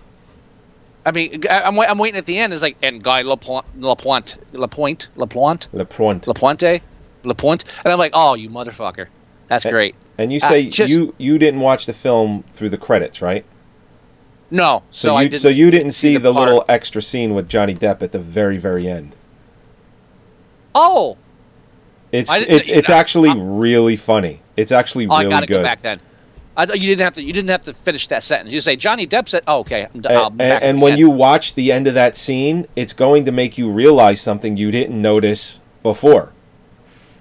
I 1.05 1.11
mean, 1.11 1.43
I'm 1.49 1.79
I'm 1.79 1.97
waiting 1.97 2.17
at 2.17 2.25
the 2.27 2.37
end. 2.37 2.53
It's 2.53 2.61
like 2.61 2.77
and 2.83 3.01
Guy 3.03 3.23
Lapointe 3.23 3.65
Lapointe 3.79 4.37
Lapointe 4.53 5.07
Lapointe 5.15 5.67
Le 5.73 5.83
Pointe. 5.85 6.27
Lapointe 6.27 6.81
Lapointe, 7.23 7.63
and 7.83 7.91
I'm 7.93 7.99
like, 7.99 8.11
oh, 8.13 8.35
you 8.35 8.49
motherfucker, 8.49 9.07
that's 9.47 9.65
And- 9.65 9.71
great. 9.73 9.95
And 10.17 10.31
you 10.31 10.39
Uh, 10.43 10.49
say 10.49 10.67
just- 10.69 10.91
you 10.93 11.15
you 11.17 11.39
didn't 11.39 11.61
watch 11.61 11.85
the 11.87 11.93
film 11.93 12.43
through 12.53 12.69
the 12.69 12.77
credits, 12.77 13.21
right? 13.21 13.43
No, 14.53 14.83
So, 14.91 15.07
so, 15.09 15.15
I 15.15 15.21
you 15.23 15.29
didn't 15.29 15.41
so 15.41 15.47
you 15.47 15.71
didn't 15.71 15.91
see, 15.93 16.17
the, 16.17 16.31
part. 16.33 16.45
little 16.47 16.65
extra 16.67 17.01
scene 17.01 17.33
with 17.33 17.47
Johnny 17.47 17.73
Depp 17.73 18.01
at 18.03 18.11
the 18.11 18.19
very 18.19 18.57
very 18.57 18.87
end. 18.87 19.15
Oh, 20.73 21.17
It's 22.11 22.29
I 22.29 22.39
it's 22.39 22.69
it's 22.69 22.89
I- 22.89 22.97
actually 22.97 23.33
really 23.39 23.95
funny. 23.95 24.41
It's 24.57 24.71
actually 24.71 25.07
oh, 25.07 25.11
I 25.13 25.21
really 25.21 25.31
gotta 25.31 25.45
good. 25.45 25.57
go 25.57 25.63
back 25.63 25.81
then. 25.81 25.99
I, 26.57 26.63
you 26.73 26.87
didn't 26.87 27.01
have 27.05 27.13
to. 27.13 27.23
You 27.23 27.31
didn't 27.31 27.49
have 27.49 27.63
to 27.63 27.73
finish 27.73 28.07
that 28.09 28.23
sentence. 28.23 28.51
You 28.53 28.59
say 28.59 28.75
Johnny 28.75 29.07
Depp 29.07 29.29
said, 29.29 29.43
"Oh, 29.47 29.59
okay." 29.59 29.87
I'm, 29.93 30.01
I'll 30.09 30.27
And, 30.31 30.41
and 30.41 30.81
when 30.81 30.93
end. 30.93 30.99
you 30.99 31.09
watch 31.09 31.55
the 31.55 31.71
end 31.71 31.87
of 31.87 31.93
that 31.93 32.17
scene, 32.17 32.67
it's 32.75 32.91
going 32.91 33.23
to 33.25 33.31
make 33.31 33.57
you 33.57 33.71
realize 33.71 34.19
something 34.19 34.57
you 34.57 34.69
didn't 34.69 35.01
notice 35.01 35.61
before. 35.81 36.33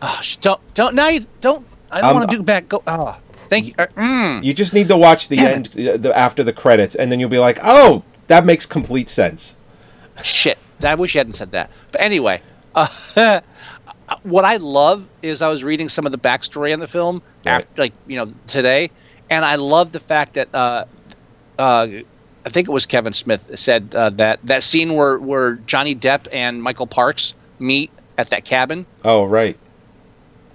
Oh, 0.03 0.19
sh- 0.23 0.37
don't 0.41 0.61
don't 0.75 0.95
now 0.97 1.09
you 1.09 1.25
don't. 1.41 1.65
I 1.93 2.01
don't 2.01 2.07
I'm- 2.07 2.17
want 2.17 2.31
to 2.31 2.37
do 2.37 2.43
back. 2.43 2.69
Go. 2.69 2.83
Oh, 2.89 3.17
thank 3.49 3.69
you. 3.69 3.75
Uh, 3.79 3.87
mm. 3.97 4.43
You 4.45 4.53
just 4.53 4.75
need 4.75 4.89
to 4.89 4.97
watch 4.97 5.29
the 5.29 5.37
Damn 5.37 5.47
end 5.53 5.69
uh, 5.89 5.97
the, 5.97 6.17
after 6.17 6.43
the 6.43 6.53
credits, 6.53 6.97
and 6.97 7.11
then 7.13 7.21
you'll 7.21 7.31
be 7.31 7.39
like, 7.39 7.59
"Oh, 7.63 8.03
that 8.27 8.45
makes 8.45 8.67
complete 8.67 9.09
sense." 9.09 9.57
Shit. 10.25 10.59
I 10.83 10.97
wish 10.97 11.15
you 11.15 11.21
hadn't 11.21 11.35
said 11.35 11.53
that. 11.53 11.71
But 11.93 12.01
anyway, 12.01 12.43
uh, 12.75 12.89
what 14.23 14.45
I 14.45 14.57
love 14.57 15.07
is 15.23 15.43
I 15.43 15.49
was 15.49 15.63
reading 15.65 15.89
some 15.89 16.07
of 16.07 16.13
the 16.13 16.19
backstory 16.19 16.73
on 16.73 16.81
the 16.81 16.89
film, 16.89 17.23
Right. 17.47 17.65
after, 17.67 17.81
like 17.83 17.93
you 18.07 18.17
know 18.17 18.33
today, 18.47 18.91
and 19.31 19.45
I 19.45 19.55
love 19.57 19.93
the 19.93 20.01
fact 20.01 20.35
that 20.35 20.55
uh, 20.55 20.85
uh, 21.59 21.87
I 22.45 22.51
think 22.51 22.69
it 22.69 22.73
was 22.73 22.87
Kevin 22.87 23.13
Smith 23.13 23.41
said 23.59 23.95
uh, 23.95 24.11
that 24.11 24.41
that 24.45 24.63
scene 24.63 24.95
where 24.95 25.19
where 25.19 25.55
Johnny 25.67 25.95
Depp 25.95 26.27
and 26.33 26.63
Michael 26.63 26.87
Parks 26.87 27.35
meet 27.59 27.91
at 28.19 28.31
that 28.31 28.45
cabin. 28.45 28.85
Oh, 29.05 29.25
right. 29.25 29.57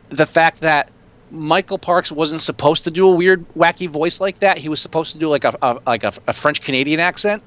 the 0.10 0.26
fact 0.28 0.62
that 0.62 0.90
Michael 1.32 1.80
Parks 1.80 2.12
wasn't 2.12 2.42
supposed 2.42 2.84
to 2.84 2.92
do 2.92 3.08
a 3.08 3.16
weird, 3.16 3.44
wacky 3.58 3.90
voice 3.90 4.22
like 4.22 4.40
that. 4.42 4.60
He 4.60 4.70
was 4.70 4.80
supposed 4.80 5.12
to 5.14 5.18
do 5.18 5.28
like 5.28 5.44
a, 5.44 5.58
a 5.62 5.80
like 5.88 6.04
a, 6.04 6.14
a 6.28 6.34
French 6.34 6.62
Canadian 6.62 7.00
accent, 7.00 7.42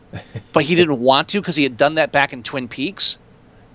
but 0.52 0.64
he 0.64 0.74
didn't 0.74 1.00
want 1.00 1.28
to 1.30 1.40
because 1.40 1.56
he 1.56 1.62
had 1.62 1.76
done 1.78 1.94
that 1.94 2.12
back 2.12 2.34
in 2.34 2.42
Twin 2.42 2.68
Peaks, 2.68 3.16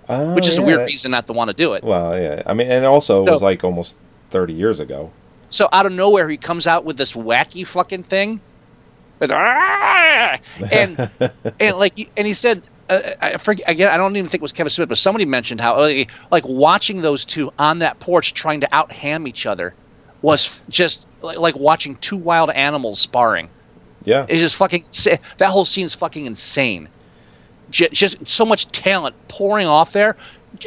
Oh, 0.10 0.36
which 0.36 0.48
is 0.48 0.58
a 0.58 0.62
weird 0.62 0.80
that- 0.82 0.86
reason 0.86 1.12
not 1.12 1.28
to 1.28 1.34
want 1.34 1.50
to 1.50 1.54
do 1.54 1.74
it. 1.74 1.84
Well, 1.84 2.20
yeah. 2.20 2.44
I 2.46 2.54
mean, 2.54 2.70
and 2.72 2.86
also 2.86 3.26
it 3.26 3.32
was 3.32 3.42
like 3.42 3.64
almost 3.64 3.98
thirty 4.30 4.54
years 4.54 4.80
ago. 4.80 5.12
So 5.50 5.70
out 5.72 5.86
of 5.86 5.92
nowhere, 5.92 6.30
he 6.30 6.38
comes 6.38 6.68
out 6.68 6.84
with 6.86 6.98
this 6.98 7.14
wacky 7.14 7.66
fucking 7.66 8.04
thing, 8.04 8.42
with, 9.20 9.32
"Ah!" 9.32 10.38
and 10.72 11.10
and 11.60 11.78
like 11.78 12.10
and 12.18 12.28
he 12.28 12.34
said. 12.34 12.64
Uh, 12.90 13.02
I 13.20 13.38
forget 13.38 13.70
again. 13.70 13.90
I 13.90 13.98
don't 13.98 14.16
even 14.16 14.30
think 14.30 14.40
it 14.40 14.44
was 14.44 14.54
Kevin 14.54 14.70
Smith, 14.70 14.88
but 14.88 14.98
somebody 14.98 15.26
mentioned 15.26 15.60
how 15.60 15.78
like, 15.78 16.10
like 16.32 16.46
watching 16.48 17.02
those 17.02 17.26
two 17.26 17.52
on 17.60 17.80
that 17.80 18.00
porch 18.00 18.34
trying 18.34 18.62
to 18.62 18.74
out 18.74 18.94
ham 18.94 19.28
each 19.28 19.46
other 19.46 19.74
was 20.22 20.58
just 20.70 21.06
like, 21.22 21.38
like 21.38 21.58
watching 21.58 21.98
two 21.98 22.16
wild 22.16 22.50
animals 22.52 23.02
sparring. 23.02 23.50
Yeah. 24.06 24.26
It's 24.30 24.40
just 24.40 24.56
fucking 24.56 24.86
that 25.38 25.50
whole 25.50 25.66
scene's 25.66 25.96
fucking 25.96 26.28
insane. 26.28 26.88
J- 27.70 27.90
just 27.90 28.18
so 28.28 28.46
much 28.46 28.68
talent 28.72 29.16
pouring 29.28 29.68
off 29.68 29.92
there, 29.92 30.16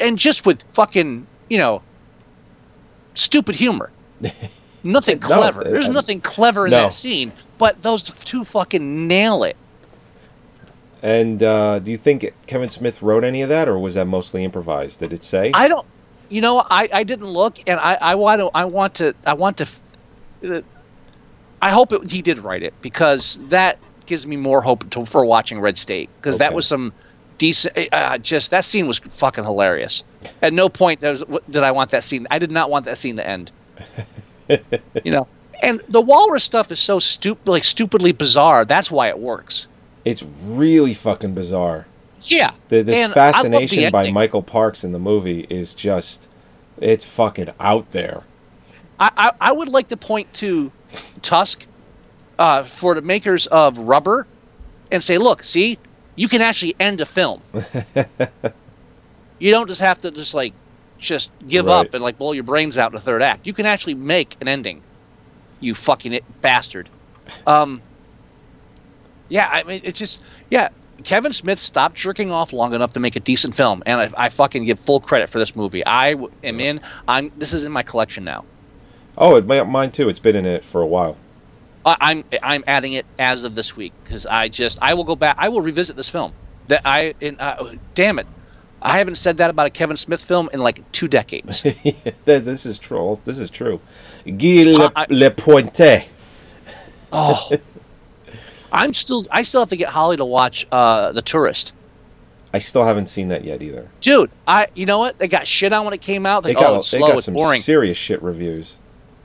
and 0.01 0.19
just 0.19 0.45
with 0.47 0.61
fucking 0.73 1.27
you 1.49 1.59
know 1.59 1.83
stupid 3.15 3.55
humor. 3.55 3.91
Nothing 4.83 5.19
No, 5.21 5.27
clever. 5.27 5.63
There's 5.65 5.89
I- 5.89 5.93
nothing 5.93 6.21
clever 6.23 6.65
in 6.67 6.71
no. 6.71 6.85
that 6.85 6.93
scene, 6.95 7.33
but 7.59 7.83
those 7.83 8.03
two 8.25 8.45
fucking 8.45 9.07
nail 9.07 9.45
it. 9.45 9.57
And 11.03 11.43
uh, 11.43 11.79
do 11.79 11.91
you 11.91 11.97
think 11.97 12.31
Kevin 12.47 12.69
Smith 12.69 13.03
wrote 13.03 13.25
any 13.25 13.43
of 13.43 13.49
that, 13.49 13.69
or 13.69 13.79
was 13.79 13.95
that 13.95 14.07
mostly 14.07 14.45
improvised? 14.45 15.01
Did 15.01 15.13
it 15.13 15.23
say? 15.25 15.51
I 15.55 15.69
don't. 15.69 15.87
You 16.29 16.41
know, 16.41 16.65
I, 16.71 16.89
I 16.93 17.05
didn't 17.05 17.27
look, 17.27 17.59
and 17.67 17.81
I, 17.81 17.95
I 17.95 18.15
want 18.15 18.41
to 18.41 18.51
I 18.55 18.65
want 18.65 18.95
to 18.97 19.15
I 19.27 19.35
want 19.35 19.57
to. 19.59 19.69
uh, 20.45 20.61
I 21.63 21.71
hope 21.71 21.93
it, 21.93 22.11
he 22.11 22.23
did 22.23 22.39
write 22.39 22.63
it 22.63 22.73
because 22.81 23.39
that 23.49 23.79
gives 24.11 24.27
me 24.27 24.37
more 24.37 24.61
hope 24.61 24.91
to, 24.91 25.07
for 25.07 25.25
watching 25.25 25.61
Red 25.61 25.79
State 25.79 26.11
because 26.17 26.37
that 26.39 26.53
was 26.53 26.67
some 26.67 26.93
decent. 27.39 27.79
Uh, 27.93 28.19
just 28.19 28.51
that 28.51 28.65
scene 28.65 28.87
was 28.89 28.99
fucking 28.99 29.45
hilarious. 29.45 30.03
At 30.43 30.53
no 30.53 30.69
point 30.69 31.01
was, 31.01 31.23
did 31.49 31.63
I 31.63 31.71
want 31.71 31.93
that 31.93 32.03
scene. 32.03 32.27
I 32.31 32.41
did 32.41 32.51
not 32.51 32.71
want 32.71 32.85
that 32.87 32.99
scene 32.99 33.17
to 33.17 33.27
end. 33.27 33.53
you 35.05 35.13
know, 35.13 35.29
and 35.63 35.81
the 35.89 36.01
walrus 36.01 36.43
stuff 36.43 36.73
is 36.73 36.81
so 36.81 36.99
stupid, 36.99 37.49
like 37.49 37.63
stupidly 37.63 38.11
bizarre. 38.11 38.65
That's 38.65 38.91
why 38.91 39.09
it 39.09 39.19
works. 39.19 39.69
It's 40.05 40.25
really 40.45 40.93
fucking 40.93 41.35
bizarre. 41.35 41.87
Yeah, 42.23 42.51
The, 42.69 42.83
this 42.83 42.99
and 42.99 43.13
fascination 43.15 43.91
by. 43.93 44.11
Michael 44.11 44.43
Parks 44.43 44.85
in 44.85 44.93
the 44.93 44.99
movie 44.99 45.47
is 45.49 45.73
just, 45.73 46.29
it's 46.79 47.05
fucking 47.05 47.49
out 47.59 47.93
there. 47.93 48.25
I, 48.99 49.11
I, 49.17 49.31
I 49.41 49.53
would 49.53 49.69
like 49.71 49.89
to 49.89 49.97
point 49.97 50.31
to 50.35 50.71
Tusk 51.23 51.65
uh, 52.41 52.65
for 52.65 52.95
the 52.97 53.03
makers 53.03 53.47
of 53.49 53.79
Rubber 53.79 54.27
and 54.91 55.01
say, 55.03 55.19
look, 55.19 55.45
see, 55.45 55.79
you 56.17 56.27
can 56.29 56.41
actually 56.41 56.75
end 56.81 57.01
a 57.01 57.07
film. 57.07 57.41
you 59.39 59.51
don't 59.53 59.69
just 59.69 59.81
have 59.81 60.01
to 60.01 60.11
just 60.11 60.35
like 60.35 60.55
just 60.99 61.31
give 61.49 61.67
Right. 61.67 61.87
up 61.87 61.95
and 61.95 62.03
like 62.03 62.19
blow 62.19 62.33
your 62.33 62.43
brains 62.45 62.77
out 62.77 62.91
in 62.91 62.95
the 62.97 63.01
third 63.01 63.23
act. 63.23 63.47
You 63.47 63.53
can 63.53 63.67
actually 63.67 63.95
make 63.95 64.37
an 64.41 64.49
ending. 64.49 64.83
You 65.61 65.75
fucking 65.75 66.15
it, 66.15 66.25
bastard. 66.43 66.89
Um, 67.47 67.83
yeah, 69.29 69.49
I 69.53 69.63
mean, 69.63 69.83
it's 69.85 69.99
just 69.99 70.23
yeah. 70.51 70.71
Kevin 71.05 71.33
Smith 71.33 71.59
stopped 71.59 71.95
jerking 71.97 72.31
off 72.31 72.53
long 72.53 72.75
enough 72.75 72.93
to 72.93 73.01
make 73.01 73.17
a 73.17 73.21
decent 73.21 73.55
film, 73.55 73.83
and 73.87 74.01
I, 74.01 74.27
I 74.27 74.29
fucking 74.29 74.65
give 74.67 74.79
full 74.81 75.01
credit 75.01 75.31
for 75.31 75.39
this 75.39 75.57
movie. 75.57 75.87
I 75.87 76.15
am 76.45 76.61
in. 76.61 76.81
I'm. 77.07 77.31
This 77.39 77.53
is 77.53 77.65
in 77.65 77.73
my 77.73 77.83
collection 77.83 78.25
now. 78.25 78.45
Oh, 79.17 79.37
it, 79.37 79.47
mi- 79.47 79.63
mine 79.63 79.93
too. 79.93 80.09
It's 80.09 80.19
been 80.19 80.37
in 80.37 80.45
it 80.47 80.65
for 80.65 80.81
a 80.83 80.87
while. 80.87 81.17
I- 81.85 81.97
I'm 82.01 82.25
I'm 82.43 82.65
adding 82.67 82.93
it 82.95 83.07
as 83.19 83.45
of 83.45 83.55
this 83.55 83.77
week 83.77 83.93
because 84.05 84.27
I 84.27 84.49
just 84.49 84.79
I 84.83 84.95
will 84.95 85.05
go 85.05 85.17
back. 85.17 85.37
I 85.39 85.49
will 85.49 85.61
revisit 85.63 85.97
this 85.97 86.09
film. 86.09 86.33
That 86.69 86.83
I 86.85 87.15
in, 87.21 87.39
uh, 87.41 87.75
damn 87.95 88.19
it, 88.19 88.27
I 88.83 88.99
haven't 88.99 89.17
said 89.17 89.39
that 89.39 89.51
about 89.51 89.67
a 89.67 89.71
Kevin 89.71 89.97
Smith 89.97 90.23
film 90.23 90.49
in 90.53 90.61
like 90.61 90.81
two 90.93 91.09
decades. 91.09 91.65
This 92.25 92.65
is 92.67 92.79
true. 92.79 93.19
This 93.25 93.39
is 93.39 93.51
true. 93.51 93.81
Guy 94.27 94.63
Le, 94.65 94.93
I- 94.95 95.07
Le 95.09 95.31
Pointe. 95.31 96.07
oh, 97.13 97.51
I'm 98.73 98.95
still 98.95 99.27
I 99.31 99.43
still 99.43 99.61
have 99.63 99.71
to 99.71 99.77
get 99.77 99.89
Holly 99.89 100.17
to 100.17 100.25
watch 100.25 100.67
uh, 100.71 101.13
The 101.13 101.23
Tourist. 101.23 101.73
I 102.53 102.59
still 102.59 102.85
haven't 102.85 103.07
seen 103.07 103.29
that 103.29 103.45
yet 103.45 103.63
either. 103.63 103.89
Dude, 104.01 104.31
I 104.47 104.69
you 104.75 104.85
know 104.87 104.99
what? 104.99 105.19
They 105.19 105.29
got 105.29 105.47
shit 105.47 105.73
on 105.73 105.85
when 105.85 105.95
it 105.95 106.01
came 106.03 106.27
out. 106.27 106.43
They 106.43 106.51
They 106.51 106.61
got, 106.61 106.71
oh, 106.71 106.77
they 106.77 106.99
slow, 106.99 107.07
got 107.15 107.25
some 107.25 107.35
boring. 107.35 107.61
serious 107.63 107.97
shit 107.97 108.23
reviews. 108.23 108.79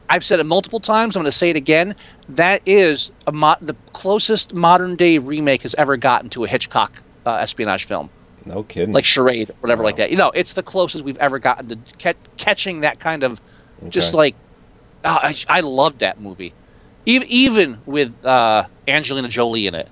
I've 0.10 0.24
said 0.26 0.40
it 0.40 0.46
multiple 0.46 0.80
times. 0.80 1.16
I'm 1.16 1.22
going 1.24 1.32
to 1.32 1.38
say 1.38 1.50
it 1.50 1.56
again. 1.56 1.96
That 2.30 2.62
is 2.66 3.12
a 3.28 3.32
mo- 3.32 3.56
the 3.62 3.76
closest 3.94 4.54
modern 4.54 4.96
day 4.96 5.18
remake 5.18 5.64
has 5.64 5.74
ever 5.76 5.98
gotten 5.98 6.30
to 6.32 6.44
a 6.44 6.48
Hitchcock 6.48 6.92
uh, 7.26 7.36
espionage 7.36 7.86
film. 7.86 8.10
No 8.46 8.62
kidding. 8.64 8.94
like 8.94 9.06
charade, 9.06 9.50
or 9.50 9.56
whatever 9.62 9.82
like 9.84 9.96
that. 9.96 10.12
You 10.12 10.18
know, 10.18 10.30
it's 10.36 10.54
the 10.54 10.62
closest 10.62 11.04
we've 11.04 11.18
ever 11.18 11.40
gotten 11.40 11.70
to 11.70 11.78
ca- 11.98 12.14
catching 12.38 12.82
that 12.82 13.00
kind 13.00 13.24
of, 13.24 13.42
just 13.90 14.14
like, 14.14 14.36
oh, 15.04 15.10
I, 15.22 15.36
I 15.50 15.62
loved 15.62 16.00
that 16.00 16.22
movie, 16.22 16.54
even 17.08 17.28
even 17.28 17.80
with 17.88 18.14
uh, 18.24 18.66
Angelina 18.88 19.30
Jolie 19.30 19.66
in 19.66 19.74
it. 19.74 19.90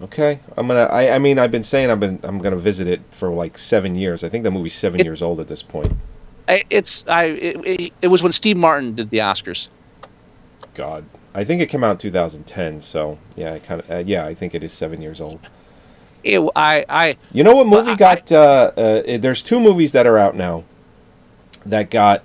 Okay, 0.00 0.40
I'm 0.56 0.66
gonna. 0.66 0.84
I, 0.84 1.14
I 1.14 1.18
mean, 1.18 1.38
I've 1.38 1.50
been 1.52 1.62
saying 1.62 1.90
I've 1.90 2.00
been. 2.00 2.18
I'm 2.22 2.38
gonna 2.38 2.56
visit 2.56 2.88
it 2.88 3.02
for 3.10 3.28
like 3.28 3.58
seven 3.58 3.94
years. 3.94 4.24
I 4.24 4.30
think 4.30 4.42
the 4.44 4.50
movie's 4.50 4.72
seven 4.74 5.00
It- 5.00 5.04
years 5.04 5.22
old 5.22 5.38
at 5.38 5.48
this 5.48 5.62
point. 5.62 5.92
I, 6.48 6.64
it's 6.70 7.04
I 7.08 7.24
it, 7.24 7.56
it, 7.80 7.92
it 8.02 8.08
was 8.08 8.22
when 8.22 8.32
Steve 8.32 8.56
Martin 8.56 8.94
did 8.94 9.10
the 9.10 9.18
Oscars. 9.18 9.68
God, 10.74 11.04
I 11.34 11.44
think 11.44 11.62
it 11.62 11.66
came 11.68 11.82
out 11.84 11.92
in 11.92 11.98
2010. 11.98 12.80
So 12.80 13.18
yeah, 13.36 13.54
I 13.54 13.58
kind 13.60 13.80
of. 13.80 13.90
Uh, 13.90 14.02
yeah, 14.06 14.26
I 14.26 14.34
think 14.34 14.54
it 14.54 14.62
is 14.62 14.72
seven 14.72 15.00
years 15.00 15.20
old. 15.20 15.40
It, 16.22 16.40
I 16.56 16.84
I 16.88 17.16
You 17.32 17.44
know 17.44 17.54
what 17.54 17.66
movie 17.66 17.92
I- 17.92 17.96
got? 17.96 18.32
uh, 18.32 18.72
uh, 18.76 19.18
there's 19.18 19.42
two 19.42 19.60
movies 19.60 19.92
that 19.92 20.06
are 20.06 20.18
out 20.18 20.34
now 20.36 20.64
that 21.66 21.90
got 21.90 22.22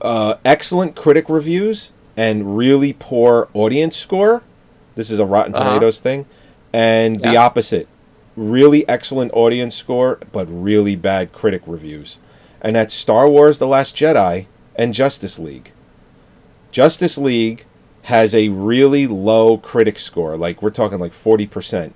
uh, 0.00 0.34
excellent 0.44 0.94
critic 0.96 1.28
reviews 1.28 1.92
and 2.16 2.56
really 2.56 2.92
poor 2.92 3.48
audience 3.54 3.96
score. 3.96 4.42
This 4.94 5.10
is 5.10 5.18
a 5.18 5.26
Rotten 5.26 5.54
Uh-huh. 5.54 5.64
Tomatoes 5.64 6.00
thing, 6.00 6.26
and 6.72 7.20
the 7.22 7.36
opposite: 7.36 7.88
really 8.36 8.88
excellent 8.88 9.32
audience 9.32 9.74
score 9.74 10.18
but 10.32 10.46
really 10.50 10.96
bad 10.96 11.32
critic 11.32 11.62
reviews. 11.66 12.18
And 12.60 12.76
that's 12.76 12.94
Star 12.94 13.28
Wars: 13.28 13.58
The 13.58 13.66
Last 13.66 13.96
Jedi 13.96 14.46
and 14.76 14.94
Justice 14.94 15.38
League. 15.38 15.72
Justice 16.70 17.18
League 17.18 17.64
has 18.02 18.34
a 18.34 18.48
really 18.48 19.06
low 19.06 19.58
critic 19.58 19.98
score, 19.98 20.36
like 20.36 20.62
we're 20.62 20.70
talking 20.70 20.98
like 20.98 21.12
forty 21.12 21.46
percent 21.46 21.94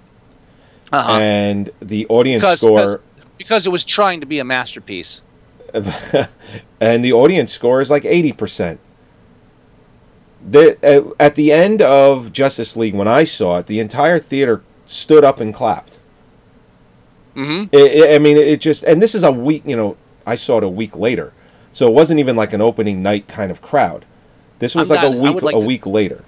uh-huh. 0.92 1.12
and 1.12 1.70
the 1.80 2.06
audience 2.06 2.42
because, 2.42 2.58
score 2.58 2.80
because 2.80 2.98
because 3.38 3.66
it 3.66 3.70
was 3.70 3.84
trying 3.84 4.20
to 4.20 4.26
be 4.26 4.38
a 4.38 4.44
masterpiece. 4.44 5.20
and 6.80 7.04
the 7.04 7.12
audience 7.12 7.52
score 7.52 7.80
is 7.80 7.90
like 7.90 8.04
80%. 8.04 8.78
The, 10.48 10.78
at, 10.84 11.04
at 11.18 11.34
the 11.34 11.50
end 11.50 11.82
of 11.82 12.32
Justice 12.32 12.76
League, 12.76 12.94
when 12.94 13.08
I 13.08 13.24
saw 13.24 13.58
it, 13.58 13.66
the 13.66 13.80
entire 13.80 14.18
theater 14.18 14.62
stood 14.86 15.24
up 15.24 15.40
and 15.40 15.54
clapped. 15.54 15.98
Mm-hmm. 17.34 17.74
It, 17.74 17.92
it- 17.92 18.14
I 18.14 18.18
mean, 18.18 18.36
it 18.36 18.60
just, 18.60 18.84
and 18.84 19.02
this 19.02 19.14
is 19.14 19.24
a 19.24 19.32
week, 19.32 19.62
you 19.66 19.76
know, 19.76 19.96
I 20.26 20.34
saw 20.36 20.58
it 20.58 20.64
a 20.64 20.68
week 20.68 20.96
later. 20.96 21.32
So 21.72 21.86
it 21.86 21.92
wasn't 21.94 22.20
even 22.20 22.36
like 22.36 22.52
an 22.52 22.60
opening 22.60 23.02
night 23.02 23.26
kind 23.28 23.50
of 23.50 23.62
crowd. 23.62 24.04
This 24.58 24.74
was 24.74 24.90
I'm 24.90 24.96
like 24.96 25.06
a 25.06 25.10
not- 25.10 25.22
week, 25.34 25.42
like 25.42 25.56
a 25.56 25.60
to- 25.60 25.66
week 25.66 25.86
later. 25.86 26.24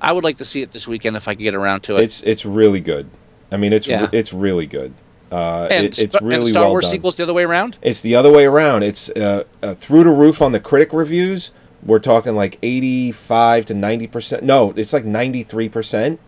I 0.00 0.12
would 0.12 0.24
like 0.24 0.36
to 0.38 0.44
see 0.44 0.60
it 0.62 0.72
this 0.72 0.86
weekend 0.86 1.16
if 1.16 1.26
I 1.26 1.34
could 1.34 1.42
get 1.42 1.54
around 1.54 1.80
to 1.84 1.96
it. 1.96 2.02
It's 2.02 2.22
it's 2.22 2.44
really 2.44 2.80
good. 2.80 3.08
I 3.50 3.56
mean, 3.56 3.72
it's 3.72 3.86
Yeah. 3.86 4.08
it's 4.12 4.32
really 4.32 4.66
good. 4.66 4.92
Uh, 5.32 5.66
and, 5.70 5.86
it, 5.86 5.98
it's 5.98 6.20
really 6.22 6.42
and 6.42 6.48
Star 6.50 6.62
well 6.64 6.70
Wars 6.72 6.84
done. 6.84 6.92
sequels 6.92 7.16
the 7.16 7.22
other 7.24 7.34
way 7.34 7.42
around. 7.44 7.76
It's 7.82 8.00
the 8.00 8.14
other 8.14 8.30
way 8.30 8.44
around. 8.44 8.82
It's 8.84 9.08
uh, 9.10 9.42
uh, 9.62 9.74
through 9.74 10.04
the 10.04 10.10
roof 10.10 10.40
on 10.42 10.52
the 10.52 10.60
critic 10.60 10.92
reviews. 10.92 11.50
We're 11.84 11.98
talking 11.98 12.36
like 12.36 12.58
85 12.62 13.64
to 13.66 13.74
90%. 13.74 14.42
No, 14.42 14.72
it's 14.76 14.92
like 14.92 15.04
93%. 15.04 16.18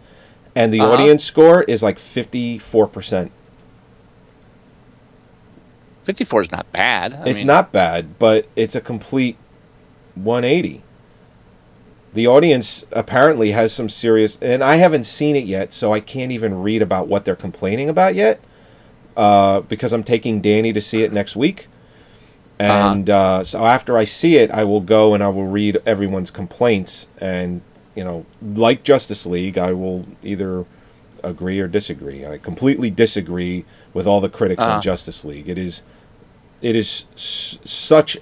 And 0.54 0.72
the 0.74 0.80
Uh-huh. 0.80 0.92
audience 0.92 1.24
score 1.24 1.62
is 1.64 1.82
like 1.82 1.98
54%. 1.98 3.30
54 6.08 6.40
is 6.40 6.50
not 6.50 6.72
bad. 6.72 7.12
I 7.12 7.28
it's 7.28 7.40
mean, 7.40 7.48
not 7.48 7.70
bad, 7.70 8.18
but 8.18 8.48
it's 8.56 8.74
a 8.74 8.80
complete 8.80 9.36
180. 10.14 10.82
The 12.14 12.26
audience 12.26 12.86
apparently 12.92 13.50
has 13.50 13.74
some 13.74 13.90
serious, 13.90 14.38
and 14.40 14.64
I 14.64 14.76
haven't 14.76 15.04
seen 15.04 15.36
it 15.36 15.44
yet, 15.44 15.74
so 15.74 15.92
I 15.92 16.00
can't 16.00 16.32
even 16.32 16.62
read 16.62 16.80
about 16.80 17.08
what 17.08 17.26
they're 17.26 17.36
complaining 17.36 17.90
about 17.90 18.14
yet, 18.14 18.40
uh, 19.18 19.60
because 19.60 19.92
I'm 19.92 20.02
taking 20.02 20.40
Danny 20.40 20.72
to 20.72 20.80
see 20.80 21.02
it 21.02 21.12
next 21.12 21.36
week, 21.36 21.68
and 22.58 23.10
uh 23.10 23.44
so 23.44 23.66
after 23.66 23.98
I 23.98 24.04
see 24.04 24.36
it, 24.36 24.50
I 24.50 24.64
will 24.64 24.80
go 24.80 25.12
and 25.12 25.22
I 25.22 25.28
will 25.28 25.46
read 25.46 25.76
everyone's 25.84 26.30
complaints, 26.30 27.06
and 27.18 27.60
you 27.94 28.02
know, 28.02 28.24
like 28.42 28.82
Justice 28.82 29.26
League, 29.26 29.58
I 29.58 29.74
will 29.74 30.06
either 30.22 30.64
agree 31.22 31.60
or 31.60 31.68
disagree. 31.68 32.26
I 32.26 32.38
completely 32.38 32.88
disagree 32.90 33.66
with 33.92 34.06
all 34.06 34.22
the 34.22 34.30
critics 34.30 34.62
Uh-huh. 34.62 34.76
on 34.76 34.80
Justice 34.82 35.22
League. 35.26 35.50
It 35.50 35.58
is, 35.58 35.82
it 36.62 36.76
is 36.76 37.06
s- 37.14 37.58
such, 37.64 38.18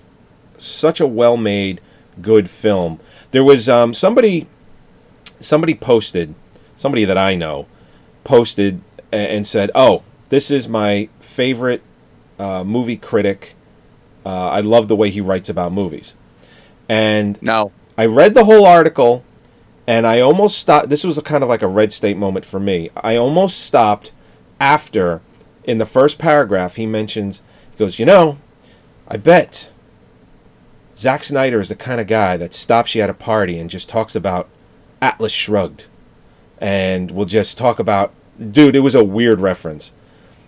such 0.57 1.01
a 1.01 1.07
well-made, 1.07 1.81
good 2.21 2.49
film. 2.51 3.01
There 3.31 3.45
was 3.45 3.69
um, 3.69 3.95
somebody, 3.95 4.47
somebody 5.41 5.75
posted, 5.75 6.35
somebody 6.77 7.05
that 7.05 7.19
I 7.19 7.35
know, 7.35 7.67
posted 8.25 8.81
and 9.13 9.47
said, 9.47 9.71
"Oh, 9.75 10.03
this 10.31 10.51
is 10.51 10.69
my 10.69 11.09
favorite 11.21 11.83
uh, 12.39 12.65
movie 12.65 12.97
critic. 12.97 13.55
Uh, 14.25 14.49
I 14.51 14.61
love 14.61 14.89
the 14.89 14.97
way 14.97 15.11
he 15.11 15.21
writes 15.21 15.49
about 15.49 15.73
movies." 15.73 16.15
And 16.89 17.41
no, 17.43 17.73
I 17.99 18.07
read 18.07 18.35
the 18.35 18.45
whole 18.45 18.67
article, 18.67 19.25
and 19.87 20.07
I 20.07 20.21
almost 20.21 20.59
stopped. 20.59 20.89
This 20.89 21.05
was 21.05 21.19
a 21.19 21.23
kind 21.23 21.43
of 21.43 21.49
like 21.49 21.63
a 21.63 21.69
red 21.69 21.93
state 21.93 22.17
moment 22.17 22.45
for 22.45 22.61
me. 22.61 22.91
I 22.97 23.17
almost 23.17 23.61
stopped 23.61 24.13
after, 24.61 25.21
in 25.65 25.79
the 25.79 25.87
first 25.87 26.19
paragraph, 26.19 26.77
he 26.77 26.87
mentions, 26.87 27.43
he 27.77 27.85
goes, 27.85 27.99
You 27.99 28.07
know, 28.07 28.39
I 29.07 29.19
bet 29.19 29.69
Zack 30.97 31.25
Snyder 31.25 31.61
is 31.61 31.69
the 31.69 31.77
kind 31.77 32.01
of 32.01 32.07
guy 32.07 32.37
that 32.39 32.55
stops 32.55 32.95
you 32.95 33.03
at 33.03 33.11
a 33.11 33.15
party 33.15 33.59
and 33.59 33.69
just 33.69 33.89
talks 33.89 34.15
about 34.15 34.49
Atlas 35.03 35.33
Shrugged. 35.33 35.87
And 36.59 37.11
we'll 37.11 37.27
just 37.27 37.59
talk 37.59 37.79
about, 37.79 38.15
dude, 38.51 38.75
it 38.75 38.81
was 38.81 38.95
a 38.95 39.05
weird 39.05 39.41
reference. 39.41 39.93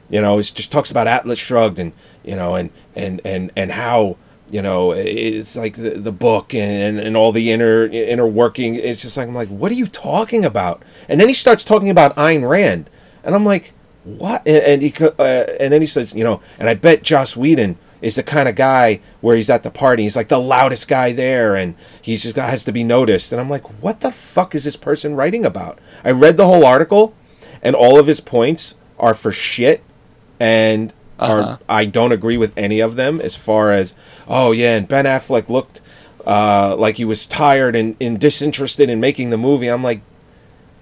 You 0.08 0.22
know, 0.22 0.38
it 0.38 0.50
just 0.54 0.72
talks 0.72 0.90
about 0.90 1.06
Atlas 1.06 1.38
Shrugged 1.38 1.78
and, 1.78 1.92
you 2.24 2.34
know, 2.34 2.54
and, 2.54 2.70
and, 2.96 3.20
and, 3.26 3.52
and 3.54 3.72
how, 3.72 4.16
you 4.50 4.62
know, 4.62 4.92
it's 4.92 5.54
like 5.54 5.76
the, 5.76 5.90
the 5.90 6.12
book 6.12 6.54
and, 6.54 6.98
and 6.98 7.14
all 7.14 7.30
the 7.30 7.52
inner 7.52 7.84
inner 7.84 8.26
working. 8.26 8.74
It's 8.74 9.02
just 9.02 9.18
like 9.18 9.28
I'm 9.28 9.34
like, 9.34 9.48
what 9.48 9.70
are 9.70 9.74
you 9.74 9.86
talking 9.86 10.46
about? 10.46 10.82
And 11.10 11.20
then 11.20 11.28
he 11.28 11.34
starts 11.34 11.62
talking 11.62 11.90
about 11.90 12.16
Ayn 12.16 12.48
Rand, 12.48 12.88
and 13.22 13.34
I'm 13.34 13.44
like, 13.44 13.74
what? 14.16 14.42
And, 14.46 14.56
and 14.62 14.82
he 14.82 14.92
uh, 15.02 15.22
and 15.60 15.72
then 15.72 15.80
he 15.80 15.86
says, 15.86 16.14
you 16.14 16.24
know, 16.24 16.40
and 16.58 16.68
I 16.68 16.74
bet 16.74 17.02
Joss 17.02 17.36
Whedon 17.36 17.76
is 18.00 18.14
the 18.14 18.22
kind 18.22 18.48
of 18.48 18.54
guy 18.54 19.00
where 19.20 19.34
he's 19.34 19.50
at 19.50 19.64
the 19.64 19.70
party, 19.70 20.04
he's 20.04 20.14
like 20.16 20.28
the 20.28 20.38
loudest 20.38 20.86
guy 20.88 21.12
there, 21.12 21.56
and 21.56 21.74
he's 22.00 22.22
just 22.22 22.36
has 22.36 22.64
to 22.64 22.72
be 22.72 22.84
noticed. 22.84 23.32
And 23.32 23.40
I'm 23.40 23.50
like, 23.50 23.64
what 23.82 24.00
the 24.00 24.12
fuck 24.12 24.54
is 24.54 24.64
this 24.64 24.76
person 24.76 25.14
writing 25.16 25.44
about? 25.44 25.78
I 26.04 26.12
read 26.12 26.36
the 26.36 26.46
whole 26.46 26.64
article, 26.64 27.14
and 27.62 27.74
all 27.74 27.98
of 27.98 28.06
his 28.06 28.20
points 28.20 28.76
are 28.98 29.14
for 29.14 29.32
shit, 29.32 29.82
and 30.38 30.92
Uh-huh. 31.18 31.32
are 31.42 31.58
I 31.68 31.84
don't 31.86 32.12
agree 32.12 32.36
with 32.38 32.52
any 32.56 32.78
of 32.78 32.94
them 32.94 33.20
as 33.20 33.34
far 33.34 33.72
as 33.72 33.94
oh 34.28 34.52
yeah, 34.52 34.76
and 34.76 34.86
Ben 34.86 35.04
Affleck 35.04 35.48
looked 35.48 35.80
uh, 36.24 36.76
like 36.78 36.96
he 36.98 37.04
was 37.04 37.26
tired 37.26 37.74
and, 37.74 37.96
and 38.00 38.20
disinterested 38.20 38.88
in 38.88 39.00
making 39.00 39.30
the 39.30 39.36
movie. 39.38 39.66
I'm 39.68 39.82
like, 39.82 40.00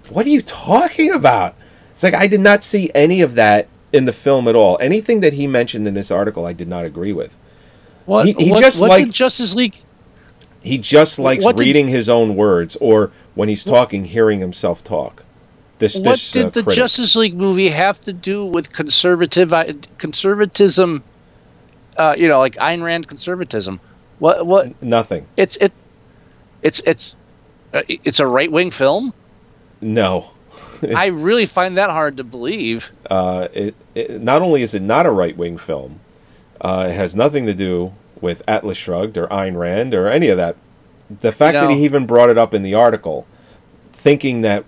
what 0.09 0.25
are 0.27 0.29
you 0.29 0.43
talking 0.43 1.11
about? 1.11 1.55
It's 1.97 2.03
like 2.03 2.13
I 2.13 2.27
did 2.27 2.41
not 2.41 2.63
see 2.63 2.91
any 2.93 3.21
of 3.21 3.33
that 3.33 3.67
in 3.91 4.05
the 4.05 4.13
film 4.13 4.47
at 4.47 4.55
all. 4.55 4.77
Anything 4.79 5.21
that 5.21 5.33
he 5.33 5.47
mentioned 5.47 5.87
in 5.87 5.95
this 5.95 6.11
article, 6.11 6.45
I 6.45 6.53
did 6.53 6.67
not 6.67 6.85
agree 6.85 7.11
with. 7.11 7.35
what, 8.05 8.27
he- 8.27 8.35
he 8.37 8.51
what, 8.51 8.59
just 8.61 8.79
what 8.79 8.91
like- 8.91 9.05
did 9.05 9.13
Justice 9.15 9.55
League? 9.55 9.77
He 10.61 10.77
just 10.77 11.17
likes 11.17 11.43
What 11.43 11.55
did- 11.55 11.63
reading 11.63 11.87
his 11.87 12.07
own 12.07 12.35
words, 12.35 12.75
or 12.79 13.09
when 13.33 13.49
he's 13.49 13.63
talking, 13.63 14.05
hearing 14.05 14.41
himself 14.41 14.83
talk. 14.83 15.23
This, 15.79 15.95
What 15.95 16.03
this 16.03 16.31
did 16.31 16.45
uh, 16.45 16.49
the 16.49 16.63
critic. 16.63 16.77
Justice 16.77 17.15
League 17.15 17.35
movie 17.35 17.69
have 17.69 17.99
to 18.01 18.13
do 18.13 18.45
with 18.45 18.71
conservative 18.71 19.51
conservatism? 19.97 21.03
Uh, 21.97 22.13
you 22.15 22.27
know, 22.27 22.37
like 22.37 22.55
Ayn 22.57 22.83
Rand 22.83 23.07
conservatism. 23.07 23.79
What? 24.19 24.45
What? 24.45 24.83
Nothing. 24.83 25.25
It's 25.35 25.55
it. 25.55 25.71
It's 26.61 26.79
it's 26.85 27.15
uh, 27.73 27.81
it's 27.87 28.19
a 28.19 28.27
right 28.27 28.51
wing 28.51 28.69
film. 28.69 29.13
No. 29.81 30.29
I 30.95 31.07
really 31.07 31.45
find 31.45 31.75
that 31.75 31.89
hard 31.89 32.17
to 32.17 32.23
believe. 32.23 32.85
uh, 33.09 33.47
it, 33.53 33.75
it 33.95 34.21
not 34.21 34.41
only 34.41 34.61
is 34.61 34.73
it 34.73 34.81
not 34.81 35.05
a 35.05 35.11
right 35.11 35.35
wing 35.35 35.57
film, 35.57 35.99
uh, 36.61 36.87
it 36.89 36.93
has 36.93 37.15
nothing 37.15 37.45
to 37.45 37.53
do 37.53 37.93
with 38.21 38.41
Atlas 38.47 38.77
Shrugged 38.77 39.17
or 39.17 39.27
Ayn 39.27 39.57
Rand 39.57 39.93
or 39.93 40.07
any 40.07 40.29
of 40.29 40.37
that. 40.37 40.55
The 41.09 41.31
fact 41.31 41.53
that 41.55 41.71
he 41.71 41.83
even 41.85 42.05
brought 42.05 42.29
it 42.29 42.37
up 42.37 42.53
in 42.53 42.63
the 42.63 42.73
article, 42.73 43.25
thinking 43.93 44.41
that 44.41 44.65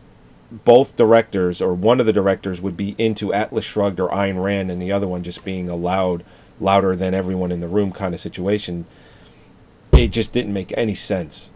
both 0.51 0.95
directors 0.95 1.62
or 1.62 1.74
one 1.74 1.99
of 1.99 2.05
the 2.05 2.14
directors 2.14 2.62
would 2.62 2.78
be 2.78 2.95
into 2.97 3.34
Atlas 3.34 3.66
Shrugged 3.66 3.99
or 3.99 4.10
Ayn 4.10 4.41
Rand, 4.41 4.72
and 4.72 4.82
the 4.82 4.91
other 4.91 5.07
one 5.07 5.22
just 5.22 5.43
being 5.43 5.70
a 5.70 5.76
loud, 5.76 6.24
louder 6.60 6.95
than 6.95 7.14
everyone 7.14 7.51
in 7.51 7.60
the 7.60 7.68
room 7.68 7.91
kind 7.91 8.14
of 8.14 8.20
situation, 8.20 8.86
it 9.91 10.07
just 10.10 10.32
didn't 10.32 10.53
make 10.53 10.74
any 10.78 10.95
sense. 10.95 11.51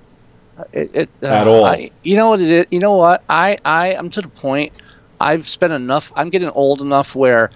It, 0.71 0.91
it, 0.93 1.09
uh, 1.21 1.27
At 1.27 1.47
all. 1.47 1.65
I, 1.65 1.91
you 2.03 2.15
know 2.15 2.29
what 2.29 2.41
it 2.41 2.49
is? 2.49 2.65
You 2.69 2.79
know 2.79 2.95
what? 2.95 3.23
I 3.29 3.57
I 3.65 3.93
am 3.93 4.09
to 4.11 4.21
the 4.21 4.27
point. 4.27 4.73
I've 5.19 5.47
spent 5.47 5.73
enough. 5.73 6.11
I'm 6.15 6.29
getting 6.29 6.49
old 6.49 6.81
enough 6.81 7.15
where 7.15 7.49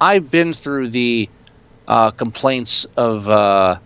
I've 0.00 0.30
been 0.30 0.54
through 0.54 0.90
the 0.90 1.28
uh, 1.88 2.10
complaints 2.12 2.86
of 2.96 3.28
uh, 3.28 3.78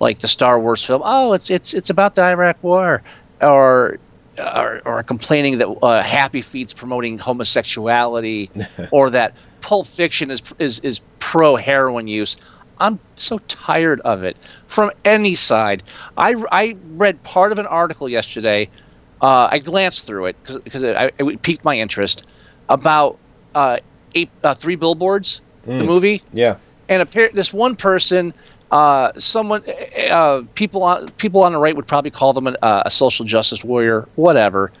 like 0.00 0.20
the 0.20 0.28
Star 0.28 0.58
Wars 0.58 0.84
film. 0.84 1.02
Oh, 1.04 1.32
it's 1.32 1.48
it's 1.48 1.74
it's 1.74 1.90
about 1.90 2.14
the 2.14 2.22
Iraq 2.22 2.62
War, 2.62 3.02
or 3.40 3.98
or, 4.38 4.82
or 4.84 5.02
complaining 5.02 5.58
that 5.58 5.68
uh, 5.68 6.02
Happy 6.02 6.42
Feet's 6.42 6.72
promoting 6.72 7.18
homosexuality, 7.18 8.50
or 8.90 9.10
that 9.10 9.34
Pulp 9.60 9.86
Fiction 9.86 10.30
is 10.30 10.42
is 10.58 10.80
is 10.80 11.00
pro 11.20 11.56
heroin 11.56 12.08
use. 12.08 12.36
I'm 12.82 12.98
so 13.16 13.38
tired 13.46 14.00
of 14.00 14.24
it 14.24 14.36
from 14.66 14.90
any 15.04 15.36
side. 15.36 15.84
I, 16.16 16.34
I 16.50 16.76
read 16.96 17.22
part 17.22 17.52
of 17.52 17.58
an 17.58 17.66
article 17.66 18.08
yesterday. 18.08 18.68
Uh, 19.22 19.48
I 19.50 19.60
glanced 19.60 20.04
through 20.04 20.26
it 20.26 20.36
because 20.44 20.82
it, 20.82 21.14
it 21.18 21.42
piqued 21.42 21.64
my 21.64 21.78
interest 21.78 22.24
about 22.68 23.18
uh, 23.54 23.78
eight, 24.16 24.30
uh, 24.42 24.54
three 24.54 24.74
billboards, 24.74 25.40
the 25.64 25.70
Mm. 25.70 25.86
movie, 25.86 26.22
Yeah. 26.32 26.56
and 26.88 27.00
appear, 27.00 27.30
this 27.32 27.52
one 27.52 27.76
person, 27.76 28.34
uh, 28.72 29.12
someone, 29.16 29.62
uh, 30.10 30.42
people 30.56 30.82
on 30.82 31.08
people 31.12 31.44
on 31.44 31.52
the 31.52 31.58
right 31.58 31.76
would 31.76 31.86
probably 31.86 32.10
call 32.10 32.32
them 32.32 32.48
an, 32.48 32.56
uh, 32.62 32.82
a 32.84 32.90
social 32.90 33.24
justice 33.24 33.62
warrior, 33.62 34.08
whatever. 34.16 34.72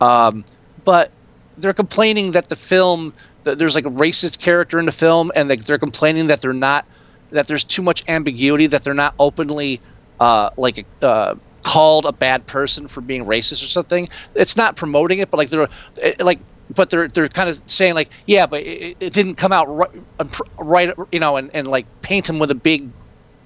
Um, 0.00 0.46
but 0.86 1.10
they're 1.58 1.74
complaining 1.74 2.32
that 2.32 2.48
the 2.48 2.56
film, 2.56 3.12
that 3.44 3.58
there's 3.58 3.74
like 3.74 3.84
a 3.84 3.90
racist 3.90 4.38
character 4.38 4.78
in 4.78 4.86
the 4.86 4.92
film, 4.92 5.30
and 5.36 5.50
they, 5.50 5.56
they're 5.56 5.78
complaining 5.78 6.28
that 6.28 6.40
they're 6.40 6.54
not, 6.54 6.86
that 7.32 7.46
there's 7.46 7.64
too 7.64 7.82
much 7.82 8.02
ambiguity, 8.08 8.66
that 8.68 8.82
they're 8.82 8.94
not 8.94 9.14
openly, 9.18 9.80
uh, 10.18 10.50
like, 10.56 10.86
uh, 11.02 11.34
called 11.62 12.06
a 12.06 12.12
bad 12.12 12.46
person 12.46 12.88
for 12.88 13.00
being 13.00 13.24
racist 13.24 13.64
or 13.64 13.68
something. 13.68 14.08
It's 14.34 14.56
not 14.56 14.76
promoting 14.76 15.18
it, 15.18 15.30
but 15.30 15.36
like 15.38 15.50
they're, 15.50 15.68
it, 15.96 16.20
like, 16.20 16.40
but 16.74 16.90
they're 16.90 17.08
they're 17.08 17.28
kind 17.28 17.48
of 17.48 17.60
saying 17.66 17.94
like, 17.94 18.10
yeah, 18.26 18.46
but 18.46 18.62
it, 18.62 18.96
it 19.00 19.12
didn't 19.12 19.34
come 19.34 19.52
out 19.52 19.66
right, 19.68 19.90
right, 20.58 20.94
you 21.12 21.20
know, 21.20 21.36
and, 21.36 21.50
and 21.52 21.66
like 21.68 21.86
paint 22.02 22.28
him 22.28 22.38
with 22.38 22.50
a 22.50 22.54
big 22.54 22.92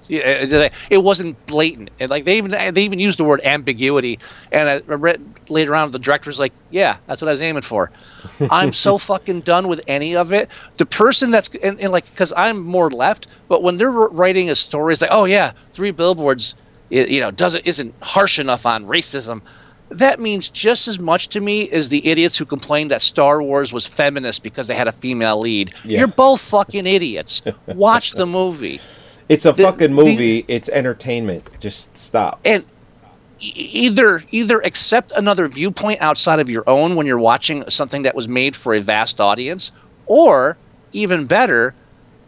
it 0.09 1.03
wasn't 1.03 1.43
blatant, 1.47 1.89
and 1.99 2.09
like 2.09 2.25
they 2.25 2.37
even 2.37 2.51
they 2.51 2.81
even 2.83 2.99
used 2.99 3.19
the 3.19 3.23
word 3.23 3.41
ambiguity. 3.43 4.19
And 4.51 4.69
I 4.69 4.77
read 4.79 5.21
later 5.49 5.75
on, 5.75 5.91
the 5.91 5.99
director 5.99 6.29
was 6.29 6.39
like, 6.39 6.53
"Yeah, 6.71 6.97
that's 7.07 7.21
what 7.21 7.29
I 7.29 7.31
was 7.31 7.41
aiming 7.41 7.63
for." 7.63 7.91
I'm 8.51 8.73
so 8.73 8.97
fucking 8.97 9.41
done 9.41 9.67
with 9.67 9.81
any 9.87 10.15
of 10.15 10.33
it. 10.33 10.49
The 10.77 10.85
person 10.85 11.29
that's 11.29 11.49
and, 11.63 11.79
and 11.79 11.91
like 11.91 12.09
because 12.11 12.33
I'm 12.35 12.61
more 12.61 12.89
left, 12.91 13.27
but 13.47 13.63
when 13.63 13.77
they're 13.77 13.91
writing 13.91 14.49
a 14.49 14.55
story, 14.55 14.93
it's 14.93 15.01
like, 15.01 15.11
"Oh 15.11 15.25
yeah, 15.25 15.51
three 15.73 15.91
billboards, 15.91 16.55
i- 16.91 16.95
you 16.95 17.19
know, 17.19 17.31
doesn't 17.31 17.65
isn't 17.65 17.93
harsh 18.01 18.39
enough 18.39 18.65
on 18.65 18.85
racism." 18.85 19.41
That 19.91 20.19
means 20.19 20.49
just 20.49 20.87
as 20.87 20.97
much 20.97 21.29
to 21.29 21.39
me 21.39 21.69
as 21.69 21.89
the 21.89 22.05
idiots 22.07 22.35
who 22.35 22.45
complained 22.45 22.89
that 22.89 23.03
Star 23.03 23.41
Wars 23.43 23.71
was 23.71 23.85
feminist 23.85 24.41
because 24.41 24.65
they 24.67 24.73
had 24.75 24.87
a 24.87 24.91
female 24.93 25.39
lead. 25.39 25.75
Yeah. 25.83 25.99
You're 25.99 26.07
both 26.07 26.41
fucking 26.41 26.87
idiots. 26.87 27.43
Watch 27.67 28.13
the 28.13 28.25
movie. 28.25 28.81
It's 29.29 29.45
a 29.45 29.51
The- 29.51 29.63
fucking 29.63 29.95
the- 29.95 30.03
movie. 30.03 30.45
it's 30.47 30.69
entertainment. 30.69 31.49
Just 31.59 31.97
stop. 31.97 32.39
and 32.45 32.63
either 33.39 34.23
either 34.31 34.59
accept 34.61 35.11
another 35.15 35.47
viewpoint 35.47 36.01
outside 36.01 36.39
of 36.39 36.49
your 36.49 36.67
own 36.69 36.95
when 36.95 37.05
you're 37.05 37.19
watching 37.19 37.63
something 37.69 38.01
that 38.03 38.15
was 38.15 38.27
made 38.27 38.55
for 38.55 38.73
a 38.73 38.79
vast 38.81 39.19
audience 39.19 39.71
or 40.07 40.55
even 40.93 41.25
better 41.25 41.73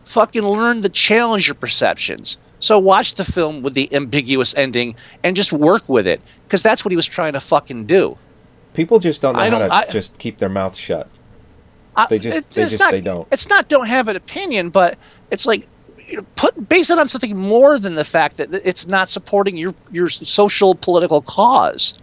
fucking 0.03 0.41
learn 0.43 0.81
to 0.81 0.89
challenge 0.89 1.47
your 1.47 1.55
perceptions 1.55 2.37
so 2.59 2.77
watch 2.77 3.15
the 3.15 3.23
film 3.23 3.61
with 3.61 3.73
the 3.73 3.91
ambiguous 3.95 4.53
ending 4.57 4.93
and 5.23 5.35
just 5.35 5.53
work 5.53 5.81
with 5.87 6.05
it 6.05 6.19
because 6.45 6.61
that's 6.61 6.83
what 6.83 6.91
he 6.91 6.95
was 6.97 7.05
trying 7.05 7.33
to 7.33 7.39
fucking 7.39 7.85
do 7.85 8.15
People 8.73 8.99
just 8.99 9.21
don't 9.21 9.33
know 9.35 9.39
I 9.41 9.49
how 9.49 9.59
don't- 9.59 9.69
to 9.69 9.75
I- 9.75 9.85
just 9.89 10.19
keep 10.19 10.37
their 10.37 10.49
mouth 10.49 10.75
shut. 10.75 11.07
I- 11.95 12.05
They 12.07 12.19
just- 12.19 12.37
it- 12.39 12.45
they 12.53 12.63
it's 12.63 12.71
just- 12.73 12.83
not, 12.83 12.91
they 12.91 13.01
don't. 13.01 13.27
it's 13.31 13.47
not 13.47 13.69
don't 13.69 13.87
have 13.87 14.07
an 14.09 14.17
opinion 14.17 14.69
but 14.69 14.97
it's 15.31 15.45
like 15.45 15.65
put 16.35 16.69
base 16.69 16.89
it 16.89 16.97
on 16.97 17.09
something 17.09 17.35
more 17.37 17.77
than 17.79 17.95
the 17.95 18.05
fact 18.05 18.37
that 18.37 18.53
it's 18.53 18.87
not 18.87 19.09
supporting 19.09 19.57
your 19.57 19.73
your 19.91 20.09
social 20.09 20.75
political 20.75 21.21
cause. 21.21 21.93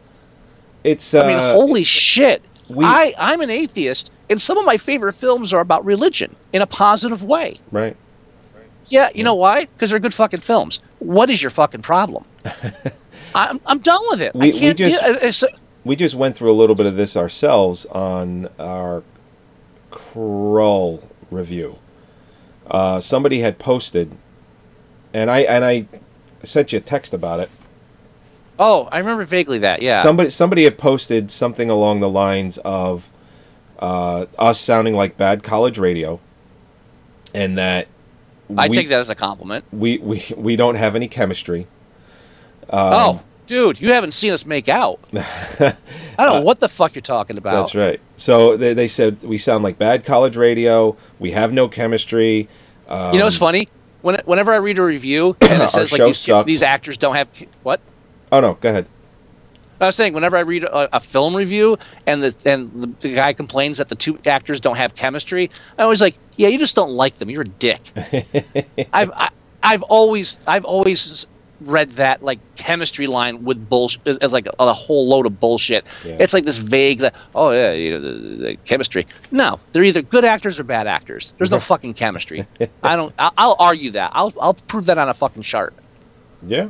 It's. 0.84 1.14
I 1.14 1.26
mean, 1.26 1.36
uh, 1.36 1.54
holy 1.54 1.84
shit! 1.84 2.42
we- 2.68 2.84
I 2.84 3.14
I'm 3.18 3.40
an 3.40 3.50
atheist, 3.50 4.10
and 4.28 4.40
some 4.40 4.58
of 4.58 4.64
my 4.64 4.76
favorite 4.76 5.14
films 5.14 5.52
are 5.52 5.60
about 5.60 5.84
religion 5.84 6.34
in 6.52 6.60
a 6.62 6.66
positive 6.66 7.22
way. 7.22 7.58
Right. 7.72 7.96
Yeah, 8.88 9.08
you 9.14 9.24
know 9.24 9.34
why? 9.34 9.64
Because 9.64 9.88
they're 9.90 9.98
good 9.98 10.12
fucking 10.12 10.40
films. 10.40 10.78
What 10.98 11.30
is 11.30 11.40
your 11.40 11.50
fucking 11.50 11.80
problem? 11.82 12.24
I'm 13.34 13.58
I'm 13.66 13.78
done 13.78 14.00
with 14.10 14.20
it. 14.20 14.34
We- 14.34 14.52
I 14.52 14.68
we 14.68 14.74
just- 14.74 15.42
yeah, 15.42 15.48
we 15.84 15.96
just 15.96 16.14
went 16.14 16.36
through 16.36 16.50
a 16.50 16.54
little 16.54 16.74
bit 16.74 16.86
of 16.86 16.96
this 16.96 17.16
ourselves 17.16 17.86
on 17.86 18.48
our 18.58 19.02
Krull 19.90 21.02
review. 21.30 21.78
Uh, 22.70 23.00
somebody 23.00 23.40
had 23.40 23.58
posted, 23.58 24.16
and 25.12 25.30
I 25.30 25.40
and 25.40 25.64
I 25.64 25.86
sent 26.42 26.72
you 26.72 26.78
a 26.78 26.80
text 26.80 27.12
about 27.12 27.40
it. 27.40 27.50
oh, 28.58 28.88
I 28.90 28.98
remember 28.98 29.24
vaguely 29.24 29.58
that. 29.58 29.82
Yeah. 29.82 30.02
Somebody 30.02 30.30
somebody 30.30 30.64
had 30.64 30.78
posted 30.78 31.30
something 31.30 31.70
along 31.70 32.00
the 32.00 32.08
lines 32.08 32.58
of 32.58 33.10
uh, 33.78 34.26
us 34.38 34.60
sounding 34.60 34.94
like 34.94 35.16
bad 35.16 35.42
college 35.42 35.78
radio, 35.78 36.20
and 37.34 37.58
that 37.58 37.88
I 38.56 38.68
we, 38.68 38.76
take 38.76 38.88
that 38.88 39.00
as 39.00 39.10
a 39.10 39.14
compliment. 39.14 39.64
we 39.72 39.98
we 39.98 40.24
we 40.36 40.56
don't 40.56 40.76
have 40.76 40.96
any 40.96 41.08
chemistry. 41.08 41.66
Um, 42.70 42.92
oh, 42.92 43.20
dude, 43.46 43.80
you 43.80 43.92
haven't 43.92 44.12
seen 44.12 44.32
us 44.32 44.44
make 44.44 44.68
out. 44.68 45.00
I 45.12 45.76
don't 46.18 46.40
know 46.40 46.42
what 46.42 46.60
the 46.60 46.68
fuck 46.68 46.94
you're 46.94 47.02
talking 47.02 47.38
about. 47.38 47.54
Uh, 47.54 47.60
That's 47.60 47.74
right. 47.74 48.00
So 48.16 48.56
they, 48.56 48.74
they 48.74 48.88
said 48.88 49.22
we 49.22 49.38
sound 49.38 49.64
like 49.64 49.78
bad 49.78 50.04
college 50.04 50.36
radio. 50.36 50.96
We 51.18 51.32
have 51.32 51.52
no 51.52 51.68
chemistry. 51.68 52.48
Um, 52.88 53.12
you 53.12 53.18
know 53.18 53.26
what's 53.26 53.38
funny? 53.38 53.68
When, 54.02 54.20
whenever 54.24 54.52
I 54.52 54.56
read 54.56 54.78
a 54.78 54.82
review 54.82 55.36
and 55.40 55.62
it 55.62 55.70
says 55.70 55.92
like 55.92 56.02
these, 56.02 56.28
these 56.44 56.62
actors 56.62 56.96
don't 56.96 57.16
have 57.16 57.28
what? 57.62 57.80
Oh 58.32 58.40
no, 58.40 58.54
go 58.54 58.68
ahead. 58.68 58.86
I 59.80 59.86
was 59.86 59.96
saying 59.96 60.14
whenever 60.14 60.36
I 60.36 60.40
read 60.40 60.64
a, 60.64 60.96
a 60.96 61.00
film 61.00 61.34
review 61.34 61.78
and 62.06 62.22
the 62.22 62.34
and 62.44 62.70
the, 62.82 63.08
the 63.08 63.14
guy 63.14 63.32
complains 63.32 63.78
that 63.78 63.88
the 63.88 63.94
two 63.94 64.18
actors 64.26 64.60
don't 64.60 64.76
have 64.76 64.94
chemistry, 64.94 65.50
I 65.78 65.86
was 65.86 66.00
like, 66.00 66.16
yeah, 66.36 66.48
you 66.48 66.58
just 66.58 66.74
don't 66.74 66.92
like 66.92 67.18
them. 67.18 67.28
You're 67.28 67.42
a 67.42 67.48
dick. 67.48 67.80
I've 68.92 69.10
I, 69.10 69.30
I've 69.62 69.82
always 69.82 70.38
I've 70.46 70.64
always 70.64 71.26
read 71.60 71.92
that 71.96 72.22
like 72.22 72.38
chemistry 72.56 73.06
line 73.06 73.44
with 73.44 73.68
bullshit 73.68 74.22
as 74.22 74.32
like 74.32 74.46
a, 74.46 74.52
a 74.58 74.72
whole 74.72 75.08
load 75.08 75.26
of 75.26 75.38
bullshit. 75.40 75.84
Yeah. 76.04 76.16
It's 76.20 76.32
like 76.32 76.44
this 76.44 76.56
vague 76.56 77.00
like, 77.00 77.14
oh 77.34 77.50
yeah, 77.50 77.72
you 77.72 77.98
know, 77.98 78.00
the, 78.00 78.36
the 78.36 78.56
chemistry. 78.64 79.06
No, 79.30 79.60
they're 79.72 79.84
either 79.84 80.02
good 80.02 80.24
actors 80.24 80.58
or 80.58 80.64
bad 80.64 80.86
actors. 80.86 81.32
There's 81.38 81.50
no 81.50 81.60
fucking 81.72 81.94
chemistry. 81.94 82.46
I 82.82 82.96
don't. 82.96 83.14
I'll, 83.18 83.32
I'll 83.36 83.56
argue 83.58 83.92
that. 83.92 84.10
I'll 84.14 84.32
I'll 84.40 84.54
prove 84.54 84.86
that 84.86 84.98
on 84.98 85.08
a 85.08 85.14
fucking 85.14 85.42
chart. 85.42 85.74
Yeah. 86.46 86.68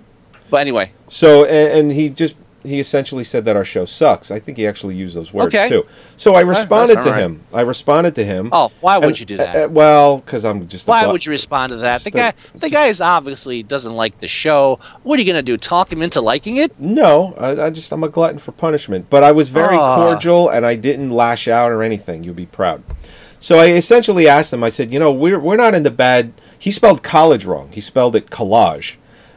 But 0.50 0.58
anyway, 0.58 0.92
So 1.08 1.44
and, 1.44 1.78
and 1.78 1.92
he 1.92 2.10
just 2.10 2.34
he 2.64 2.80
essentially 2.80 3.22
said 3.24 3.44
that 3.44 3.56
our 3.56 3.64
show 3.64 3.84
sucks. 3.84 4.30
I 4.30 4.38
think 4.40 4.56
he 4.58 4.66
actually 4.66 4.94
used 4.96 5.14
those 5.14 5.32
words 5.32 5.54
Okay. 5.54 5.68
too. 5.68 5.84
So 6.16 6.34
I 6.34 6.40
responded 6.40 6.96
that's 6.96 7.06
to 7.06 7.12
right. 7.12 7.20
him. 7.22 7.42
I 7.52 7.60
responded 7.60 8.14
to 8.16 8.24
him. 8.24 8.48
oh, 8.52 8.72
why 8.80 8.96
would 8.98 9.08
And- 9.08 9.20
you 9.20 9.26
do 9.26 9.36
that? 9.36 9.54
uh, 9.54 9.64
uh, 9.64 9.68
well, 9.68 10.16
because 10.18 10.44
I'm 10.44 10.66
just. 10.66 10.88
a 10.88 10.90
Why 10.90 11.02
glut- 11.02 11.12
would 11.12 11.26
you 11.26 11.30
respond 11.30 11.70
to 11.70 11.76
that? 11.76 12.02
The 12.02 12.10
Just 12.10 12.16
a- 12.16 12.18
guy, 12.18 12.32
the 12.58 12.70
guy 12.70 12.86
is 12.88 13.00
obviously 13.00 13.62
doesn't 13.62 13.92
like 13.94 14.18
the 14.20 14.28
show. 14.28 14.78
What 15.02 15.18
are 15.18 15.22
you 15.22 15.26
gonna 15.26 15.42
do? 15.42 15.56
Talk 15.56 15.92
him 15.92 16.02
into 16.02 16.20
liking 16.20 16.56
it? 16.56 16.72
No, 16.80 17.34
I, 17.38 17.66
I 17.66 17.70
just 17.70 17.92
I'm 17.92 18.02
a 18.02 18.08
glutton 18.08 18.38
for 18.38 18.52
punishment. 18.52 19.06
But 19.10 19.22
I 19.22 19.30
was 19.32 19.48
very 19.50 19.76
Ah. 19.76 19.96
cordial 19.96 20.48
and 20.48 20.64
I 20.64 20.74
didn't 20.74 21.10
lash 21.10 21.46
out 21.46 21.70
or 21.70 21.82
anything. 21.82 22.24
You'd 22.24 22.34
be 22.36 22.46
proud. 22.46 22.82
So 23.40 23.58
I 23.58 23.66
essentially 23.72 24.26
asked 24.26 24.52
him. 24.54 24.64
I 24.64 24.70
said, 24.70 24.90
you 24.90 24.98
know, 24.98 25.12
we're 25.12 25.38
we're 25.38 25.56
not 25.56 25.74
into 25.74 25.90
bad. 25.90 26.32
He 26.58 26.70
spelled 26.70 27.02
college 27.02 27.44
wrong. 27.44 27.68
He 27.72 27.82
spelled 27.82 28.16
it 28.16 28.30
collage. 28.30 28.94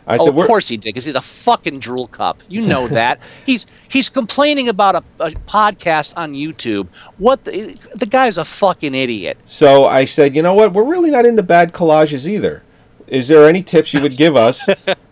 I 0.07 0.15
oh, 0.15 0.25
said, 0.25 0.37
of 0.37 0.47
course 0.47 0.67
he 0.67 0.77
did, 0.77 0.89
because 0.89 1.03
he's 1.03 1.15
a 1.15 1.21
fucking 1.21 1.79
drool 1.79 2.07
cup. 2.07 2.41
You 2.47 2.65
know 2.67 2.87
that. 2.99 3.19
he's 3.45 3.67
he's 3.89 4.09
complaining 4.09 4.69
about 4.69 4.95
a, 4.95 5.03
a 5.19 5.31
podcast 5.31 6.13
on 6.15 6.33
YouTube. 6.33 6.87
What 7.17 7.43
the, 7.43 7.77
the 7.95 8.05
guy's 8.05 8.37
a 8.37 8.45
fucking 8.45 8.95
idiot. 8.95 9.37
So 9.45 9.85
I 9.85 10.05
said, 10.05 10.35
you 10.35 10.41
know 10.41 10.53
what? 10.53 10.73
We're 10.73 10.83
really 10.83 11.11
not 11.11 11.25
into 11.25 11.43
bad 11.43 11.73
collages 11.73 12.25
either. 12.25 12.63
Is 13.07 13.27
there 13.27 13.47
any 13.47 13.63
tips 13.63 13.93
you 13.93 14.01
would 14.01 14.17
give 14.17 14.35
us 14.35 14.67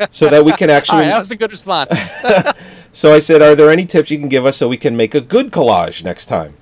so 0.10 0.30
that 0.30 0.44
we 0.44 0.52
can 0.52 0.70
actually? 0.70 1.00
right, 1.00 1.08
that 1.08 1.20
was 1.20 1.32
a 1.32 1.36
good 1.36 1.52
response. 1.52 1.94
So 2.96 3.14
I 3.14 3.20
said, 3.20 3.42
are 3.42 3.56
there 3.56 3.70
any 3.70 3.86
tips 3.86 4.10
you 4.10 4.18
can 4.18 4.30
give 4.30 4.46
us 4.46 4.56
so 4.56 4.70
we 4.70 4.78
can 4.78 4.96
make 4.96 5.14
a 5.14 5.20
good 5.20 5.52
collage 5.52 6.02
next 6.02 6.28
time? 6.28 6.56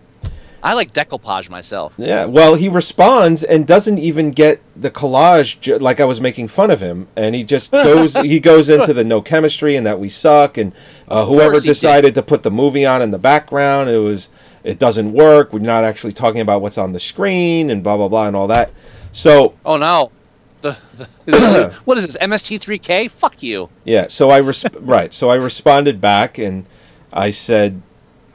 I 0.63 0.73
like 0.73 0.93
decoupage 0.93 1.49
myself. 1.49 1.93
Yeah. 1.97 2.23
Well, 2.23 2.55
he 2.55 2.69
responds 2.69 3.43
and 3.43 3.67
doesn't 3.67 3.97
even 3.97 4.31
get 4.31 4.61
the 4.77 4.89
collage 4.89 5.81
like 5.81 5.99
I 5.99 6.05
was 6.05 6.21
making 6.21 6.47
fun 6.47 6.71
of 6.71 6.79
him, 6.79 7.09
and 7.17 7.35
he 7.35 7.43
just 7.43 7.71
goes 7.71 8.15
he 8.15 8.39
goes 8.39 8.69
into 8.69 8.93
the 8.93 9.03
no 9.03 9.21
chemistry 9.21 9.75
and 9.75 9.85
that 9.85 9.99
we 9.99 10.07
suck, 10.07 10.57
and 10.57 10.71
uh, 11.09 11.25
whoever 11.25 11.55
he 11.55 11.59
did. 11.59 11.67
decided 11.67 12.15
to 12.15 12.23
put 12.23 12.43
the 12.43 12.51
movie 12.51 12.85
on 12.85 13.01
in 13.01 13.11
the 13.11 13.19
background, 13.19 13.89
it 13.89 13.97
was 13.97 14.29
it 14.63 14.79
doesn't 14.79 15.11
work. 15.11 15.51
We're 15.51 15.59
not 15.59 15.83
actually 15.83 16.13
talking 16.13 16.39
about 16.39 16.61
what's 16.61 16.77
on 16.77 16.93
the 16.93 16.99
screen 16.99 17.69
and 17.69 17.83
blah 17.83 17.97
blah 17.97 18.07
blah 18.07 18.27
and 18.27 18.35
all 18.35 18.47
that. 18.47 18.71
So 19.11 19.55
Oh 19.65 19.75
no. 19.75 20.11
The, 20.61 20.77
the, 21.25 21.75
what 21.83 21.97
is 21.97 22.07
this? 22.07 22.15
MST3K? 22.15 23.11
Fuck 23.11 23.43
you. 23.43 23.67
Yeah, 23.83 24.07
so 24.07 24.29
I 24.29 24.39
resp- 24.39 24.77
right, 24.79 25.13
so 25.13 25.29
I 25.29 25.35
responded 25.35 25.99
back 25.99 26.37
and 26.37 26.65
I 27.11 27.31
said 27.31 27.81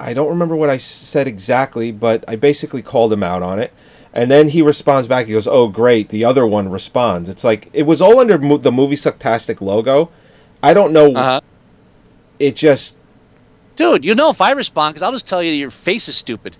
I 0.00 0.14
don't 0.14 0.28
remember 0.28 0.54
what 0.56 0.70
I 0.70 0.76
said 0.76 1.26
exactly, 1.26 1.90
but 1.92 2.24
I 2.28 2.36
basically 2.36 2.82
called 2.82 3.12
him 3.12 3.22
out 3.22 3.42
on 3.42 3.58
it. 3.58 3.72
And 4.12 4.30
then 4.30 4.48
he 4.48 4.62
responds 4.62 5.06
back. 5.08 5.26
He 5.26 5.32
goes, 5.32 5.46
"Oh, 5.46 5.68
great! 5.68 6.08
The 6.08 6.24
other 6.24 6.46
one 6.46 6.70
responds." 6.70 7.28
It's 7.28 7.44
like 7.44 7.68
it 7.72 7.82
was 7.84 8.00
all 8.00 8.18
under 8.18 8.38
mo- 8.38 8.56
the 8.56 8.72
movie 8.72 8.96
Sucktastic 8.96 9.60
logo. 9.60 10.10
I 10.62 10.72
don't 10.74 10.92
know. 10.92 11.14
Uh-huh. 11.14 11.40
It 12.38 12.56
just 12.56 12.96
Dude, 13.76 14.04
you 14.04 14.14
know 14.14 14.30
if 14.30 14.40
I 14.40 14.50
respond, 14.52 14.94
because 14.94 15.04
I'll 15.04 15.12
just 15.12 15.28
tell 15.28 15.42
you 15.42 15.52
your 15.52 15.70
face 15.70 16.08
is 16.08 16.16
stupid. 16.16 16.56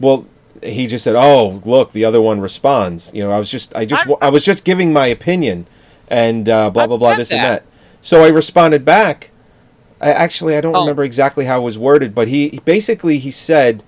well, 0.00 0.26
he 0.62 0.86
just 0.86 1.04
said, 1.04 1.14
"Oh, 1.16 1.60
look, 1.64 1.92
the 1.92 2.04
other 2.04 2.22
one 2.22 2.40
responds." 2.40 3.10
You 3.12 3.24
know, 3.24 3.30
I 3.30 3.38
was 3.38 3.50
just, 3.50 3.74
I 3.76 3.84
just, 3.84 4.06
I'm- 4.06 4.16
I 4.22 4.30
was 4.30 4.44
just 4.44 4.64
giving 4.64 4.92
my 4.92 5.06
opinion, 5.08 5.66
and 6.08 6.48
uh, 6.48 6.70
blah 6.70 6.86
blah 6.86 6.96
blah, 6.96 7.16
this 7.16 7.30
and 7.32 7.40
that. 7.40 7.64
that. 7.64 7.70
So 8.00 8.22
I 8.24 8.28
responded 8.28 8.84
back. 8.84 9.30
I, 10.04 10.12
actually, 10.12 10.56
I 10.56 10.60
don't 10.60 10.76
Oh. 10.76 10.80
remember 10.80 11.02
exactly 11.02 11.46
how 11.46 11.60
it 11.60 11.64
was 11.64 11.78
worded, 11.78 12.14
but 12.14 12.28
he, 12.28 12.50
he 12.50 12.58
basically 12.58 13.18
he 13.18 13.30
said, 13.30 13.82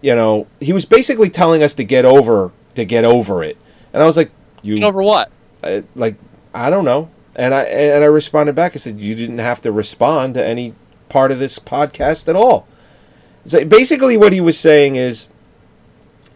you 0.00 0.14
know, 0.14 0.46
he 0.60 0.72
was 0.72 0.84
basically 0.84 1.28
telling 1.28 1.62
us 1.62 1.74
to 1.74 1.84
get 1.84 2.04
over 2.04 2.52
to 2.76 2.84
get 2.84 3.04
over 3.04 3.42
it, 3.44 3.56
and 3.92 4.02
I 4.02 4.06
was 4.06 4.16
like, 4.16 4.30
"You 4.62 4.78
know 4.80 4.86
over 4.88 5.02
what? 5.02 5.30
uh, 5.62 5.82
like 5.94 6.14
I 6.54 6.70
don't 6.70 6.84
know," 6.84 7.10
and 7.36 7.52
I 7.52 7.62
and 7.64 8.02
I 8.02 8.06
responded 8.06 8.54
back. 8.54 8.72
I 8.74 8.78
said, 8.78 8.98
"You 9.00 9.14
didn't 9.14 9.38
have 9.38 9.60
to 9.62 9.72
respond 9.72 10.34
to 10.34 10.44
any 10.46 10.74
part 11.08 11.30
of 11.32 11.38
this 11.38 11.58
podcast 11.58 12.28
at 12.28 12.36
all." 12.36 12.66
So 13.44 13.64
basically, 13.64 14.16
what 14.16 14.32
he 14.32 14.40
was 14.40 14.56
saying 14.58 14.94
is 14.96 15.26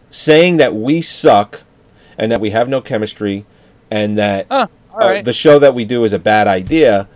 saying 0.09 0.57
that 0.57 0.75
we 0.75 1.01
suck 1.01 1.61
and 2.17 2.31
that 2.31 2.41
we 2.41 2.49
have 2.51 2.69
no 2.69 2.81
chemistry 2.81 3.45
and 3.91 4.17
that 4.17 4.47
Huh, 4.51 4.67
all 4.93 5.01
uh, 5.01 5.21
the 5.21 5.33
show 5.33 5.59
that 5.59 5.73
we 5.73 5.85
do 5.85 6.03
is 6.03 6.13
a 6.13 6.19
bad 6.19 6.47
idea 6.47 7.07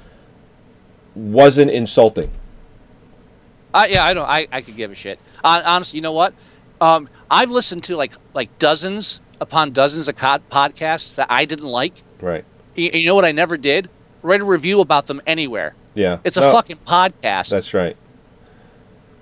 wasn't 1.16 1.72
insulting. 1.72 2.32
I, 3.74 3.88
yeah, 3.88 4.03
I 4.05 4.14
don't. 4.14 4.28
I, 4.28 4.47
I 4.51 4.62
could 4.62 4.76
give 4.76 4.91
a 4.91 4.95
shit. 4.95 5.18
Hon- 5.43 5.64
honestly, 5.64 5.97
you 5.97 6.01
know 6.01 6.14
what? 6.14 6.34
Um, 6.82 7.07
I've 7.30 7.49
listened 7.49 7.84
to 7.86 7.95
like 7.95 8.12
like 8.34 8.57
dozens 8.59 9.22
upon 9.39 9.72
dozens 9.72 10.07
of 10.07 10.16
co- 10.18 10.39
podcasts 10.51 11.16
that 11.16 11.28
I 11.30 11.45
didn't 11.45 11.66
like. 11.68 11.93
Right. 12.20 12.43
You, 12.76 12.91
you 12.93 13.05
know 13.05 13.16
what 13.16 13.26
I 13.26 13.32
never 13.32 13.57
did? 13.57 13.89
Write 14.24 14.41
a 14.41 14.45
review 14.45 14.82
about 14.82 15.07
them 15.07 15.22
anywhere. 15.26 15.74
Yeah. 15.93 16.20
It's 16.24 16.38
a 16.38 16.41
No, 16.41 16.51
fucking 16.51 16.78
podcast. 16.88 17.49
That's 17.49 17.74
right. 17.74 17.95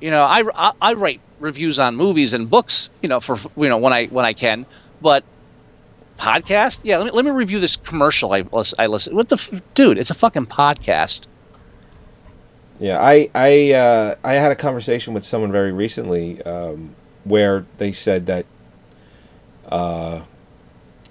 you 0.01 0.11
know, 0.11 0.23
I, 0.23 0.43
I, 0.53 0.71
I 0.81 0.93
write 0.93 1.21
reviews 1.39 1.79
on 1.79 1.95
movies 1.95 2.33
and 2.33 2.49
books. 2.49 2.89
You 3.03 3.09
know, 3.09 3.19
for 3.19 3.37
you 3.55 3.69
know 3.69 3.77
when 3.77 3.93
I 3.93 4.07
when 4.07 4.25
I 4.25 4.33
can, 4.33 4.65
but 5.01 5.23
podcast. 6.17 6.79
Yeah, 6.83 6.97
let 6.97 7.05
me 7.05 7.11
let 7.11 7.23
me 7.25 7.31
review 7.31 7.59
this 7.59 7.75
commercial 7.75 8.33
I 8.33 8.43
I 8.79 8.85
listen. 8.87 9.15
What 9.15 9.29
the 9.29 9.35
f- 9.37 9.61
dude? 9.75 9.97
It's 9.97 10.09
a 10.09 10.15
fucking 10.15 10.47
podcast. 10.47 11.21
Yeah, 12.79 12.99
I 13.01 13.29
I 13.35 13.73
uh, 13.73 14.15
I 14.23 14.33
had 14.33 14.51
a 14.51 14.55
conversation 14.55 15.13
with 15.13 15.25
someone 15.25 15.51
very 15.51 15.73
recently 15.73 16.41
um, 16.43 16.95
where 17.25 17.65
they 17.77 17.91
said 17.91 18.25
that 18.27 18.45
uh, 19.67 20.21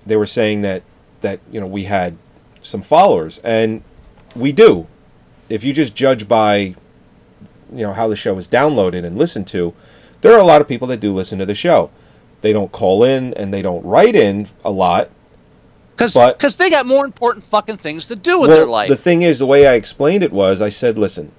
they 0.07 0.17
were 0.17 0.27
saying 0.27 0.63
that 0.63 0.83
that 1.21 1.41
you 1.53 1.61
know 1.61 1.67
we 1.67 1.85
had 1.85 2.17
some 2.63 2.81
followers, 2.81 3.39
and 3.45 3.83
we 4.35 4.51
do. 4.51 4.87
If 5.51 5.63
you 5.63 5.73
just 5.73 5.95
judge 5.95 6.27
by 6.27 6.75
you 7.71 7.83
know 7.85 7.93
how 7.93 8.09
the 8.09 8.17
show 8.17 8.37
is 8.39 8.49
downloaded 8.49 9.05
and 9.05 9.19
listened 9.19 9.47
to, 9.49 9.75
there 10.23 10.33
are 10.33 10.41
a 10.41 10.45
lot 10.45 10.63
of 10.63 10.69
people 10.69 10.89
that 10.89 11.01
do 11.01 11.13
listen 11.13 11.39
to 11.39 11.47
the 11.47 11.55
show. 11.55 11.91
They 12.41 12.53
don't 12.53 12.73
call 12.73 13.05
in 13.05 13.35
and 13.35 13.53
they 13.53 13.63
don't 13.63 13.85
write 13.85 14.15
in 14.15 14.49
a 14.65 14.71
lot. 14.71 15.11
Because 15.97 16.55
they 16.57 16.71
got 16.71 16.87
more 16.87 17.05
important 17.05 17.45
fucking 17.47 17.79
things 17.79 18.07
to 18.07 18.15
do 18.15 18.39
with 18.39 18.49
well, 18.49 18.59
their 18.59 18.67
life. 18.67 18.89
The 18.89 18.97
thing 18.97 19.23
is, 19.23 19.41
the 19.41 19.47
way 19.47 19.67
I 19.67 19.75
explained 19.75 20.23
it 20.23 20.33
was, 20.33 20.63
I 20.63 20.69
said, 20.69 20.97
"Listen, 20.97 21.33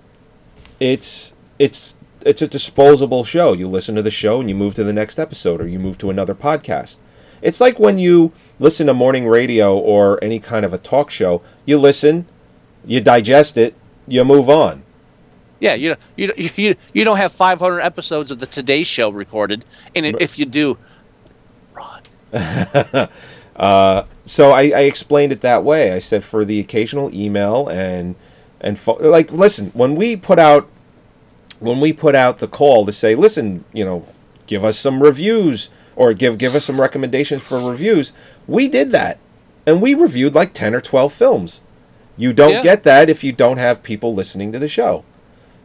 it's 0.80 1.34
it's 1.58 1.94
it's 2.26 2.42
a 2.42 2.48
disposable 2.48 3.24
show. 3.24 3.54
You 3.54 3.68
listen 3.68 3.96
to 3.96 4.02
the 4.02 4.12
show 4.12 4.40
and 4.40 4.50
you 4.50 4.56
move 4.56 4.74
to 4.76 4.84
the 4.84 4.94
next 4.94 5.20
episode, 5.20 5.62
or 5.62 5.68
you 5.68 5.80
move 5.80 5.98
to 6.00 6.10
another 6.10 6.36
podcast. 6.36 6.98
It's 7.42 7.62
like 7.62 7.80
when 7.80 7.98
you 7.98 8.34
listen 8.60 8.88
to 8.88 8.94
morning 8.94 9.28
radio 9.28 9.78
or 9.78 10.22
any 10.22 10.40
kind 10.40 10.66
of 10.66 10.74
a 10.74 10.78
talk 10.78 11.10
show. 11.10 11.42
You 11.66 11.78
listen, 11.78 12.28
you 12.86 13.00
digest 13.00 13.58
it, 13.58 13.76
you 14.08 14.24
move 14.26 14.50
on. 14.50 14.84
Yeah, 15.60 15.74
you 15.74 15.96
you 16.16 16.32
you 16.38 16.76
you 16.94 17.04
don't 17.04 17.18
have 17.18 17.34
500 17.34 17.82
episodes 17.82 18.32
of 18.32 18.40
the 18.40 18.46
Today 18.46 18.84
Show 18.84 19.10
recorded, 19.10 19.66
and 19.94 20.06
if 20.22 20.40
you 20.40 20.46
do, 20.46 20.78
uh, 22.34 24.06
so 24.26 24.52
I, 24.52 24.62
I 24.62 24.82
explained 24.82 25.32
it 25.32 25.42
that 25.42 25.64
way. 25.64 25.92
I 25.92 26.00
said 26.00 26.24
for 26.24 26.46
the 26.46 26.60
occasional 26.60 27.14
email 27.14 27.68
and 27.68 28.16
and 28.62 28.78
fo- 28.80 28.98
like 29.00 29.32
listen 29.32 29.72
when 29.74 29.96
we 29.96 30.16
put 30.16 30.40
out 30.40 30.70
when 31.60 31.80
we 31.80 31.92
put 31.94 32.16
out 32.16 32.40
the 32.40 32.48
call 32.48 32.86
to 32.86 32.92
say 32.92 33.16
listen 33.16 33.64
you 33.74 33.84
know 33.86 34.06
give 34.48 34.64
us 34.64 34.78
some 34.78 35.02
reviews 35.04 35.70
or 35.96 36.14
give 36.14 36.38
give 36.38 36.56
us 36.56 36.66
some 36.66 36.80
recommendations 36.80 37.42
for 37.44 37.60
reviews 37.60 38.14
we 38.48 38.68
did 38.68 38.92
that. 38.92 39.20
And 39.68 39.82
we 39.82 39.94
reviewed 39.94 40.34
like 40.34 40.54
10 40.54 40.74
or 40.74 40.82
12 40.82 41.14
films. 41.14 41.62
You 42.18 42.34
don't 42.34 42.54
Yeah. 42.54 42.62
get 42.64 42.84
that 42.84 43.10
if 43.10 43.24
you 43.24 43.32
don't 43.32 43.58
have 43.58 43.84
people 43.84 44.16
listening 44.16 44.52
to 44.54 44.58
the 44.58 44.68
show. 44.68 45.04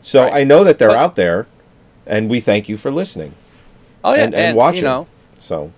So 0.02 0.24
Right. 0.24 0.40
i 0.40 0.44
know 0.44 0.62
that 0.64 0.78
they're 0.78 0.88
But- 0.88 0.98
out 0.98 1.16
there 1.16 1.46
and 2.06 2.28
we 2.28 2.40
thank 2.40 2.68
you 2.68 2.76
for 2.76 2.90
listening. 2.90 3.32
Oh 4.04 4.14
yeah, 4.14 4.24
and, 4.24 4.34
and, 4.34 4.56
watching. 4.56 4.82
You 4.82 4.88
know, 4.88 5.06
so. 5.38 5.72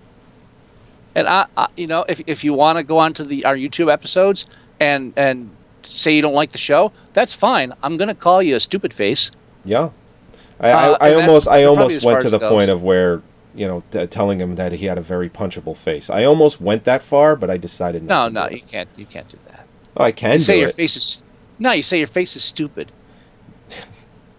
And 1.15 1.27
I, 1.29 1.45
I 1.55 1.67
you 1.77 1.87
know, 1.87 2.03
if 2.09 2.21
if 2.27 2.43
you 2.43 2.53
want 2.53 2.77
to 2.77 2.83
go 2.83 2.97
onto 2.97 3.23
the 3.23 3.45
our 3.45 3.55
YouTube 3.55 3.89
episodes 3.91 4.45
and 4.81 5.13
and 5.15 5.49
say 5.87 6.13
you 6.15 6.21
don't 6.21 6.33
like 6.35 6.51
the 6.51 6.57
show, 6.57 6.91
that's 7.13 7.33
fine. 7.33 7.73
I'm 7.83 7.97
gonna 7.97 8.15
call 8.15 8.41
you 8.43 8.55
a 8.55 8.59
stupid 8.59 8.93
face. 8.93 9.31
Yeah, 9.65 9.89
I, 10.59 10.71
Uh, 10.71 10.97
I, 11.01 11.09
I 11.09 11.13
almost 11.15 11.47
I 11.47 11.63
almost 11.63 12.03
went 12.03 12.21
to 12.21 12.29
the 12.29 12.39
point 12.39 12.69
of 12.71 12.83
where 12.83 13.21
you 13.55 13.67
know 13.67 13.83
t- 13.91 14.05
telling 14.07 14.39
him 14.39 14.55
that 14.55 14.71
he 14.73 14.85
had 14.85 14.97
a 14.97 15.01
very 15.01 15.29
punchable 15.29 15.75
face. 15.75 16.09
I 16.09 16.23
almost 16.23 16.61
went 16.61 16.83
that 16.85 17.01
far, 17.01 17.35
but 17.35 17.49
I 17.49 17.57
decided 17.57 18.03
No, 18.03 18.27
not. 18.27 18.27
to 18.27 18.33
no, 18.33 18.45
it. 18.45 18.51
you 18.53 18.61
can't. 18.61 18.89
You 18.95 19.05
can't 19.05 19.27
do 19.29 19.37
that. 19.47 19.65
Oh, 19.97 20.03
I 20.03 20.11
can 20.11 20.33
you 20.35 20.39
say 20.41 20.53
do 20.53 20.59
your 20.59 20.69
it. 20.69 20.75
face 20.75 20.95
is 20.95 21.21
no. 21.59 21.71
You 21.71 21.83
say 21.83 21.97
your 21.99 22.07
face 22.07 22.35
is 22.35 22.43
stupid. 22.43 22.91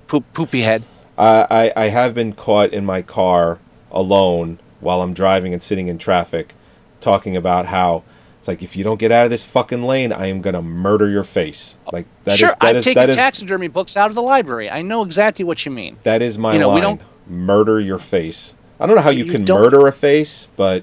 Poop, 0.07 0.25
poopy 0.33 0.63
head. 0.63 0.83
I, 1.19 1.47
I 1.77 1.85
I 1.85 1.89
have 1.89 2.15
been 2.15 2.33
caught 2.33 2.73
in 2.73 2.85
my 2.85 3.03
car 3.03 3.59
alone 3.91 4.59
while 4.81 5.03
I'm 5.03 5.13
driving 5.13 5.53
and 5.53 5.63
sitting 5.63 5.89
in 5.89 5.99
traffic, 5.99 6.55
talking 7.01 7.37
about 7.37 7.67
how. 7.67 8.05
It's 8.49 8.61
like 8.61 8.63
if 8.63 8.77
you 8.79 8.83
don't 8.85 8.97
get 8.99 9.13
out 9.13 9.25
of 9.27 9.31
this 9.31 9.45
fucking 9.45 9.83
lane, 9.83 10.11
I 10.11 10.27
am 10.29 10.41
gonna 10.41 10.63
murder 10.63 11.07
your 11.07 11.23
face. 11.23 11.77
Like 11.93 12.07
that 12.25 12.33
is 12.33 12.39
sure, 12.39 12.49
that 12.49 12.57
I've 12.63 12.77
is 12.77 12.85
taken 12.85 13.03
that 13.03 13.11
is 13.11 13.17
taxidermy 13.17 13.69
books 13.69 13.95
out 13.95 14.09
of 14.09 14.15
the 14.15 14.23
library. 14.23 14.71
I 14.71 14.81
know 14.81 15.03
exactly 15.05 15.45
what 15.45 15.67
you 15.67 15.71
mean. 15.71 15.99
that 16.05 16.23
is 16.23 16.39
my 16.39 16.55
you 16.55 16.59
know, 16.59 16.69
we 16.69 16.81
line. 16.81 16.83
don't- 16.83 17.03
Murder 17.31 17.79
your 17.79 17.99
face. 17.99 18.55
I 18.81 18.87
don't 18.87 18.97
know 18.97 19.03
how 19.03 19.11
you, 19.11 19.25
You 19.27 19.31
can 19.31 19.45
murder 19.45 19.87
a 19.87 19.93
face, 19.93 20.49
but 20.57 20.83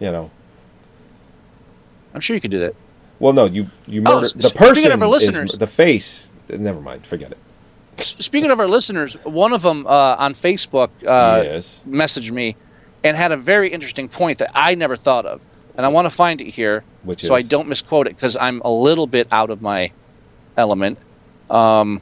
you 0.00 0.12
know. 0.12 0.30
I'm 2.14 2.20
sure 2.20 2.34
you 2.36 2.42
could 2.42 2.50
do 2.50 2.60
that. 2.60 2.74
Well, 3.20 3.32
no, 3.32 3.46
you 3.46 3.70
you 3.86 4.02
Oh, 4.04 4.16
murder 4.16 4.26
s- 4.26 4.32
the 4.34 4.42
speaking 4.48 4.62
of 4.62 4.68
person. 4.68 5.02
our 5.02 5.06
is- 5.06 5.10
listeners- 5.12 5.52
the 5.52 5.66
face. 5.66 6.30
Never 6.50 6.82
mind. 6.82 7.06
Forget 7.06 7.32
it. 7.32 7.38
Speaking 8.22 8.50
of 8.50 8.60
our 8.60 8.68
listeners, 8.68 9.14
one 9.24 9.54
of 9.54 9.62
them 9.62 9.86
uh, 9.86 10.16
on 10.18 10.34
Facebook 10.34 10.90
uh, 11.08 11.40
Yes. 11.42 11.82
messaged 11.88 12.30
me 12.32 12.54
and 13.02 13.16
had 13.16 13.32
a 13.32 13.36
very 13.38 13.70
interesting 13.70 14.08
point 14.10 14.38
that 14.40 14.50
I 14.54 14.74
never 14.74 14.96
thought 14.96 15.24
of, 15.24 15.40
and 15.76 15.86
I 15.86 15.88
want 15.88 16.06
to 16.06 16.10
find 16.10 16.40
it 16.40 16.48
here 16.48 16.84
Which 17.04 17.22
so 17.22 17.34
I 17.34 17.42
don't 17.42 17.68
misquote 17.68 18.06
it 18.06 18.16
because 18.16 18.36
I'm 18.36 18.60
a 18.64 18.70
little 18.70 19.06
bit 19.06 19.28
out 19.30 19.50
of 19.50 19.62
my 19.62 19.92
element. 20.56 20.98
Um, 21.48 22.00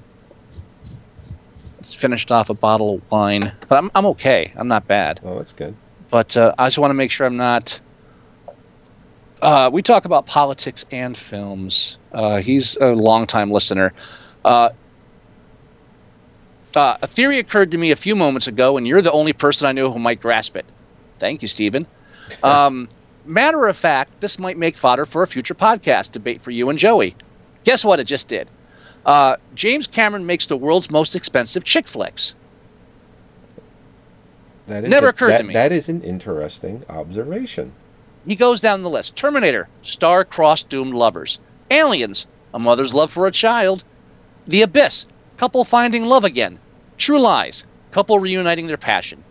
it's 1.80 1.94
finished 1.94 2.30
off 2.30 2.50
a 2.50 2.54
bottle 2.54 2.96
of 2.96 3.10
wine, 3.10 3.52
but 3.68 3.76
I'm 3.76 3.90
I'm 3.94 4.06
okay. 4.06 4.52
I'm 4.56 4.68
not 4.68 4.86
bad. 4.86 5.20
Oh, 5.24 5.36
that's 5.36 5.52
good. 5.52 5.74
But 6.10 6.36
uh, 6.36 6.54
I 6.58 6.66
just 6.66 6.78
want 6.78 6.90
to 6.90 6.94
make 6.94 7.10
sure 7.10 7.26
I'm 7.26 7.36
not. 7.36 7.78
Uh, 9.40 9.70
we 9.72 9.82
talk 9.82 10.04
about 10.04 10.26
politics 10.26 10.84
and 10.90 11.16
films. 11.16 11.96
Uh, 12.12 12.38
he's 12.38 12.76
a 12.76 12.88
longtime 12.88 13.50
listener. 13.50 13.92
Uh, 14.44 14.70
uh, 16.74 16.98
a 17.02 17.06
theory 17.06 17.38
occurred 17.38 17.70
to 17.70 17.78
me 17.78 17.90
a 17.90 17.96
few 17.96 18.16
moments 18.16 18.46
ago, 18.46 18.76
and 18.76 18.86
you're 18.86 19.02
the 19.02 19.12
only 19.12 19.32
person 19.32 19.66
I 19.66 19.72
know 19.72 19.92
who 19.92 19.98
might 19.98 20.20
grasp 20.20 20.56
it. 20.56 20.66
Thank 21.18 21.42
you, 21.42 21.48
Stephen. 21.48 21.86
Um, 22.42 22.90
matter 23.28 23.66
of 23.68 23.76
fact, 23.76 24.20
this 24.20 24.38
might 24.38 24.56
make 24.56 24.76
fodder 24.76 25.06
for 25.06 25.22
a 25.22 25.26
future 25.26 25.54
podcast 25.54 26.12
debate 26.12 26.42
for 26.42 26.50
you 26.50 26.68
and 26.70 26.78
Joey. 26.78 27.14
Guess 27.64 27.84
what? 27.84 28.00
It 28.00 28.04
just 28.04 28.28
did. 28.28 28.48
Uh, 29.06 29.36
James 29.54 29.86
Cameron 29.86 30.26
makes 30.26 30.46
the 30.46 30.56
world's 30.56 30.90
most 30.90 31.14
expensive 31.14 31.64
chick 31.64 31.86
flicks. 31.86 32.34
That 34.66 34.84
is 34.84 34.90
Never 34.90 35.06
a- 35.06 35.10
occurred 35.10 35.38
to 35.38 35.44
me. 35.44 35.54
That 35.54 35.72
is 35.72 35.88
an 35.88 36.02
interesting 36.02 36.84
observation. 36.88 37.72
He 38.26 38.34
goes 38.36 38.60
down 38.60 38.82
the 38.82 38.90
list 38.90 39.16
Terminator, 39.16 39.68
star-crossed 39.82 40.68
doomed 40.68 40.94
lovers. 40.94 41.38
Aliens, 41.70 42.26
a 42.52 42.58
mother's 42.58 42.92
love 42.92 43.10
for 43.12 43.26
a 43.26 43.32
child. 43.32 43.84
The 44.46 44.62
Abyss, 44.62 45.06
couple 45.36 45.64
finding 45.64 46.04
love 46.04 46.24
again. 46.24 46.58
True 46.98 47.20
Lies, 47.20 47.64
couple 47.90 48.18
reuniting 48.18 48.66
their 48.66 48.76
passion. 48.76 49.22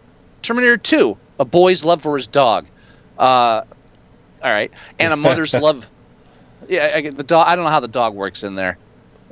Terminator 0.41 0.77
2, 0.77 1.17
a 1.39 1.45
boy's 1.45 1.83
love 1.85 2.01
for 2.01 2.15
his 2.17 2.27
dog. 2.27 2.65
Uh, 3.17 3.63
all 4.43 4.51
right, 4.51 4.71
and 4.99 5.13
a 5.13 5.15
mother's 5.15 5.53
love. 5.53 5.85
Yeah, 6.67 6.91
I, 6.95 7.01
get 7.01 7.17
the 7.17 7.23
dog. 7.23 7.47
I 7.47 7.55
don't 7.55 7.65
know 7.65 7.71
how 7.71 7.79
the 7.79 7.87
dog 7.87 8.15
works 8.15 8.43
in 8.43 8.55
there. 8.55 8.77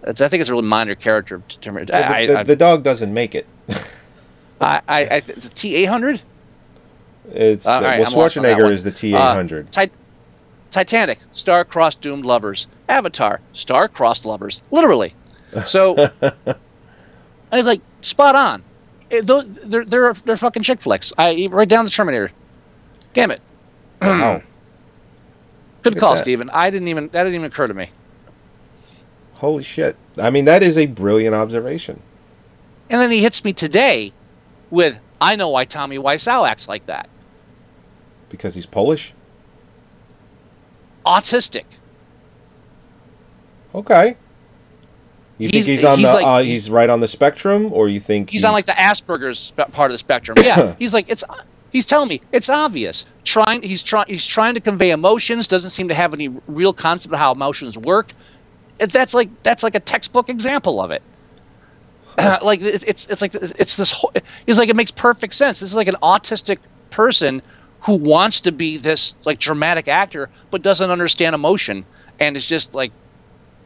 It's, 0.04 0.22
I 0.22 0.30
think 0.30 0.42
it's 0.42 0.50
a 0.50 0.54
really 0.54 0.68
minor 0.68 0.96
character 0.96 1.36
of 1.36 1.48
Terminator. 1.48 1.94
The, 1.94 2.06
I, 2.16 2.28
the- 2.28 2.40
I, 2.40 2.44
the 2.44 2.56
dog 2.56 2.84
doesn't 2.84 3.14
make 3.14 3.36
it. 3.36 3.48
I, 4.62 4.82
I, 4.88 5.06
I, 5.06 5.24
it's 5.28 5.48
a 5.48 5.50
T 5.50 5.76
eight 5.76 5.86
hundred. 5.86 6.22
It's 7.32 7.66
All 7.66 7.82
the, 7.82 7.88
right, 7.88 8.00
well, 8.00 8.08
I'm 8.08 8.14
Schwarzenegger 8.14 8.70
is 8.70 8.84
the 8.84 8.92
T 8.92 9.16
eight 9.16 9.20
hundred. 9.20 9.68
Uh, 9.76 9.86
Ti- 9.86 9.92
Titanic, 10.72 11.20
star-crossed 11.34 12.02
doomed 12.02 12.26
lovers. 12.26 12.68
Avatar, 12.90 13.40
star-crossed 13.54 14.26
lovers. 14.26 14.62
Literally. 14.72 15.16
So 15.66 15.96
I 16.22 17.58
was 17.58 17.66
like, 17.66 17.82
spot 18.02 18.36
on. 18.36 18.64
It, 19.10 19.26
those, 19.26 19.48
they're 19.64 19.86
they're 19.86 20.14
they're 20.26 20.38
fucking 20.38 20.64
chick 20.64 20.82
flicks. 20.82 21.14
I 21.18 21.48
right 21.52 21.68
down 21.70 21.86
the 21.86 21.92
Terminator. 21.92 22.32
Damn 23.14 23.32
it. 23.32 23.42
wow. 24.02 24.42
Good 25.94 26.00
call, 26.00 26.16
that. 26.16 26.22
Steven. 26.24 26.50
I 26.52 26.70
didn't 26.70 26.88
even 26.90 27.06
that 27.10 27.24
didn't 27.24 27.36
even 27.36 27.46
occur 27.48 27.68
to 27.68 27.74
me. 27.74 27.90
Holy 29.36 29.64
shit! 29.64 29.96
I 30.18 30.30
mean, 30.30 30.46
that 30.46 30.64
is 30.64 30.78
a 30.78 30.86
brilliant 30.86 31.36
observation. 31.36 32.02
And 32.90 33.02
then 33.02 33.12
he 33.12 33.20
hits 33.22 33.44
me 33.44 33.52
today 33.54 34.14
with, 34.70 34.96
I 35.20 35.36
know 35.36 35.50
why 35.50 35.66
Tommy 35.66 35.98
Wiseau 35.98 36.48
acts 36.48 36.68
like 36.68 36.86
that. 36.86 37.10
Because 38.30 38.54
he's 38.56 38.66
Polish. 38.68 39.14
Autistic. 41.06 41.64
Okay. 43.74 44.16
You 45.38 45.50
He's- 45.50 45.66
think 45.66 45.80
he's 45.80 45.84
on 45.84 45.98
he's 46.00 46.08
the 46.08 46.14
like- 46.14 46.26
uh, 46.26 46.44
he's 46.44 46.70
right 46.70 46.90
on 46.90 47.00
the 47.02 47.08
spectrum, 47.08 47.74
or 47.74 47.90
you 47.90 48.00
think 48.00 48.30
he's 48.30 48.44
on 48.44 48.54
like 48.54 48.66
the 48.66 48.72
Asperger's 48.72 49.52
part 49.72 49.92
of 49.92 49.94
the 49.94 49.98
spectrum. 49.98 50.38
Yeah, 50.42 50.76
he's 50.80 50.94
like 50.94 51.10
it's. 51.10 51.24
He's 51.76 51.86
telling 51.86 52.08
me 52.08 52.22
it's 52.32 52.48
obvious. 52.48 53.04
Trying, 53.26 53.62
he's 53.62 53.84
trying, 53.84 54.06
he's 54.08 54.26
trying 54.26 54.54
to 54.54 54.62
convey 54.62 54.92
emotions. 54.92 55.46
Doesn't 55.46 55.72
seem 55.72 55.90
to 55.90 55.94
have 55.94 56.14
any 56.14 56.30
real 56.48 56.72
concept 56.72 57.14
of 57.14 57.20
how 57.20 57.34
emotions 57.34 57.78
work. 57.78 58.14
That's 58.78 59.14
like 59.14 59.28
that's 59.44 59.62
like 59.62 59.76
a 59.76 59.82
textbook 59.82 60.30
example 60.30 60.80
of 60.82 60.92
it. 60.92 61.02
like 62.18 62.62
it, 62.62 62.82
it's 62.88 63.08
it's 63.08 63.22
like 63.22 63.36
it's 63.36 63.76
this. 63.76 63.92
Whole, 63.92 64.14
he's 64.46 64.58
like 64.58 64.70
it 64.70 64.76
makes 64.78 64.90
perfect 64.90 65.34
sense. 65.36 65.60
This 65.60 65.70
is 65.70 65.76
like 65.76 65.90
an 65.90 65.98
autistic 66.02 66.60
person 66.92 67.42
who 67.82 67.96
wants 67.96 68.40
to 68.40 68.54
be 68.54 68.78
this 68.78 69.14
like 69.26 69.40
dramatic 69.40 69.90
actor, 69.90 70.30
but 70.52 70.62
doesn't 70.62 70.90
understand 70.90 71.36
emotion, 71.36 71.84
and 72.22 72.38
is 72.38 72.46
just 72.46 72.74
like. 72.74 72.94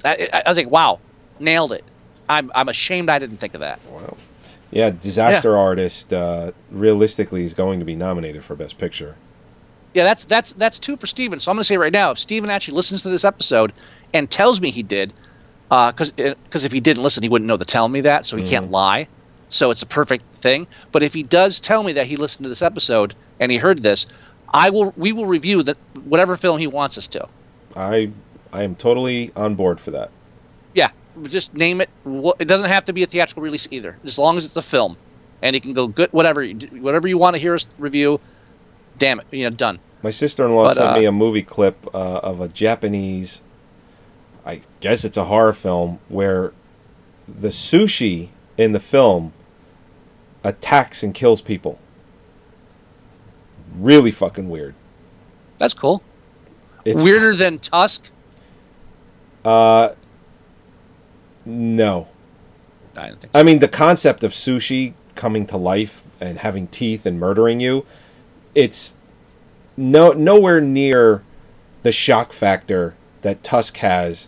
I- 0.04 0.42
I 0.48 0.50
was 0.50 0.58
like, 0.58 0.72
wow, 0.72 0.98
nailed 1.40 1.74
it. 1.74 1.84
I'm 2.28 2.52
I'm 2.56 2.70
ashamed 2.70 3.08
I 3.08 3.20
didn't 3.20 3.38
think 3.38 3.54
of 3.54 3.60
that. 3.60 3.80
Wow. 3.86 4.18
Yeah, 4.72 4.92
disaster 4.92 5.58
artist. 5.58 6.14
Uh, 6.14 6.52
realistically, 6.70 7.44
is 7.44 7.54
going 7.54 7.80
to 7.80 7.86
be 7.86 7.96
nominated 7.96 8.44
for 8.44 8.56
best 8.56 8.78
picture. 8.78 9.16
Yeah, 9.94 10.04
that's 10.04 10.26
that's 10.26 10.54
that's 10.54 10.78
two 10.78 10.98
for 10.98 11.08
Steven. 11.08 11.40
So 11.40 11.52
I'm 11.52 11.56
going 11.56 11.62
to 11.62 11.68
say 11.68 11.78
right 11.78 11.94
now, 11.94 12.12
if 12.12 12.20
Steven 12.20 12.50
actually 12.50 12.76
listens 12.76 13.02
to 13.02 13.10
this 13.10 13.24
episode 13.24 13.74
and 14.14 14.30
tells 14.30 14.62
me 14.62 14.70
he 14.70 14.84
did, 14.84 15.12
uh, 15.72 15.92
because 15.92 16.12
because 16.12 16.64
uh, 16.64 16.68
if 16.68 16.72
he 16.72 16.80
didn't 16.80 17.02
listen, 17.02 17.24
he 17.24 17.30
wouldn't 17.30 17.48
know 17.48 17.58
to 17.58 17.66
tell 17.66 17.90
me 17.90 18.02
that, 18.02 18.26
so 18.26 18.38
he 18.38 18.48
can't 18.48 18.68
mm. 18.68 18.72
lie. 18.72 19.08
So 19.50 19.72
it's 19.72 19.82
a 19.82 19.88
perfect 19.88 20.24
thing. 20.36 20.68
But 20.92 21.02
if 21.02 21.14
he 21.14 21.24
does 21.24 21.60
tell 21.60 21.84
me 21.84 21.94
that 21.94 22.06
he 22.06 22.18
listened 22.18 22.44
to 22.44 22.50
this 22.50 22.62
episode 22.62 23.16
and 23.40 23.52
he 23.52 23.58
heard 23.58 23.82
this, 23.82 24.06
I 24.54 24.70
will 24.70 24.94
we 24.96 25.12
will 25.12 25.26
review 25.26 25.64
that 25.64 25.78
whatever 26.06 26.38
film 26.38 26.60
he 26.60 26.68
wants 26.68 26.98
us 26.98 27.08
to. 27.08 27.28
I 27.76 28.12
I 28.54 28.64
am 28.64 28.76
totally 28.76 29.32
on 29.36 29.56
board 29.56 29.80
for 29.80 29.92
that. 29.92 30.12
Just 31.24 31.54
name 31.54 31.82
it. 31.82 31.90
It 32.40 32.46
doesn't 32.46 32.70
have 32.70 32.86
to 32.86 32.94
be 32.94 33.04
a 33.04 33.08
theatrical 33.08 33.44
release 33.44 33.68
either, 33.72 33.98
as 34.04 34.18
long 34.18 34.38
as 34.38 34.46
it's 34.46 34.56
a 34.56 34.62
film, 34.62 34.98
and 35.42 35.56
it 35.56 35.62
can 35.62 35.74
go 35.74 35.88
good 35.88 36.12
whatever 36.14 36.44
you 36.44 36.56
whatever 36.82 37.08
you 37.08 37.18
want 37.18 37.36
to 37.36 37.40
hear 37.40 37.56
us 37.56 37.66
review. 37.78 38.20
Damn 38.98 39.20
it, 39.20 39.28
you 39.32 39.44
know, 39.46 39.50
done. 39.50 39.80
My 40.02 40.12
sister-in-law 40.12 40.70
But, 40.70 40.78
sent 40.78 40.90
uh, 40.90 41.00
me 41.00 41.06
a 41.06 41.12
movie 41.12 41.42
clip 41.42 41.88
uh, 41.94 42.20
of 42.20 42.40
a 42.40 42.48
Japanese, 42.48 43.42
I 44.46 44.62
guess 44.80 45.04
it's 45.04 45.18
a 45.18 45.26
horror 45.26 45.54
film 45.54 46.00
where 46.08 46.54
the 47.28 47.50
sushi 47.50 48.30
in 48.58 48.72
the 48.72 48.80
film 48.80 49.34
attacks 50.44 51.04
and 51.04 51.14
kills 51.14 51.42
people. 51.42 51.80
Really 53.76 54.12
fucking 54.12 54.50
weird. 54.50 54.74
That's 55.58 55.74
cool. 55.74 56.02
It's 56.86 57.02
Weirder 57.02 57.36
than 57.36 57.60
Tusk. 57.60 58.10
Uh, 59.46 59.90
no. 61.50 62.08
I 62.96 63.08
don't 63.10 63.20
think. 63.22 63.32
I 63.34 63.44
mean, 63.44 63.60
the 63.60 63.68
concept 63.68 64.24
of 64.24 64.32
sushi 64.32 64.94
coming 65.16 65.46
to 65.48 65.58
life 65.58 66.04
and 66.20 66.40
having 66.40 66.68
teeth 66.68 67.06
and 67.06 67.20
murdering 67.20 67.60
you, 67.60 67.86
it's 68.56 68.94
no 69.78 70.12
nowhere 70.12 70.60
near 70.60 71.24
the 71.84 71.92
shock 71.92 72.34
factor 72.34 72.96
that 73.22 73.42
Tusk 73.44 73.78
has 73.78 74.28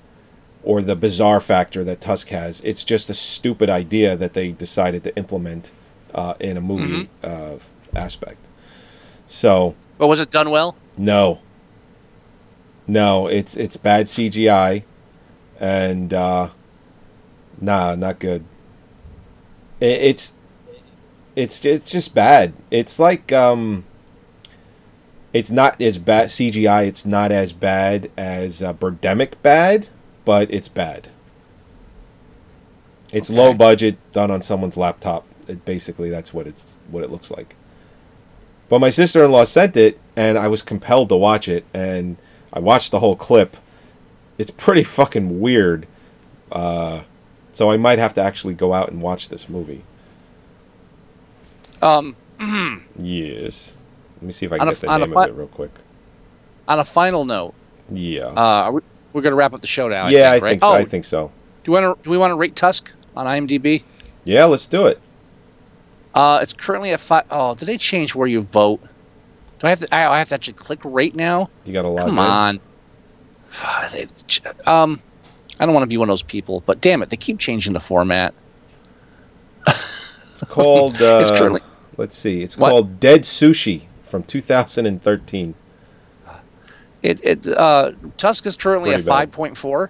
or 0.63 0.81
the 0.81 0.95
bizarre 0.95 1.41
factor 1.41 1.83
that 1.83 1.99
Tusk 2.01 2.29
has. 2.29 2.61
It's 2.61 2.83
just 2.83 3.09
a 3.09 3.13
stupid 3.13 3.69
idea 3.69 4.15
that 4.15 4.33
they 4.33 4.51
decided 4.51 5.03
to 5.03 5.15
implement 5.17 5.71
uh, 6.13 6.35
in 6.39 6.55
a 6.55 6.61
movie 6.61 7.09
uh, 7.23 7.55
aspect. 7.95 8.37
So, 9.27 9.75
But 9.97 10.07
was 10.07 10.19
it 10.19 10.29
done 10.31 10.49
well? 10.51 10.75
no. 10.97 11.39
No, 12.87 13.27
it's 13.27 13.55
it's 13.55 13.77
bad 13.77 14.07
CGI 14.07 14.83
and 15.59 16.13
uh 16.13 16.49
nah, 17.61 17.95
not 17.95 18.19
good. 18.19 18.43
It, 19.79 20.01
it's 20.01 20.33
it's 21.35 21.63
it's 21.63 21.91
just 21.91 22.13
bad. 22.13 22.53
It's 22.69 22.99
like 22.99 23.31
um 23.31 23.85
it's 25.33 25.49
not 25.49 25.81
as 25.81 25.97
bad 25.97 26.27
CGI, 26.27 26.87
it's 26.87 27.05
not 27.05 27.31
as 27.31 27.53
bad 27.53 28.11
as 28.17 28.61
uh, 28.61 28.73
Birdemic 28.73 29.33
bad, 29.41 29.87
but 30.25 30.51
it's 30.53 30.67
bad. 30.67 31.09
It's 33.13 33.29
low 33.29 33.53
budget 33.53 33.97
done 34.11 34.31
on 34.31 34.41
someone's 34.41 34.77
laptop. 34.77 35.25
It, 35.47 35.63
basically 35.65 36.09
that's 36.09 36.33
what 36.33 36.47
it's 36.47 36.79
what 36.89 37.03
it 37.03 37.11
looks 37.11 37.31
like. 37.31 37.55
But 38.69 38.79
my 38.79 38.89
sister-in-law 38.89 39.45
sent 39.45 39.75
it 39.75 39.99
and 40.15 40.37
I 40.37 40.47
was 40.47 40.61
compelled 40.61 41.09
to 41.09 41.15
watch 41.15 41.49
it 41.49 41.65
and 41.73 42.17
I 42.53 42.59
watched 42.59 42.91
the 42.91 42.99
whole 42.99 43.15
clip. 43.15 43.57
It's 44.37 44.51
pretty 44.51 44.83
fucking 44.83 45.41
weird. 45.41 45.87
Uh, 46.51 47.01
so 47.61 47.69
I 47.69 47.77
might 47.77 47.99
have 47.99 48.15
to 48.15 48.21
actually 48.23 48.55
go 48.55 48.73
out 48.73 48.89
and 48.89 49.03
watch 49.03 49.29
this 49.29 49.47
movie. 49.47 49.83
Um, 51.83 52.15
Yes. 52.97 53.73
Let 54.15 54.23
me 54.23 54.31
see 54.33 54.47
if 54.47 54.51
I 54.51 54.57
can 54.57 54.67
a- 54.67 54.71
get 54.71 54.81
the 54.81 54.97
name 54.97 55.13
fi- 55.13 55.25
of 55.25 55.29
it 55.29 55.33
real 55.37 55.45
quick. 55.47 55.69
on 56.67 56.79
a 56.79 56.85
final 56.85 57.23
note, 57.23 57.53
Yeah. 57.91 58.29
uh, 58.29 58.33
are 58.65 58.71
we, 58.71 58.81
we're 59.13 59.21
gonna 59.21 59.35
wrap 59.35 59.53
up 59.53 59.61
the 59.61 59.67
show 59.67 59.87
now. 59.87 60.07
yeah, 60.07 60.31
I 60.31 60.39
think, 60.39 60.43
I 60.43 60.45
right? 60.45 60.49
think 60.49 60.61
so. 60.61 60.67
Oh, 60.67 60.73
I 60.73 60.85
think 60.85 61.05
so. 61.05 61.31
do 61.63 61.71
we 61.71 61.77
want 61.79 61.97
to 61.99 62.03
do 62.03 62.09
we 62.09 62.17
want 62.17 62.31
to 62.31 62.35
rate 62.35 62.55
Tusk 62.55 62.89
on 63.15 63.27
IMDb? 63.27 63.83
Yeah, 64.23 64.45
let's 64.45 64.65
do 64.65 64.87
it. 64.87 64.99
Uh, 66.15 66.39
it's 66.41 66.53
currently 66.53 66.93
at 66.93 66.99
five 66.99 67.25
oh 67.29 67.53
did 67.53 67.65
they 67.67 67.77
change 67.77 68.15
where 68.15 68.27
you 68.27 68.41
vote? 68.41 68.79
Do 69.59 69.67
I 69.67 69.69
have 69.69 69.81
to? 69.81 69.93
I 69.95 70.11
I 70.15 70.17
have 70.17 70.29
to 70.29 70.33
actually 70.35 70.53
click 70.53 70.79
rate 70.83 71.13
now. 71.15 71.51
You 71.65 71.73
got 71.73 71.85
a 71.85 71.89
lot. 71.89 72.07
Come 72.07 72.17
on. 72.17 72.59
Um, 74.65 74.99
I 75.61 75.65
don't 75.67 75.75
want 75.75 75.83
to 75.83 75.87
be 75.87 75.97
one 75.97 76.09
of 76.09 76.11
those 76.13 76.23
people, 76.23 76.63
but 76.65 76.81
damn 76.81 77.03
it, 77.03 77.11
they 77.11 77.17
keep 77.17 77.37
changing 77.37 77.73
the 77.73 77.79
format. 77.79 78.33
It's 79.67 80.43
called. 80.49 80.95
Uh, 81.01 81.19
It's 81.21 81.31
currently- 81.31 81.61
Let's 81.97 82.17
see. 82.17 82.41
It's 82.41 82.57
What? 82.57 82.69
called 82.71 82.99
Dead 82.99 83.21
Sushi 83.21 83.83
from 84.03 84.23
2013. 84.23 85.53
It 87.03 87.19
it 87.23 87.47
uh 87.47 87.91
Tusk 88.17 88.45
is 88.45 88.55
currently 88.55 88.89
Pretty 88.91 89.03
at 89.03 89.07
five 89.07 89.31
point 89.31 89.57
four. 89.57 89.89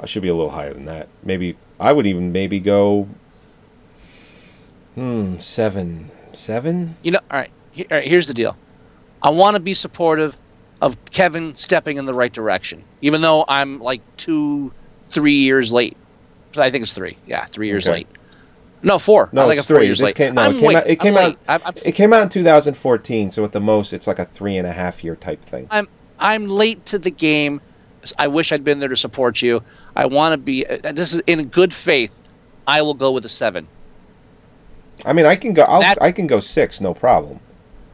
I 0.00 0.06
should 0.06 0.22
be 0.22 0.28
a 0.28 0.34
little 0.34 0.50
higher 0.50 0.72
than 0.72 0.84
that. 0.86 1.08
Maybe 1.22 1.56
I 1.80 1.92
would 1.92 2.06
even 2.06 2.30
maybe 2.32 2.58
go. 2.60 3.08
Hmm, 4.94 5.38
seven, 5.38 6.10
seven. 6.32 6.96
You 7.02 7.12
know, 7.12 7.20
all 7.30 7.38
right. 7.38 7.50
all 7.78 7.84
right 7.90 8.06
here's 8.08 8.26
the 8.28 8.34
deal. 8.34 8.56
I 9.22 9.30
want 9.30 9.54
to 9.56 9.60
be 9.60 9.72
supportive 9.74 10.36
of 10.82 10.96
Kevin 11.06 11.56
stepping 11.56 11.96
in 11.96 12.04
the 12.06 12.14
right 12.14 12.32
direction, 12.32 12.82
even 13.00 13.20
though 13.22 13.44
I'm 13.48 13.80
like 13.80 14.02
two, 14.18 14.72
three 15.10 15.38
years 15.40 15.72
late. 15.72 15.96
I 16.56 16.70
think 16.70 16.82
it's 16.82 16.92
three. 16.92 17.16
Yeah, 17.26 17.46
three 17.46 17.68
years 17.68 17.86
Okay. 17.86 17.98
late. 17.98 18.08
No, 18.82 18.98
four. 18.98 19.28
No, 19.32 19.48
it's 19.50 19.66
three. 19.66 19.86
years 19.86 20.00
late. 20.00 20.14
came, 20.14 20.34
no, 20.34 20.50
it 20.50 20.58
came 20.58 20.76
out. 20.76 20.86
It 20.86 20.90
I'm 20.92 20.96
came 20.98 21.16
out. 21.16 21.38
I'm, 21.48 21.60
I'm, 21.64 21.74
It 21.84 21.92
came 21.92 22.12
out 22.12 22.22
in 22.22 22.28
2014. 22.28 23.30
So 23.30 23.44
at 23.44 23.52
the 23.52 23.60
most, 23.60 23.92
it's 23.92 24.06
like 24.06 24.18
a 24.18 24.24
three 24.24 24.56
and 24.56 24.66
a 24.66 24.72
half 24.72 25.02
year 25.02 25.16
type 25.16 25.42
thing. 25.42 25.66
I'm 25.70 25.88
I'm 26.18 26.46
late 26.46 26.84
to 26.86 26.98
the 26.98 27.10
game. 27.10 27.60
I 28.18 28.28
wish 28.28 28.52
I'd 28.52 28.62
been 28.64 28.78
there 28.78 28.88
to 28.88 28.96
support 28.96 29.42
you. 29.42 29.62
I 29.96 30.06
want 30.06 30.32
to 30.34 30.38
be. 30.38 30.64
uh, 30.66 30.92
This 30.92 31.12
is 31.12 31.20
in 31.26 31.46
good 31.48 31.74
faith. 31.74 32.12
I 32.66 32.82
will 32.82 32.94
go 32.94 33.10
with 33.12 33.24
a 33.24 33.28
seven. 33.28 33.66
I 35.04 35.12
mean, 35.12 35.26
I 35.26 35.36
can 35.36 35.52
go. 35.52 35.62
I'll, 35.64 35.82
I 36.00 36.12
can 36.12 36.26
go 36.26 36.40
six, 36.40 36.80
no 36.80 36.94
problem. 36.94 37.40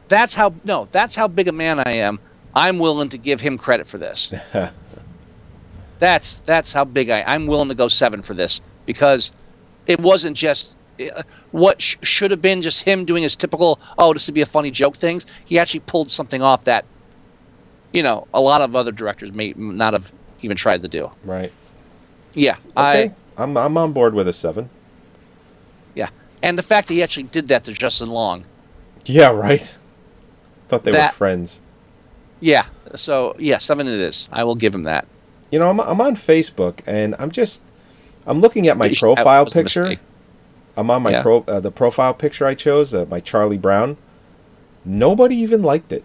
That's 0.09 0.33
how 0.33 0.53
no. 0.63 0.87
That's 0.91 1.15
how 1.15 1.27
big 1.27 1.47
a 1.47 1.51
man 1.51 1.79
I 1.79 1.93
am. 1.97 2.19
I'm 2.55 2.77
willing 2.77 3.09
to 3.09 3.17
give 3.17 3.41
him 3.41 3.57
credit 3.57 3.87
for 3.87 3.97
this. 3.97 4.31
that's 6.03 6.41
that's 6.45 6.73
how 6.73 6.83
big 6.83 7.09
I. 7.09 7.23
I'm 7.23 7.47
willing 7.47 7.69
to 7.69 7.75
go 7.75 7.87
seven 7.87 8.21
for 8.21 8.33
this 8.33 8.59
because 8.85 9.31
it 9.87 9.99
wasn't 10.01 10.35
just 10.35 10.73
uh, 10.99 11.23
what 11.51 11.81
sh- 11.81 11.95
should 12.03 12.29
have 12.31 12.41
been 12.41 12.61
just 12.61 12.81
him 12.81 13.05
doing 13.05 13.23
his 13.23 13.35
typical 13.37 13.79
oh 13.97 14.11
this 14.13 14.27
would 14.27 14.33
be 14.35 14.41
a 14.41 14.45
funny 14.45 14.69
joke 14.69 14.97
things. 14.97 15.25
He 15.45 15.57
actually 15.57 15.79
pulled 15.81 16.11
something 16.11 16.41
off 16.41 16.65
that, 16.65 16.83
you 17.93 18.03
know, 18.03 18.27
a 18.33 18.41
lot 18.41 18.59
of 18.61 18.75
other 18.75 18.91
directors 18.91 19.31
may 19.31 19.53
not 19.55 19.93
have 19.93 20.11
even 20.41 20.57
tried 20.57 20.81
to 20.81 20.89
do. 20.89 21.09
Right. 21.23 21.53
Yeah, 22.33 22.57
Okay. 22.75 23.13
I 23.37 23.41
I'm 23.41 23.55
I'm 23.55 23.77
on 23.77 23.93
board 23.93 24.13
with 24.13 24.27
a 24.27 24.33
seven. 24.33 24.69
yeah, 25.95 26.09
and 26.41 26.57
the 26.57 26.63
fact 26.63 26.89
that 26.89 26.95
he 26.95 27.01
actually 27.03 27.23
did 27.23 27.47
that 27.47 27.63
to 27.63 27.71
Justin 27.71 28.09
Long. 28.09 28.43
Yeah. 29.05 29.29
Right. 29.31 29.77
Thought 30.67 30.83
they 30.83 30.91
were 30.91 31.07
friends. 31.09 31.61
Yeah, 32.39 32.65
so 32.95 33.35
yeah, 33.39 33.59
seven 33.59 33.87
it 33.87 33.99
is. 34.01 34.27
I 34.33 34.43
will 34.43 34.55
give 34.55 34.75
him 34.75 34.83
that. 34.83 35.07
You 35.53 35.59
know, 35.59 35.69
I'm 35.69 35.79
I'm 35.79 36.01
on 36.01 36.15
Facebook 36.15 36.79
and 36.87 37.13
I'm 37.19 37.29
just 37.29 37.61
I'm 38.25 38.39
looking 38.39 38.67
at 38.67 38.75
my 38.75 38.91
profile 38.99 39.45
picture. 39.45 39.97
I'm 40.75 40.89
on 40.89 41.03
my 41.03 41.11
Yeah. 41.11 41.21
pro 41.21 41.43
uh, 41.47 41.59
the 41.59 41.69
profile 41.69 42.15
picture 42.15 42.47
I 42.47 42.55
chose, 42.55 42.91
uh, 42.91 43.05
my 43.07 43.19
Charlie 43.19 43.59
Brown. 43.59 43.97
Nobody 44.83 45.35
even 45.35 45.61
liked 45.61 45.93
it. 45.93 46.03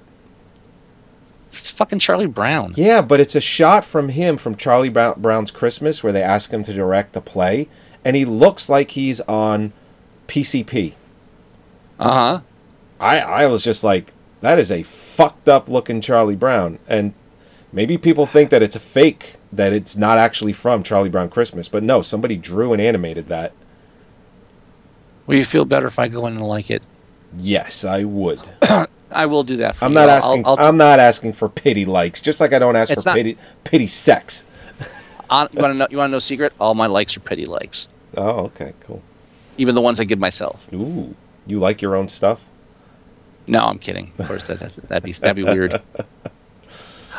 It's 1.51 1.71
fucking 1.71 1.99
Charlie 1.99 2.27
Brown. 2.27 2.75
Yeah, 2.77 3.01
but 3.01 3.21
it's 3.21 3.35
a 3.35 3.41
shot 3.41 3.87
from 3.87 4.11
him 4.11 4.37
from 4.37 4.55
Charlie 4.55 4.91
Brown, 4.91 5.15
Brown's 5.17 5.51
Christmas 5.51 6.03
where 6.03 6.13
they 6.13 6.23
ask 6.23 6.51
him 6.51 6.63
to 6.65 6.75
direct 6.75 7.15
the 7.15 7.23
play, 7.23 7.69
and 8.05 8.17
he 8.17 8.27
looks 8.27 8.69
like 8.69 8.91
he's 8.91 9.23
on 9.23 9.73
PCP. 10.27 10.93
Uh 11.99 12.13
huh. 12.13 12.41
I 13.01 13.21
I 13.21 13.47
was 13.47 13.65
just 13.65 13.83
like, 13.83 14.13
that 14.43 14.59
is 14.59 14.71
a 14.71 14.83
fucked 14.83 15.49
up 15.49 15.71
looking 15.71 16.03
Charlie 16.03 16.37
Brown, 16.37 16.79
and 16.87 17.15
maybe 17.73 17.99
people 17.99 18.27
think 18.27 18.51
that 18.51 18.63
it's 18.63 18.77
a 18.77 18.81
fake, 18.81 19.37
that 19.53 19.73
it's 19.73 19.97
not 19.97 20.19
actually 20.19 20.53
from 20.53 20.83
Charlie 20.83 21.09
Brown 21.09 21.29
Christmas, 21.31 21.69
but 21.69 21.83
no, 21.83 22.03
somebody 22.03 22.37
drew 22.37 22.73
and 22.73 22.81
animated 22.83 23.27
that. 23.29 23.53
Will 25.27 25.37
you 25.37 25.45
feel 25.45 25.65
better 25.65 25.87
if 25.87 25.99
I 25.99 26.09
go 26.09 26.27
in 26.27 26.37
and 26.37 26.47
like 26.47 26.71
it? 26.71 26.83
Yes, 27.37 27.85
I 27.85 28.05
would. 28.05 28.41
I 29.11 29.27
will 29.27 29.43
do 29.45 29.57
that. 29.59 29.77
For 29.77 29.85
I'm 29.85 29.93
you. 29.93 29.95
not 29.97 30.09
asking. 30.09 30.47
I 30.47 30.69
am 30.69 30.77
not 30.77 30.99
asking 30.99 31.33
for 31.35 31.49
pity 31.49 31.85
likes, 31.85 32.21
just 32.23 32.41
like 32.41 32.53
I 32.53 32.59
don't 32.59 32.77
ask 32.77 32.93
for 32.93 33.03
not- 33.05 33.15
pity 33.17 33.37
pity 33.65 33.87
sex. 33.87 34.45
on, 35.31 35.49
you 35.53 35.61
want 35.61 35.73
to 35.73 35.79
know? 35.79 35.87
You 35.91 35.99
want 35.99 36.11
to 36.11 36.13
know? 36.13 36.19
Secret? 36.19 36.53
All 36.61 36.75
my 36.75 36.87
likes 36.87 37.17
are 37.17 37.21
pity 37.21 37.45
likes, 37.45 37.89
Oh, 38.17 38.45
okay, 38.47 38.73
cool. 38.81 39.03
even 39.59 39.75
the 39.75 39.81
ones 39.81 40.01
I 40.01 40.05
give 40.05 40.19
myself. 40.19 40.67
Ooh, 40.73 41.15
you 41.47 41.59
like 41.59 41.81
your 41.83 41.95
own 41.97 42.09
stuff? 42.09 42.45
No, 43.47 43.61
I'm 43.61 43.79
kidding. 43.79 44.13
Of 44.19 44.29
course, 44.29 44.47
that, 44.47 44.61
that 44.61 44.75
that'd 44.89 45.03
be 45.05 45.13
that'd 45.13 45.37
be 45.37 45.43
weird. 45.45 45.81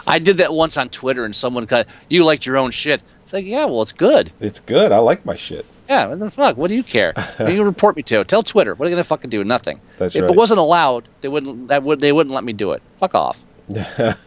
I 0.09 0.19
did 0.19 0.37
that 0.39 0.53
once 0.53 0.75
on 0.77 0.89
Twitter, 0.89 1.23
and 1.25 1.35
someone 1.35 1.65
cut. 1.67 1.87
You 2.09 2.23
liked 2.25 2.45
your 2.45 2.57
own 2.57 2.71
shit. 2.71 3.01
It's 3.23 3.31
like, 3.33 3.45
yeah, 3.45 3.65
well, 3.65 3.81
it's 3.81 3.91
good. 3.91 4.31
It's 4.39 4.59
good. 4.59 4.91
I 4.91 4.97
like 4.97 5.25
my 5.25 5.35
shit. 5.35 5.65
Yeah, 5.87 6.07
what 6.07 6.19
the 6.19 6.29
fuck? 6.31 6.57
What 6.57 6.67
do 6.67 6.75
you 6.75 6.83
care? 6.83 7.13
You 7.39 7.63
report 7.63 7.95
me 7.95 8.03
to? 8.03 8.23
Tell 8.23 8.43
Twitter. 8.43 8.75
What 8.75 8.85
are 8.85 8.89
they 8.89 8.95
gonna 8.95 9.03
fucking 9.03 9.29
do? 9.29 9.43
Nothing. 9.43 9.79
That's 9.97 10.15
if 10.15 10.21
right. 10.23 10.31
it 10.31 10.35
wasn't 10.35 10.59
allowed, 10.59 11.07
they 11.21 11.27
wouldn't. 11.27 11.67
That 11.69 11.83
would 11.83 11.99
they 11.99 12.11
wouldn't 12.11 12.33
let 12.33 12.43
me 12.43 12.53
do 12.53 12.71
it. 12.73 12.81
Fuck 12.99 13.15
off. 13.15 13.37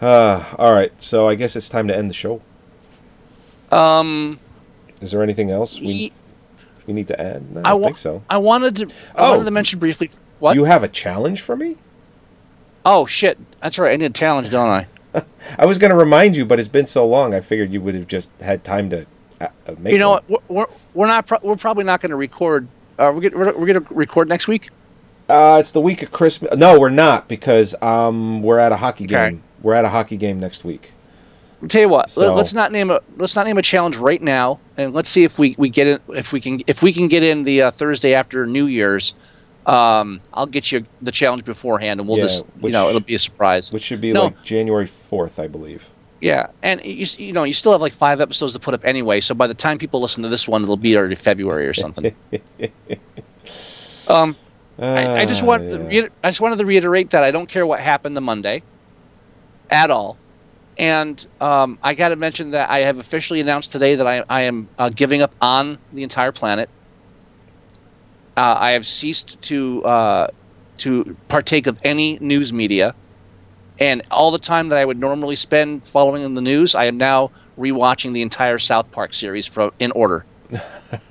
Uh, 0.00 0.44
all 0.58 0.72
right, 0.72 0.92
so 1.02 1.28
I 1.28 1.34
guess 1.34 1.56
it's 1.56 1.68
time 1.68 1.88
to 1.88 1.96
end 1.96 2.08
the 2.08 2.14
show. 2.14 2.40
Um, 3.72 4.38
Is 5.02 5.10
there 5.10 5.22
anything 5.24 5.50
else 5.50 5.80
we 5.80 6.12
we 6.86 6.94
need 6.94 7.08
to 7.08 7.20
add? 7.20 7.50
No, 7.52 7.62
I, 7.62 7.68
I 7.68 7.70
don't 7.72 7.80
wa- 7.80 7.86
think 7.88 7.96
so. 7.96 8.22
I 8.30 8.38
wanted 8.38 8.76
to. 8.76 8.86
I 9.16 9.26
Oh. 9.26 9.30
wanted 9.32 9.46
to 9.46 9.50
mention 9.50 9.78
briefly. 9.80 10.10
What? 10.38 10.52
Do 10.52 10.60
you 10.60 10.64
have 10.66 10.84
a 10.84 10.88
challenge 10.88 11.40
for 11.40 11.56
me? 11.56 11.76
Oh 12.84 13.06
shit! 13.06 13.38
That's 13.62 13.78
right. 13.78 13.92
I 13.92 13.96
need 13.96 14.06
a 14.06 14.10
challenge, 14.10 14.50
don't 14.50 14.68
I? 14.68 14.86
I 15.58 15.66
was 15.66 15.78
going 15.78 15.90
to 15.90 15.96
remind 15.96 16.36
you, 16.36 16.44
but 16.44 16.58
it's 16.58 16.68
been 16.68 16.86
so 16.86 17.06
long. 17.06 17.34
I 17.34 17.40
figured 17.40 17.72
you 17.72 17.80
would 17.80 17.94
have 17.94 18.06
just 18.06 18.30
had 18.40 18.64
time 18.64 18.90
to 18.90 19.06
uh, 19.40 19.48
uh, 19.66 19.74
make. 19.78 19.92
you 19.92 19.98
know 19.98 20.10
one. 20.10 20.22
what? 20.26 20.50
We're, 20.50 20.66
we're, 20.94 21.06
not. 21.06 21.26
Pro- 21.26 21.38
we're 21.42 21.56
probably 21.56 21.84
not 21.84 22.00
going 22.00 22.10
to 22.10 22.16
record. 22.16 22.68
Uh, 22.98 23.12
we're, 23.14 23.28
gonna, 23.30 23.56
we're, 23.56 23.66
going 23.66 23.84
to 23.84 23.94
record 23.94 24.28
next 24.28 24.48
week. 24.48 24.70
Uh, 25.28 25.58
it's 25.60 25.70
the 25.70 25.80
week 25.80 26.02
of 26.02 26.10
Christmas. 26.10 26.56
No, 26.56 26.78
we're 26.80 26.88
not 26.88 27.28
because 27.28 27.74
um 27.82 28.42
we're 28.42 28.58
at 28.58 28.72
a 28.72 28.76
hockey 28.76 29.04
Okay. 29.04 29.30
game. 29.30 29.42
We're 29.62 29.74
at 29.74 29.84
a 29.84 29.88
hockey 29.88 30.16
game 30.16 30.40
next 30.40 30.64
week. 30.64 30.92
I'll 31.62 31.68
tell 31.68 31.82
you 31.82 31.88
what. 31.88 32.10
So- 32.10 32.34
Let, 32.34 32.40
us 32.40 32.52
not 32.52 32.72
name 32.72 32.90
a 32.90 33.00
let's 33.16 33.34
not 33.36 33.46
name 33.46 33.58
a 33.58 33.62
challenge 33.62 33.96
right 33.96 34.22
now, 34.22 34.58
and 34.76 34.94
let's 34.94 35.10
see 35.10 35.24
if 35.24 35.38
we, 35.38 35.54
we 35.58 35.68
get 35.68 35.86
it 35.86 36.02
if 36.08 36.32
we 36.32 36.40
can 36.40 36.62
if 36.66 36.82
we 36.82 36.92
can 36.92 37.08
get 37.08 37.22
in 37.22 37.44
the 37.44 37.62
uh, 37.62 37.70
Thursday 37.70 38.14
after 38.14 38.46
New 38.46 38.66
Year's. 38.66 39.14
Um, 39.68 40.20
I'll 40.32 40.46
get 40.46 40.72
you 40.72 40.84
the 41.02 41.12
challenge 41.12 41.44
beforehand, 41.44 42.00
and 42.00 42.08
we'll 42.08 42.18
Yeah, 42.18 42.24
just 42.24 42.38
you 42.38 42.50
which- 42.60 42.72
know 42.72 42.88
it'll 42.88 43.00
be 43.00 43.14
a 43.14 43.18
surprise. 43.18 43.70
Which 43.70 43.82
should 43.82 44.00
be 44.00 44.12
No. 44.12 44.24
like 44.24 44.42
January 44.42 44.86
fourth, 44.86 45.38
I 45.38 45.46
believe. 45.46 45.88
Yeah, 46.20 46.46
and 46.62 46.84
you, 46.84 47.06
you 47.18 47.32
know 47.32 47.44
you 47.44 47.52
still 47.52 47.70
have 47.72 47.80
like 47.82 47.92
five 47.92 48.20
episodes 48.20 48.52
to 48.54 48.58
put 48.58 48.72
up 48.74 48.80
anyway. 48.84 49.20
So 49.20 49.34
by 49.34 49.46
the 49.46 49.54
time 49.54 49.78
people 49.78 50.00
listen 50.00 50.22
to 50.24 50.28
this 50.28 50.48
one, 50.48 50.62
it'll 50.62 50.76
be 50.78 50.96
already 50.96 51.14
February 51.14 51.66
or 51.66 51.74
something. 51.74 52.12
um, 54.08 54.34
I, 54.78 55.20
I 55.20 55.24
just 55.26 55.42
want 55.42 55.64
Ah, 55.64 55.76
to 55.76 55.82
yeah. 55.82 55.86
reiter- 55.88 56.12
I 56.24 56.30
just 56.30 56.40
wanted 56.40 56.58
to 56.58 56.66
reiterate 56.66 57.10
that 57.10 57.22
I 57.22 57.30
don't 57.30 57.48
care 57.48 57.66
what 57.66 57.80
happened 57.80 58.16
to 58.16 58.20
Monday, 58.20 58.62
at 59.70 59.90
all, 59.90 60.16
and 60.78 61.24
um, 61.40 61.78
I 61.82 61.94
got 61.94 62.08
to 62.08 62.16
mention 62.16 62.52
that 62.52 62.70
I 62.70 62.78
have 62.80 62.98
officially 62.98 63.40
announced 63.40 63.70
today 63.70 63.94
that 63.96 64.06
I, 64.06 64.24
I 64.30 64.42
am 64.42 64.68
uh, 64.78 64.88
giving 64.88 65.20
up 65.22 65.34
on 65.40 65.78
the 65.92 66.02
entire 66.02 66.32
planet. 66.32 66.70
Uh, 68.38 68.56
I 68.56 68.70
have 68.70 68.86
ceased 68.86 69.42
to 69.42 69.84
uh, 69.84 70.28
to 70.76 71.16
partake 71.26 71.66
of 71.66 71.76
any 71.82 72.20
news 72.20 72.52
media, 72.52 72.94
and 73.80 74.00
all 74.12 74.30
the 74.30 74.38
time 74.38 74.68
that 74.68 74.78
I 74.78 74.84
would 74.84 75.00
normally 75.00 75.34
spend 75.34 75.84
following 75.88 76.34
the 76.34 76.40
news, 76.40 76.76
I 76.76 76.84
am 76.84 76.96
now 76.96 77.32
rewatching 77.58 78.14
the 78.14 78.22
entire 78.22 78.60
South 78.60 78.92
Park 78.92 79.12
series 79.12 79.44
from 79.44 79.72
in 79.80 79.90
order. 79.90 80.24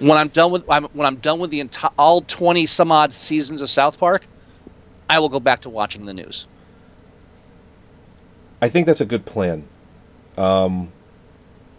when 0.00 0.18
I'm 0.18 0.26
done 0.30 0.50
with 0.50 0.68
I'm, 0.68 0.86
when 0.86 1.06
I'm 1.06 1.14
done 1.16 1.38
with 1.38 1.50
the 1.50 1.60
entire 1.60 1.92
all 1.96 2.22
twenty 2.22 2.66
some 2.66 2.90
odd 2.90 3.12
seasons 3.12 3.60
of 3.60 3.70
South 3.70 3.98
Park, 3.98 4.26
I 5.08 5.20
will 5.20 5.28
go 5.28 5.38
back 5.38 5.60
to 5.60 5.68
watching 5.68 6.06
the 6.06 6.12
news. 6.12 6.46
I 8.60 8.68
think 8.68 8.86
that's 8.86 9.00
a 9.00 9.06
good 9.06 9.26
plan. 9.26 9.68
Um, 10.36 10.90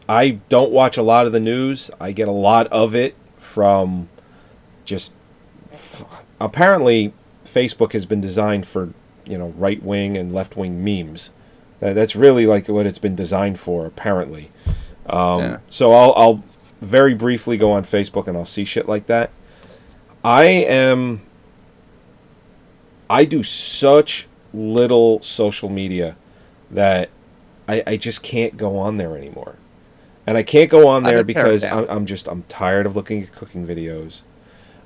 I 0.08 0.40
don't 0.48 0.72
watch 0.72 0.96
a 0.96 1.04
lot 1.04 1.26
of 1.26 1.34
the 1.34 1.42
news. 1.42 1.92
I 2.00 2.14
get 2.14 2.30
a 2.30 2.32
lot 2.32 2.68
of 2.68 2.96
it 2.96 3.18
from 3.54 4.10
just 4.84 5.12
f- 5.72 6.04
apparently 6.42 7.14
Facebook 7.46 7.94
has 7.94 8.06
been 8.08 8.20
designed 8.20 8.66
for 8.66 8.94
you 9.26 9.38
know 9.38 9.50
right 9.58 9.82
wing 9.84 10.18
and 10.18 10.34
left 10.34 10.58
wing 10.58 10.84
memes. 10.84 11.32
That, 11.80 11.94
that's 11.94 12.16
really 12.16 12.48
like 12.48 12.68
what 12.68 12.86
it's 12.88 12.98
been 12.98 13.16
designed 13.16 13.60
for, 13.60 13.86
apparently. 13.86 14.50
Um, 15.06 15.40
Yeah. 15.40 15.58
So 15.70 15.94
I'll, 15.94 16.14
I'll 16.16 16.44
very 16.82 17.14
briefly 17.14 17.58
go 17.58 17.72
on 17.72 17.84
Facebook 17.84 18.28
and 18.28 18.36
I'll 18.36 18.46
see 18.46 18.66
shit 18.66 18.88
like 18.88 19.06
that. 19.08 19.30
I 20.24 20.46
am. 20.46 21.22
I 23.10 23.26
do 23.26 23.44
such 23.44 24.28
little 24.54 25.22
social 25.22 25.70
media 25.70 26.16
that 26.72 27.10
I, 27.68 27.84
I 27.86 27.98
just 27.98 28.24
can't 28.24 28.58
go 28.58 28.78
on 28.78 28.98
there 28.98 29.16
anymore. 29.16 29.58
And 30.26 30.38
I 30.38 30.44
can't 30.44 30.70
go 30.70 30.88
on 30.88 31.04
there 31.04 31.24
because. 31.24 31.64
I'm, 31.66 31.86
I'm 31.90 32.06
just 32.06 32.28
I'm 32.28 32.44
tired 32.44 32.86
of 32.86 32.96
looking 32.96 33.24
at 33.24 33.34
cooking 33.34 33.68
videos. 33.68 34.22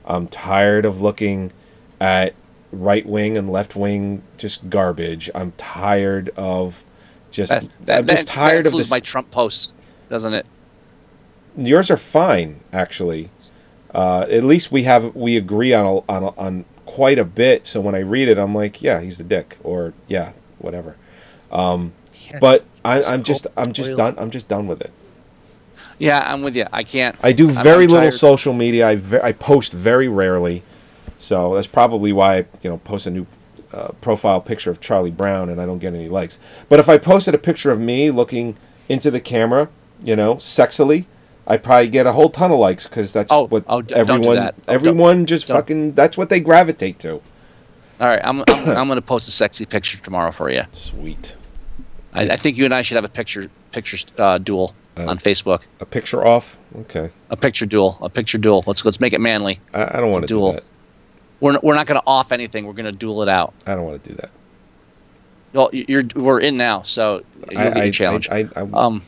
I'm 0.05 0.27
tired 0.27 0.85
of 0.85 1.01
looking 1.01 1.51
at 1.99 2.33
right 2.71 3.05
wing 3.05 3.37
and 3.37 3.49
left 3.49 3.75
wing 3.75 4.23
just 4.37 4.69
garbage. 4.69 5.29
I'm 5.35 5.51
tired 5.57 6.29
of 6.37 6.83
just 7.31 7.49
That, 7.51 7.67
that, 7.81 7.97
I'm 7.99 8.07
just 8.07 8.27
that- 8.27 8.33
tired 8.33 8.65
of 8.65 8.73
this. 8.73 8.89
my 8.89 8.99
Trump 8.99 9.31
posts, 9.31 9.73
doesn't 10.09 10.33
it? 10.33 10.45
Yours 11.55 11.89
are 11.91 11.97
fine, 11.97 12.59
actually. 12.71 13.29
Uh, 13.93 14.25
at 14.29 14.43
least 14.43 14.71
we 14.71 14.83
have 14.83 15.15
we 15.15 15.37
agree 15.37 15.73
on 15.73 15.85
a, 15.85 16.11
on 16.11 16.23
a, 16.23 16.27
on 16.37 16.65
quite 16.85 17.17
a 17.19 17.25
bit. 17.25 17.65
So 17.65 17.81
when 17.81 17.95
I 17.95 17.99
read 17.99 18.27
it, 18.27 18.37
I'm 18.37 18.53
like, 18.53 18.81
yeah, 18.81 19.01
he's 19.01 19.17
the 19.17 19.23
dick, 19.23 19.57
or 19.63 19.93
yeah, 20.07 20.33
whatever. 20.59 20.95
Um, 21.51 21.93
Yeah, 22.29 22.39
but 22.39 22.65
I, 22.85 23.03
I'm 23.03 23.23
just 23.23 23.47
I'm 23.57 23.73
just 23.73 23.95
done. 23.95 24.15
I'm 24.17 24.29
just 24.29 24.47
done 24.47 24.67
with 24.67 24.81
it. 24.81 24.91
Yeah, 25.99 26.21
I'm 26.25 26.41
with 26.43 26.55
you. 26.55 26.65
I 26.71 26.83
can't. 26.83 27.15
I 27.23 27.31
do 27.31 27.47
very 27.49 27.85
I'm 27.85 27.89
little 27.91 28.09
tired. 28.09 28.13
social 28.13 28.53
media. 28.53 28.87
I 28.87 28.95
ve- 28.95 29.19
I 29.21 29.31
post 29.31 29.73
very 29.73 30.07
rarely, 30.07 30.63
so 31.17 31.55
that's 31.55 31.67
probably 31.67 32.13
why 32.13 32.37
I 32.37 32.45
you 32.61 32.69
know 32.69 32.77
post 32.77 33.07
a 33.07 33.11
new 33.11 33.25
uh, 33.73 33.89
profile 34.01 34.39
picture 34.41 34.69
of 34.69 34.79
Charlie 34.79 35.11
Brown 35.11 35.49
and 35.49 35.59
I 35.59 35.65
don't 35.65 35.79
get 35.79 35.93
any 35.93 36.07
likes. 36.09 36.39
But 36.69 36.79
if 36.79 36.87
I 36.87 36.97
posted 36.97 37.33
a 37.33 37.37
picture 37.39 37.71
of 37.71 37.79
me 37.79 38.11
looking 38.11 38.55
into 38.87 39.09
the 39.11 39.19
camera, 39.19 39.69
you 40.03 40.15
know, 40.15 40.35
sexily, 40.35 41.05
I'd 41.47 41.63
probably 41.63 41.89
get 41.89 42.05
a 42.07 42.13
whole 42.13 42.29
ton 42.29 42.51
of 42.51 42.59
likes 42.59 42.85
because 42.85 43.11
that's 43.11 43.31
Oh, 43.31 43.47
what 43.47 43.63
oh, 43.67 43.81
d- 43.81 43.93
don't 43.93 44.05
do 44.05 44.13
everyone 44.13 44.35
that. 44.35 44.55
Don't- 44.65 44.73
everyone 44.73 45.25
just 45.25 45.47
don't. 45.47 45.57
fucking 45.57 45.93
that's 45.93 46.17
what 46.17 46.29
they 46.29 46.39
gravitate 46.39 46.99
to. 46.99 47.13
All 47.99 48.07
right, 48.07 48.21
I'm 48.23 48.41
I'm, 48.41 48.45
I'm 48.69 48.87
going 48.87 48.97
to 48.97 49.01
post 49.01 49.27
a 49.27 49.31
sexy 49.31 49.65
picture 49.65 49.97
tomorrow 49.97 50.31
for 50.31 50.51
you. 50.51 50.61
Sweet. 50.73 51.35
I, 52.13 52.21
I 52.29 52.35
think 52.37 52.55
you 52.57 52.65
and 52.65 52.73
I 52.73 52.83
should 52.83 52.95
have 52.95 53.03
a 53.05 53.09
picture 53.09 53.49
picture 53.71 53.97
uh, 54.19 54.37
duel 54.37 54.75
on 55.05 55.17
Facebook. 55.17 55.61
A 55.79 55.85
picture 55.85 56.25
off. 56.25 56.57
Okay. 56.79 57.09
A 57.29 57.35
picture 57.37 57.65
duel. 57.65 57.97
A 58.01 58.09
picture 58.09 58.37
duel. 58.37 58.63
Let's 58.67 58.83
let's 58.85 58.99
make 58.99 59.13
it 59.13 59.21
manly. 59.21 59.59
I, 59.73 59.97
I 59.97 60.01
don't 60.01 60.11
want 60.11 60.23
to 60.23 60.27
do 60.27 60.35
duel. 60.35 60.51
that. 60.53 60.69
We're 61.39 61.53
n- 61.53 61.59
we're 61.63 61.75
not 61.75 61.85
going 61.87 61.99
to 61.99 62.05
off 62.07 62.31
anything. 62.31 62.65
We're 62.65 62.73
going 62.73 62.85
to 62.85 62.91
duel 62.91 63.21
it 63.23 63.29
out. 63.29 63.53
I 63.65 63.75
don't 63.75 63.85
want 63.85 64.03
to 64.03 64.09
do 64.09 64.15
that. 64.15 64.29
Well, 65.53 65.69
you're 65.73 66.03
we're 66.15 66.39
in 66.39 66.57
now, 66.57 66.83
so 66.83 67.23
you'll 67.49 67.59
I, 67.59 67.69
be 67.69 67.79
I, 67.81 67.83
a 67.85 67.91
challenge. 67.91 68.27
I, 68.29 68.39
I, 68.39 68.49
I, 68.55 68.61
um, 68.73 69.03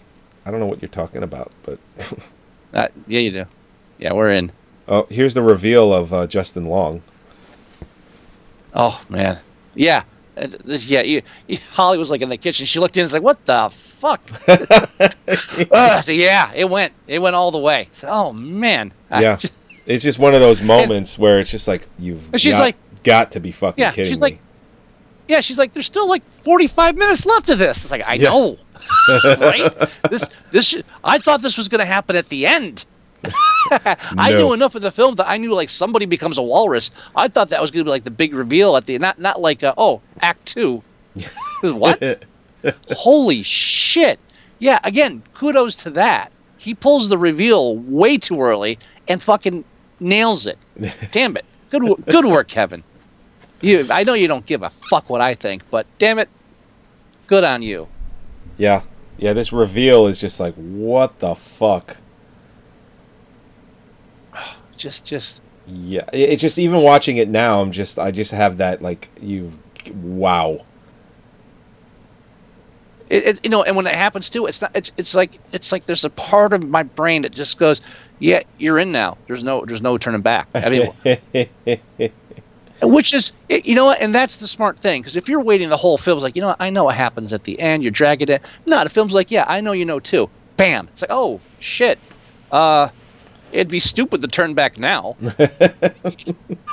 I 0.45 0.51
don't 0.51 0.59
know 0.59 0.65
what 0.67 0.81
you're 0.81 0.89
talking 0.89 1.21
about, 1.23 1.51
but 1.63 1.79
uh, 2.73 2.87
yeah, 3.07 3.19
you 3.19 3.31
do. 3.31 3.45
Yeah, 3.97 4.13
we're 4.13 4.31
in. 4.31 4.51
oh, 4.87 5.05
here's 5.09 5.33
the 5.33 5.41
reveal 5.41 5.93
of 5.93 6.13
uh, 6.13 6.27
Justin 6.27 6.63
Long. 6.65 7.01
Oh 8.73 9.01
man, 9.09 9.39
yeah, 9.75 10.03
Uh, 10.37 10.47
this, 10.63 10.87
yeah. 10.89 11.01
You, 11.01 11.21
you- 11.47 11.57
Holly 11.73 11.97
was 11.97 12.09
like 12.09 12.21
in 12.21 12.29
the 12.29 12.37
kitchen. 12.37 12.65
She 12.65 12.79
looked 12.79 12.95
in. 12.97 13.01
and 13.01 13.05
was 13.05 13.13
like, 13.13 13.23
"What 13.23 13.43
the 13.45 13.71
fuck?" 13.99 14.21
uh, 15.71 16.01
so 16.01 16.11
yeah, 16.11 16.51
it 16.55 16.69
went. 16.69 16.93
It 17.07 17.19
went 17.19 17.35
all 17.35 17.51
the 17.51 17.59
way. 17.59 17.89
So, 17.93 18.07
oh 18.09 18.33
man. 18.33 18.91
Yeah, 19.11 19.35
just- 19.37 19.53
it's 19.85 20.03
just 20.03 20.19
one 20.19 20.33
of 20.35 20.41
those 20.41 20.61
moments 20.61 21.17
where 21.17 21.39
it's 21.39 21.49
just 21.49 21.67
like 21.67 21.87
you've 21.97 22.31
And 22.31 22.39
she's 22.41 22.53
got, 22.53 22.59
like- 22.61 22.75
got 23.03 23.31
to 23.31 23.39
be 23.39 23.51
fucking 23.51 23.81
Yeah, 23.81 23.91
kidding 23.91 24.11
she's 24.11 24.19
me. 24.21 24.27
like- 24.31 24.39
yeah, 25.27 25.41
she's 25.41 25.57
like, 25.59 25.73
"There's 25.73 25.85
still 25.85 26.07
like 26.09 26.23
45 26.43 26.95
minutes 26.95 27.25
left 27.25 27.49
of 27.49 27.59
this." 27.59 27.81
It's 27.83 27.91
like, 27.91 28.03
I 28.05 28.15
Yeah. 28.15 28.29
know, 28.29 28.57
right? 29.39 29.71
This, 30.09 30.25
this. 30.51 30.75
I 31.03 31.19
thought 31.19 31.41
this 31.43 31.55
was 31.57 31.67
going 31.67 31.79
to 31.79 31.85
happen 31.85 32.15
at 32.15 32.29
the 32.29 32.47
end. 32.47 32.85
I 33.71 34.29
No. 34.31 34.37
knew 34.37 34.53
enough 34.53 34.73
of 34.75 34.81
the 34.81 34.91
film 34.91 35.15
that 35.15 35.27
I 35.29 35.37
knew 35.37 35.53
like 35.53 35.69
somebody 35.69 36.05
becomes 36.07 36.37
a 36.37 36.41
walrus. 36.41 36.89
I 37.15 37.27
thought 37.27 37.49
that 37.49 37.61
was 37.61 37.69
going 37.69 37.81
to 37.81 37.83
be 37.83 37.89
like 37.91 38.03
the 38.05 38.11
big 38.11 38.33
reveal 38.33 38.75
at 38.75 38.85
the 38.87 38.97
not 38.97 39.19
not 39.19 39.39
like 39.41 39.61
uh, 39.63 39.73
oh 39.77 40.01
Act 40.21 40.45
Two. 40.47 40.81
what? 41.61 42.23
Holy 42.91 43.43
shit! 43.43 44.19
Yeah, 44.59 44.79
again, 44.83 45.23
kudos 45.33 45.75
to 45.77 45.89
that. 45.91 46.31
He 46.57 46.73
pulls 46.75 47.07
the 47.09 47.17
reveal 47.17 47.77
way 47.77 48.17
too 48.17 48.41
early 48.41 48.77
and 49.07 49.21
fucking 49.23 49.63
nails 49.99 50.45
it. 50.45 50.57
Damn 51.11 51.37
it! 51.37 51.45
Good 51.69 51.83
good 52.05 52.25
work, 52.25 52.47
Kevin. 52.47 52.83
You, 53.61 53.85
I 53.91 54.03
know 54.03 54.13
you 54.13 54.27
don't 54.27 54.45
give 54.45 54.63
a 54.63 54.71
fuck 54.89 55.09
what 55.09 55.19
I 55.19 55.35
think, 55.35 55.63
but 55.69 55.85
damn 55.97 56.17
it, 56.17 56.29
good 57.27 57.43
on 57.43 57.61
you. 57.61 57.89
yeah, 58.57 58.83
yeah. 59.17 59.33
This 59.33 59.51
reveal 59.51 60.07
is 60.07 60.17
just 60.17 60.39
like 60.39 60.55
what 60.55 61.19
the 61.19 61.35
fuck. 61.35 61.97
Just 64.77 65.05
just 65.05 65.41
Yeah, 65.67 66.05
it's 66.13 66.41
just 66.41 66.57
even 66.57 66.81
watching 66.81 67.17
it 67.17 67.27
now. 67.27 67.61
I'm 67.61 67.71
just 67.73 67.99
I 67.99 68.11
just 68.11 68.31
have 68.31 68.57
that 68.57 68.81
like 68.81 69.09
you, 69.21 69.51
wow. 69.93 70.65
It, 73.09 73.25
it, 73.25 73.39
you 73.43 73.49
know, 73.49 73.63
and 73.63 73.75
when 73.75 73.87
it 73.87 73.95
happens 73.95 74.29
too, 74.29 74.45
it's 74.45 74.61
not. 74.61 74.71
It's 74.75 74.91
it's 74.97 75.15
like 75.15 75.39
it's 75.51 75.71
like 75.71 75.85
there's 75.85 76.05
a 76.05 76.09
part 76.11 76.53
of 76.53 76.67
my 76.67 76.83
brain 76.83 77.23
that 77.23 77.31
just 77.31 77.57
goes, 77.57 77.81
yeah, 78.19 78.43
you're 78.57 78.79
in 78.79 78.91
now. 78.91 79.17
There's 79.27 79.43
no 79.43 79.65
there's 79.65 79.81
no 79.81 79.97
turning 79.97 80.21
back. 80.21 80.47
I 80.53 80.69
mean, 80.69 82.11
which 82.81 83.13
is 83.13 83.31
you 83.49 83.75
know 83.75 83.91
and 83.91 84.15
that's 84.15 84.37
the 84.37 84.47
smart 84.47 84.79
thing 84.79 85.01
because 85.01 85.17
if 85.17 85.27
you're 85.27 85.41
waiting 85.41 85.69
the 85.69 85.77
whole 85.77 85.97
film 85.97 86.17
it's 86.17 86.23
like 86.23 86.35
you 86.35 86.41
know 86.41 86.47
what, 86.47 86.61
i 86.61 86.69
know 86.69 86.85
what 86.85 86.95
happens 86.95 87.33
at 87.33 87.43
the 87.43 87.59
end 87.59 87.83
you're 87.83 87.91
dragging 87.91 88.29
it 88.29 88.41
no 88.65 88.81
the 88.83 88.89
film's 88.89 89.13
like 89.13 89.29
yeah 89.29 89.43
i 89.49 89.59
know 89.59 89.73
you 89.73 89.83
know 89.83 89.99
too 89.99 90.29
bam 90.55 90.87
it's 90.87 91.01
like 91.01 91.11
oh 91.11 91.41
shit 91.59 91.99
uh 92.53 92.87
it'd 93.51 93.67
be 93.67 93.79
stupid 93.79 94.21
to 94.21 94.29
turn 94.29 94.53
back 94.53 94.79
now 94.79 95.17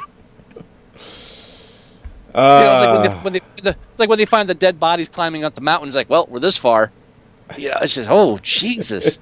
you 2.37 2.43
know, 2.43 2.82
it's 2.82 2.87
like 2.87 3.24
when 3.24 3.32
they, 3.32 3.39
when 3.41 3.62
they 3.64 3.70
the, 3.70 3.76
like 3.99 4.09
when 4.09 4.18
they 4.18 4.26
find 4.26 4.49
the 4.49 4.55
dead 4.55 4.78
bodies 4.78 5.09
climbing 5.09 5.45
up 5.45 5.55
the 5.55 5.61
mountain. 5.61 5.89
It's 5.89 5.97
like 5.97 6.11
well 6.11 6.26
we're 6.28 6.41
this 6.41 6.57
far. 6.57 6.93
You 7.57 7.70
know 7.70 7.78
it's 7.80 7.95
just 7.95 8.11
oh 8.11 8.39
jesus. 8.43 9.18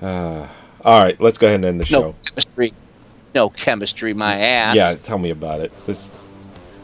Uh, 0.00 0.48
all 0.84 1.00
right, 1.00 1.20
let's 1.20 1.38
go 1.38 1.46
ahead 1.46 1.56
and 1.56 1.64
end 1.64 1.80
the 1.80 1.84
no 1.84 2.12
show. 2.12 2.14
chemistry. 2.28 2.72
No 3.34 3.48
chemistry 3.50 4.14
my 4.14 4.38
ass. 4.38 4.76
Yeah, 4.76 4.94
tell 4.94 5.18
me 5.18 5.30
about 5.30 5.60
it. 5.60 5.72
This 5.86 6.12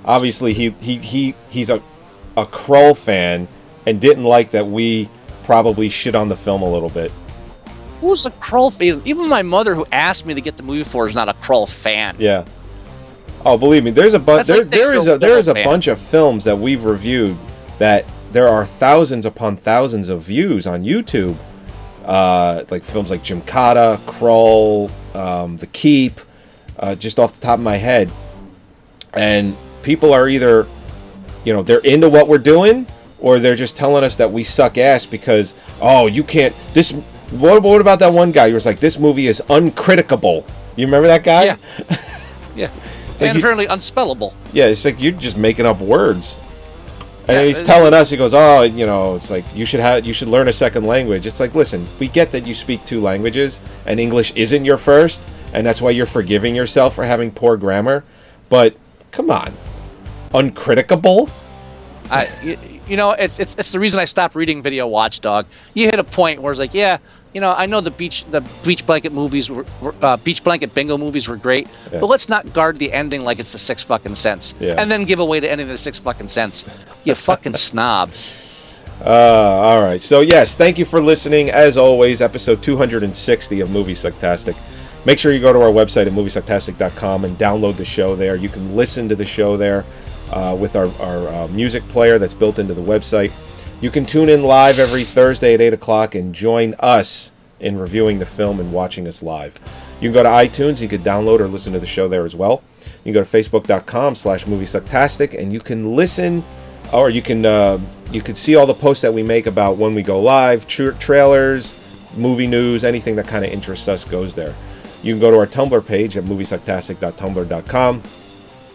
obviously 0.04 0.52
he 0.52 0.70
he 0.80 0.96
he 0.98 1.34
he's 1.50 1.70
a 1.70 1.82
a 2.36 2.46
Krull 2.46 2.96
fan 2.96 3.46
and 3.86 4.00
didn't 4.00 4.24
like 4.24 4.50
that 4.52 4.66
we 4.66 5.08
probably 5.44 5.88
shit 5.88 6.14
on 6.14 6.28
the 6.28 6.36
film 6.36 6.62
a 6.62 6.70
little 6.70 6.88
bit. 6.88 7.12
who's 8.00 8.26
a 8.26 8.30
Krull 8.32 8.72
fan? 8.72 9.02
Even 9.04 9.28
my 9.28 9.42
mother 9.42 9.74
who 9.74 9.86
asked 9.92 10.24
me 10.26 10.34
to 10.34 10.40
get 10.40 10.56
the 10.56 10.62
movie 10.62 10.84
for 10.84 11.06
is 11.06 11.14
not 11.14 11.28
a 11.28 11.34
Krull 11.34 11.68
fan. 11.68 12.16
Yeah. 12.18 12.44
Oh, 13.44 13.58
believe 13.58 13.84
me, 13.84 13.90
there's 13.90 14.14
a 14.14 14.18
bunch. 14.18 14.46
That's 14.46 14.70
like 14.70 14.78
There, 14.78 14.90
there 14.90 14.94
is 14.94 15.08
a 15.08 15.18
there 15.18 15.38
is 15.38 15.48
a 15.48 15.54
bunch 15.54 15.86
of 15.88 15.98
films 15.98 16.44
that 16.44 16.56
we've 16.58 16.84
reviewed 16.84 17.36
that 17.78 18.10
there 18.32 18.48
are 18.48 18.64
thousands 18.64 19.26
upon 19.26 19.56
thousands 19.56 20.08
of 20.08 20.22
views 20.22 20.66
on 20.66 20.82
YouTube, 20.84 21.36
uh, 22.04 22.64
like 22.70 22.84
films 22.84 23.10
like 23.10 23.22
Gymkata, 23.22 23.98
Krull, 23.98 24.90
um, 25.14 25.56
The 25.56 25.66
Keep, 25.66 26.20
uh, 26.78 26.94
just 26.94 27.18
off 27.18 27.34
the 27.34 27.40
top 27.40 27.58
of 27.58 27.64
my 27.64 27.76
head. 27.76 28.10
And 29.12 29.56
people 29.82 30.12
are 30.14 30.28
either, 30.28 30.66
you 31.44 31.52
know, 31.52 31.62
they're 31.62 31.80
into 31.80 32.08
what 32.08 32.28
we're 32.28 32.38
doing, 32.38 32.86
or 33.18 33.38
they're 33.38 33.56
just 33.56 33.76
telling 33.76 34.04
us 34.04 34.16
that 34.16 34.32
we 34.32 34.44
suck 34.44 34.78
ass 34.78 35.04
because, 35.04 35.52
oh, 35.80 36.06
you 36.06 36.24
can't. 36.24 36.54
This. 36.74 36.92
What, 37.32 37.62
what 37.62 37.80
about 37.80 37.98
that 38.00 38.12
one 38.12 38.30
guy 38.30 38.48
who 38.48 38.54
was 38.54 38.66
like, 38.66 38.78
this 38.80 38.98
movie 38.98 39.26
is 39.26 39.40
uncriticable? 39.48 40.46
You 40.76 40.84
remember 40.86 41.08
that 41.08 41.24
guy? 41.24 41.44
Yeah. 41.44 41.56
Yeah. 42.54 42.70
Like 43.20 43.30
and 43.30 43.38
apparently 43.38 43.66
unspellable. 43.66 44.32
Yeah, 44.52 44.66
it's 44.66 44.84
like 44.84 45.00
you're 45.00 45.12
just 45.12 45.36
making 45.36 45.66
up 45.66 45.80
words. 45.80 46.38
And 47.28 47.36
Yeah, 47.38 47.44
he's 47.44 47.62
telling 47.62 47.94
us, 47.94 48.10
he 48.10 48.16
goes, 48.16 48.34
"Oh, 48.34 48.62
you 48.62 48.84
know, 48.84 49.14
it's 49.14 49.30
like 49.30 49.44
you 49.54 49.64
should 49.64 49.78
have, 49.78 50.04
you 50.04 50.12
should 50.12 50.28
learn 50.28 50.48
a 50.48 50.52
second 50.52 50.86
language." 50.86 51.24
It's 51.24 51.38
like, 51.38 51.54
listen, 51.54 51.86
we 52.00 52.08
get 52.08 52.32
that 52.32 52.46
you 52.46 52.54
speak 52.54 52.84
two 52.84 53.00
languages, 53.00 53.60
and 53.86 54.00
English 54.00 54.32
isn't 54.34 54.64
your 54.64 54.76
first, 54.76 55.22
and 55.54 55.64
that's 55.64 55.80
why 55.80 55.90
you're 55.90 56.06
forgiving 56.06 56.56
yourself 56.56 56.96
for 56.96 57.04
having 57.04 57.30
poor 57.30 57.56
grammar. 57.56 58.02
But 58.48 58.76
come 59.12 59.30
on, 59.30 59.54
uncriticable. 60.34 61.30
I, 62.10 62.28
you, 62.42 62.58
you 62.88 62.96
know, 62.96 63.12
it's, 63.12 63.38
it's 63.38 63.54
it's 63.56 63.70
the 63.70 63.78
reason 63.78 64.00
I 64.00 64.04
stopped 64.04 64.34
reading 64.34 64.60
Video 64.60 64.88
Watchdog. 64.88 65.46
You 65.74 65.86
hit 65.86 66.00
a 66.00 66.04
point 66.04 66.42
where 66.42 66.52
it's 66.52 66.58
like, 66.58 66.74
yeah, 66.74 66.98
you 67.32 67.40
know, 67.40 67.52
I 67.56 67.66
know 67.66 67.80
the 67.80 67.90
beach 67.90 68.24
the 68.30 68.40
beach 68.64 68.86
blanket 68.86 69.12
movies 69.12 69.48
were, 69.50 69.64
uh, 70.02 70.16
beach 70.18 70.44
blanket 70.44 70.74
bingo 70.74 70.98
movies 70.98 71.28
were 71.28 71.36
great, 71.36 71.66
Yeah. 71.92 72.00
but 72.00 72.06
let's 72.06 72.28
not 72.28 72.52
guard 72.52 72.78
the 72.78 72.92
ending 72.92 73.24
like 73.24 73.38
it's 73.38 73.52
the 73.52 73.58
Sixth 73.58 73.86
fucking 73.86 74.14
Sense, 74.16 74.54
Yeah. 74.60 74.74
and 74.78 74.90
then 74.90 75.04
give 75.04 75.18
away 75.18 75.40
the 75.40 75.50
ending 75.50 75.66
of 75.66 75.72
the 75.72 75.78
Sixth 75.78 76.02
fucking 76.02 76.28
Sense. 76.28 76.64
You 77.04 77.14
fucking 77.30 77.54
snob. 77.54 78.10
Uh, 79.04 79.08
all 79.08 79.82
right. 79.82 80.00
So 80.00 80.20
yes, 80.20 80.54
thank 80.54 80.78
you 80.78 80.84
for 80.84 81.00
listening. 81.00 81.50
As 81.50 81.76
always, 81.76 82.22
episode 82.22 82.62
260 82.62 83.60
of 83.60 83.70
Movie 83.70 83.94
Sucktastic. 83.94 84.56
Make 85.04 85.18
sure 85.18 85.32
you 85.32 85.40
go 85.40 85.52
to 85.52 85.60
our 85.60 85.72
website 85.72 86.06
at 86.06 86.12
moviesucktastic.com 86.12 87.24
and 87.24 87.36
download 87.36 87.76
the 87.76 87.84
show 87.84 88.14
there. 88.14 88.36
You 88.36 88.48
can 88.48 88.76
listen 88.76 89.08
to 89.08 89.16
the 89.16 89.24
show 89.24 89.56
there 89.56 89.84
uh, 90.32 90.56
with 90.58 90.76
our, 90.76 90.86
our 91.00 91.28
uh, 91.28 91.48
music 91.48 91.82
player 91.84 92.18
that's 92.18 92.34
built 92.34 92.60
into 92.60 92.74
the 92.74 92.80
website. 92.82 93.32
You 93.82 93.90
can 93.90 94.06
tune 94.06 94.28
in 94.28 94.44
live 94.44 94.78
every 94.78 95.02
Thursday 95.02 95.54
at 95.54 95.60
8 95.60 95.74
o'clock 95.74 96.14
and 96.14 96.32
join 96.32 96.76
us 96.78 97.32
in 97.58 97.76
reviewing 97.76 98.20
the 98.20 98.24
film 98.24 98.60
and 98.60 98.72
watching 98.72 99.08
us 99.08 99.24
live. 99.24 99.58
You 100.00 100.08
can 100.08 100.14
go 100.14 100.22
to 100.22 100.28
iTunes. 100.28 100.80
You 100.80 100.86
can 100.86 101.02
download 101.02 101.40
or 101.40 101.48
listen 101.48 101.72
to 101.72 101.80
the 101.80 101.86
show 101.86 102.06
there 102.06 102.24
as 102.24 102.36
well. 102.36 102.62
You 103.04 103.12
can 103.12 103.14
go 103.14 103.24
to 103.24 103.28
facebook.com 103.28 104.14
slash 104.14 104.44
moviesucktastic 104.44 105.36
and 105.36 105.52
you 105.52 105.58
can 105.58 105.96
listen 105.96 106.44
or 106.92 107.10
you 107.10 107.22
can 107.22 107.44
uh, 107.44 107.80
you 108.12 108.22
can 108.22 108.36
see 108.36 108.54
all 108.54 108.66
the 108.66 108.74
posts 108.74 109.02
that 109.02 109.12
we 109.12 109.24
make 109.24 109.46
about 109.46 109.78
when 109.78 109.94
we 109.94 110.02
go 110.04 110.20
live, 110.22 110.68
tra- 110.68 110.94
trailers, 110.94 111.74
movie 112.16 112.46
news, 112.46 112.84
anything 112.84 113.16
that 113.16 113.26
kind 113.26 113.44
of 113.44 113.50
interests 113.50 113.88
us 113.88 114.04
goes 114.04 114.32
there. 114.32 114.54
You 115.02 115.14
can 115.14 115.20
go 115.20 115.32
to 115.32 115.38
our 115.38 115.46
Tumblr 115.48 115.84
page 115.86 116.16
at 116.16 116.22
moviesucktastic.tumblr.com, 116.22 118.02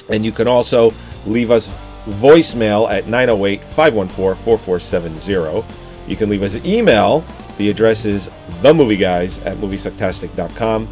and 0.10 0.26
you 0.26 0.34
can 0.34 0.50
also 0.50 0.92
leave 1.26 1.50
us 1.50 1.96
voicemail 2.08 2.90
at 2.90 3.04
908-514-4470. 3.06 5.66
You 6.08 6.16
can 6.16 6.30
leave 6.30 6.44
us 6.44 6.56
an 6.56 6.66
email. 6.66 7.26
The 7.58 7.70
address 7.70 8.06
is 8.06 8.28
themovieguys 8.62 9.46
at 9.46 9.58
moviesucktastic.com. 9.58 10.88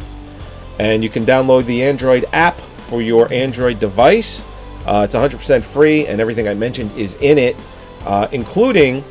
And 0.78 1.02
you 1.02 1.08
can 1.08 1.24
download 1.24 1.64
the 1.64 1.82
Android 1.82 2.26
app 2.32 2.54
for 2.54 3.00
your 3.00 3.32
Android 3.32 3.80
device. 3.80 4.42
Uh, 4.86 5.04
it's 5.04 5.16
100% 5.16 5.62
free, 5.62 6.06
and 6.06 6.20
everything 6.20 6.46
I 6.46 6.54
mentioned 6.54 6.92
is 6.96 7.14
in 7.16 7.38
it, 7.38 7.56
uh, 8.04 8.28
including 8.30 9.02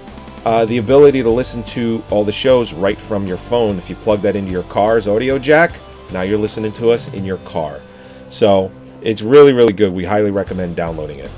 uh, 0.46 0.64
the 0.66 0.78
ability 0.78 1.24
to 1.24 1.30
listen 1.30 1.64
to 1.64 2.04
all 2.12 2.24
the 2.24 2.32
shows 2.32 2.72
right 2.72 2.98
from 2.98 3.26
your 3.26 3.38
phone. 3.38 3.78
If 3.78 3.90
you 3.90 3.96
plug 3.96 4.20
that 4.20 4.36
into 4.36 4.52
your 4.52 4.64
car's 4.64 5.08
audio 5.08 5.40
jack, 5.40 5.72
now 6.14 6.22
you're 6.22 6.38
listening 6.38 6.72
to 6.74 6.92
us 6.92 7.08
in 7.10 7.26
your 7.26 7.38
car. 7.40 7.82
So 8.30 8.72
it's 9.02 9.22
really, 9.22 9.54
really 9.54 9.74
good. 9.74 9.92
We 9.92 10.06
highly 10.06 10.32
recommend 10.32 10.76
downloading 10.76 11.20
it. 11.20 11.32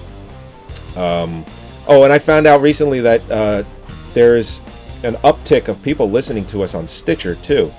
Um, 0.97 1.45
oh, 1.87 2.03
and 2.03 2.11
I 2.11 2.19
found 2.19 2.47
out 2.47 2.61
recently 2.61 2.99
that 3.01 3.29
uh, 3.31 3.63
there's 4.13 4.59
an 5.03 5.13
uptick 5.23 5.67
of 5.67 5.81
people 5.83 6.09
listening 6.09 6.45
to 6.47 6.63
us 6.63 6.73
on 6.73 6.87
Stitcher 6.87 7.35
too. 7.35 7.71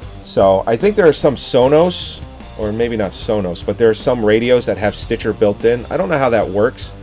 So 0.00 0.62
I 0.66 0.76
think 0.76 0.94
there 0.96 1.08
are 1.08 1.12
some 1.12 1.34
Sonos, 1.34 2.24
or 2.58 2.72
maybe 2.72 2.96
not 2.96 3.10
Sonos, 3.12 3.66
but 3.66 3.78
there 3.78 3.90
are 3.90 3.94
some 3.94 4.24
radios 4.24 4.64
that 4.66 4.78
have 4.78 4.94
Stitcher 4.94 5.32
built 5.32 5.64
in. 5.64 5.84
I 5.90 5.96
don't 5.96 6.08
know 6.08 6.18
how 6.18 6.30
that 6.30 6.46
works. 6.48 6.94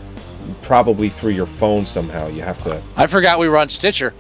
Probably 0.61 1.09
through 1.09 1.31
your 1.33 1.45
phone 1.45 1.85
somehow. 1.85 2.27
You 2.27 2.41
have 2.41 2.61
to. 2.63 2.81
I 2.95 3.05
forgot 3.07 3.37
we 3.37 3.49
were 3.49 3.57
on 3.57 3.67
Stitcher. 3.69 4.13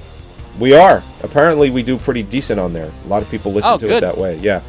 We 0.59 0.73
are. 0.75 1.01
Apparently, 1.23 1.69
we 1.69 1.83
do 1.83 1.97
pretty 1.97 2.23
decent 2.23 2.59
on 2.59 2.73
there. 2.73 2.91
A 3.05 3.07
lot 3.07 3.21
of 3.21 3.29
people 3.31 3.53
listen 3.53 3.71
Oh, 3.73 3.77
to 3.77 3.95
it 3.95 4.01
that 4.01 4.17
way. 4.17 4.37
Yeah. 4.39 4.61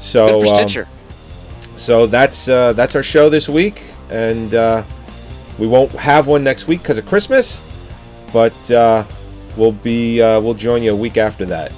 So. 0.00 0.40
Good 0.40 0.48
for 0.48 0.54
um, 0.54 0.68
Stitcher. 0.68 0.88
so 1.76 2.06
that's 2.06 2.48
uh, 2.48 2.72
that's 2.72 2.96
our 2.96 3.02
show 3.04 3.28
this 3.28 3.48
week, 3.48 3.82
and 4.10 4.52
uh, 4.54 4.82
we 5.58 5.66
won't 5.66 5.92
have 5.92 6.26
one 6.26 6.44
next 6.44 6.66
week 6.66 6.82
because 6.82 6.98
of 6.98 7.06
Christmas, 7.06 7.62
but 8.32 8.70
uh, 8.70 9.04
we'll 9.56 9.72
be 9.72 10.22
uh, 10.22 10.40
we'll 10.40 10.54
join 10.54 10.82
you 10.82 10.92
a 10.92 10.96
week 10.96 11.16
after 11.16 11.44
that. 11.46 11.72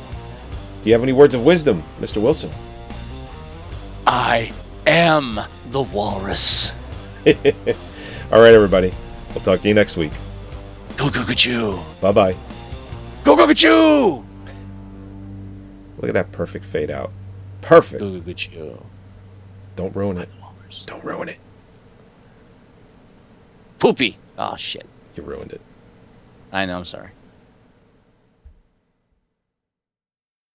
Do 0.82 0.88
you 0.88 0.94
have 0.94 1.02
any 1.02 1.12
words 1.12 1.34
of 1.34 1.44
wisdom, 1.44 1.82
Mr. 2.00 2.22
Wilson? 2.22 2.50
I 4.06 4.52
am 4.86 5.40
the 5.70 5.82
walrus. 5.82 6.72
All 7.26 8.40
right, 8.40 8.54
everybody. 8.54 8.92
We'll 9.30 9.44
talk 9.44 9.60
to 9.60 9.68
you 9.68 9.74
next 9.74 9.96
week. 9.96 10.12
Go 10.96 11.10
go 11.10 11.24
go 11.24 11.32
choo. 11.32 11.78
Bye 12.00 12.12
bye. 12.12 12.36
Go 13.24 13.36
go 13.36 13.46
go 13.46 13.54
choo. 13.54 14.24
Look 15.98 16.08
at 16.08 16.14
that 16.14 16.32
perfect 16.32 16.64
fade 16.64 16.90
out. 16.90 17.12
Perfect. 17.60 18.00
Go 18.00 18.12
go 18.12 18.20
go 18.20 18.32
choo. 18.32 18.84
Don't 19.76 19.94
ruin 19.94 20.18
it. 20.18 20.28
Don't 20.86 21.04
ruin 21.04 21.28
it. 21.28 21.38
Poopy. 23.80 24.16
Oh 24.38 24.56
shit. 24.56 24.86
You 25.16 25.22
ruined 25.22 25.52
it. 25.52 25.60
I 26.52 26.66
know. 26.66 26.78
I'm 26.78 26.84
sorry. 26.84 27.10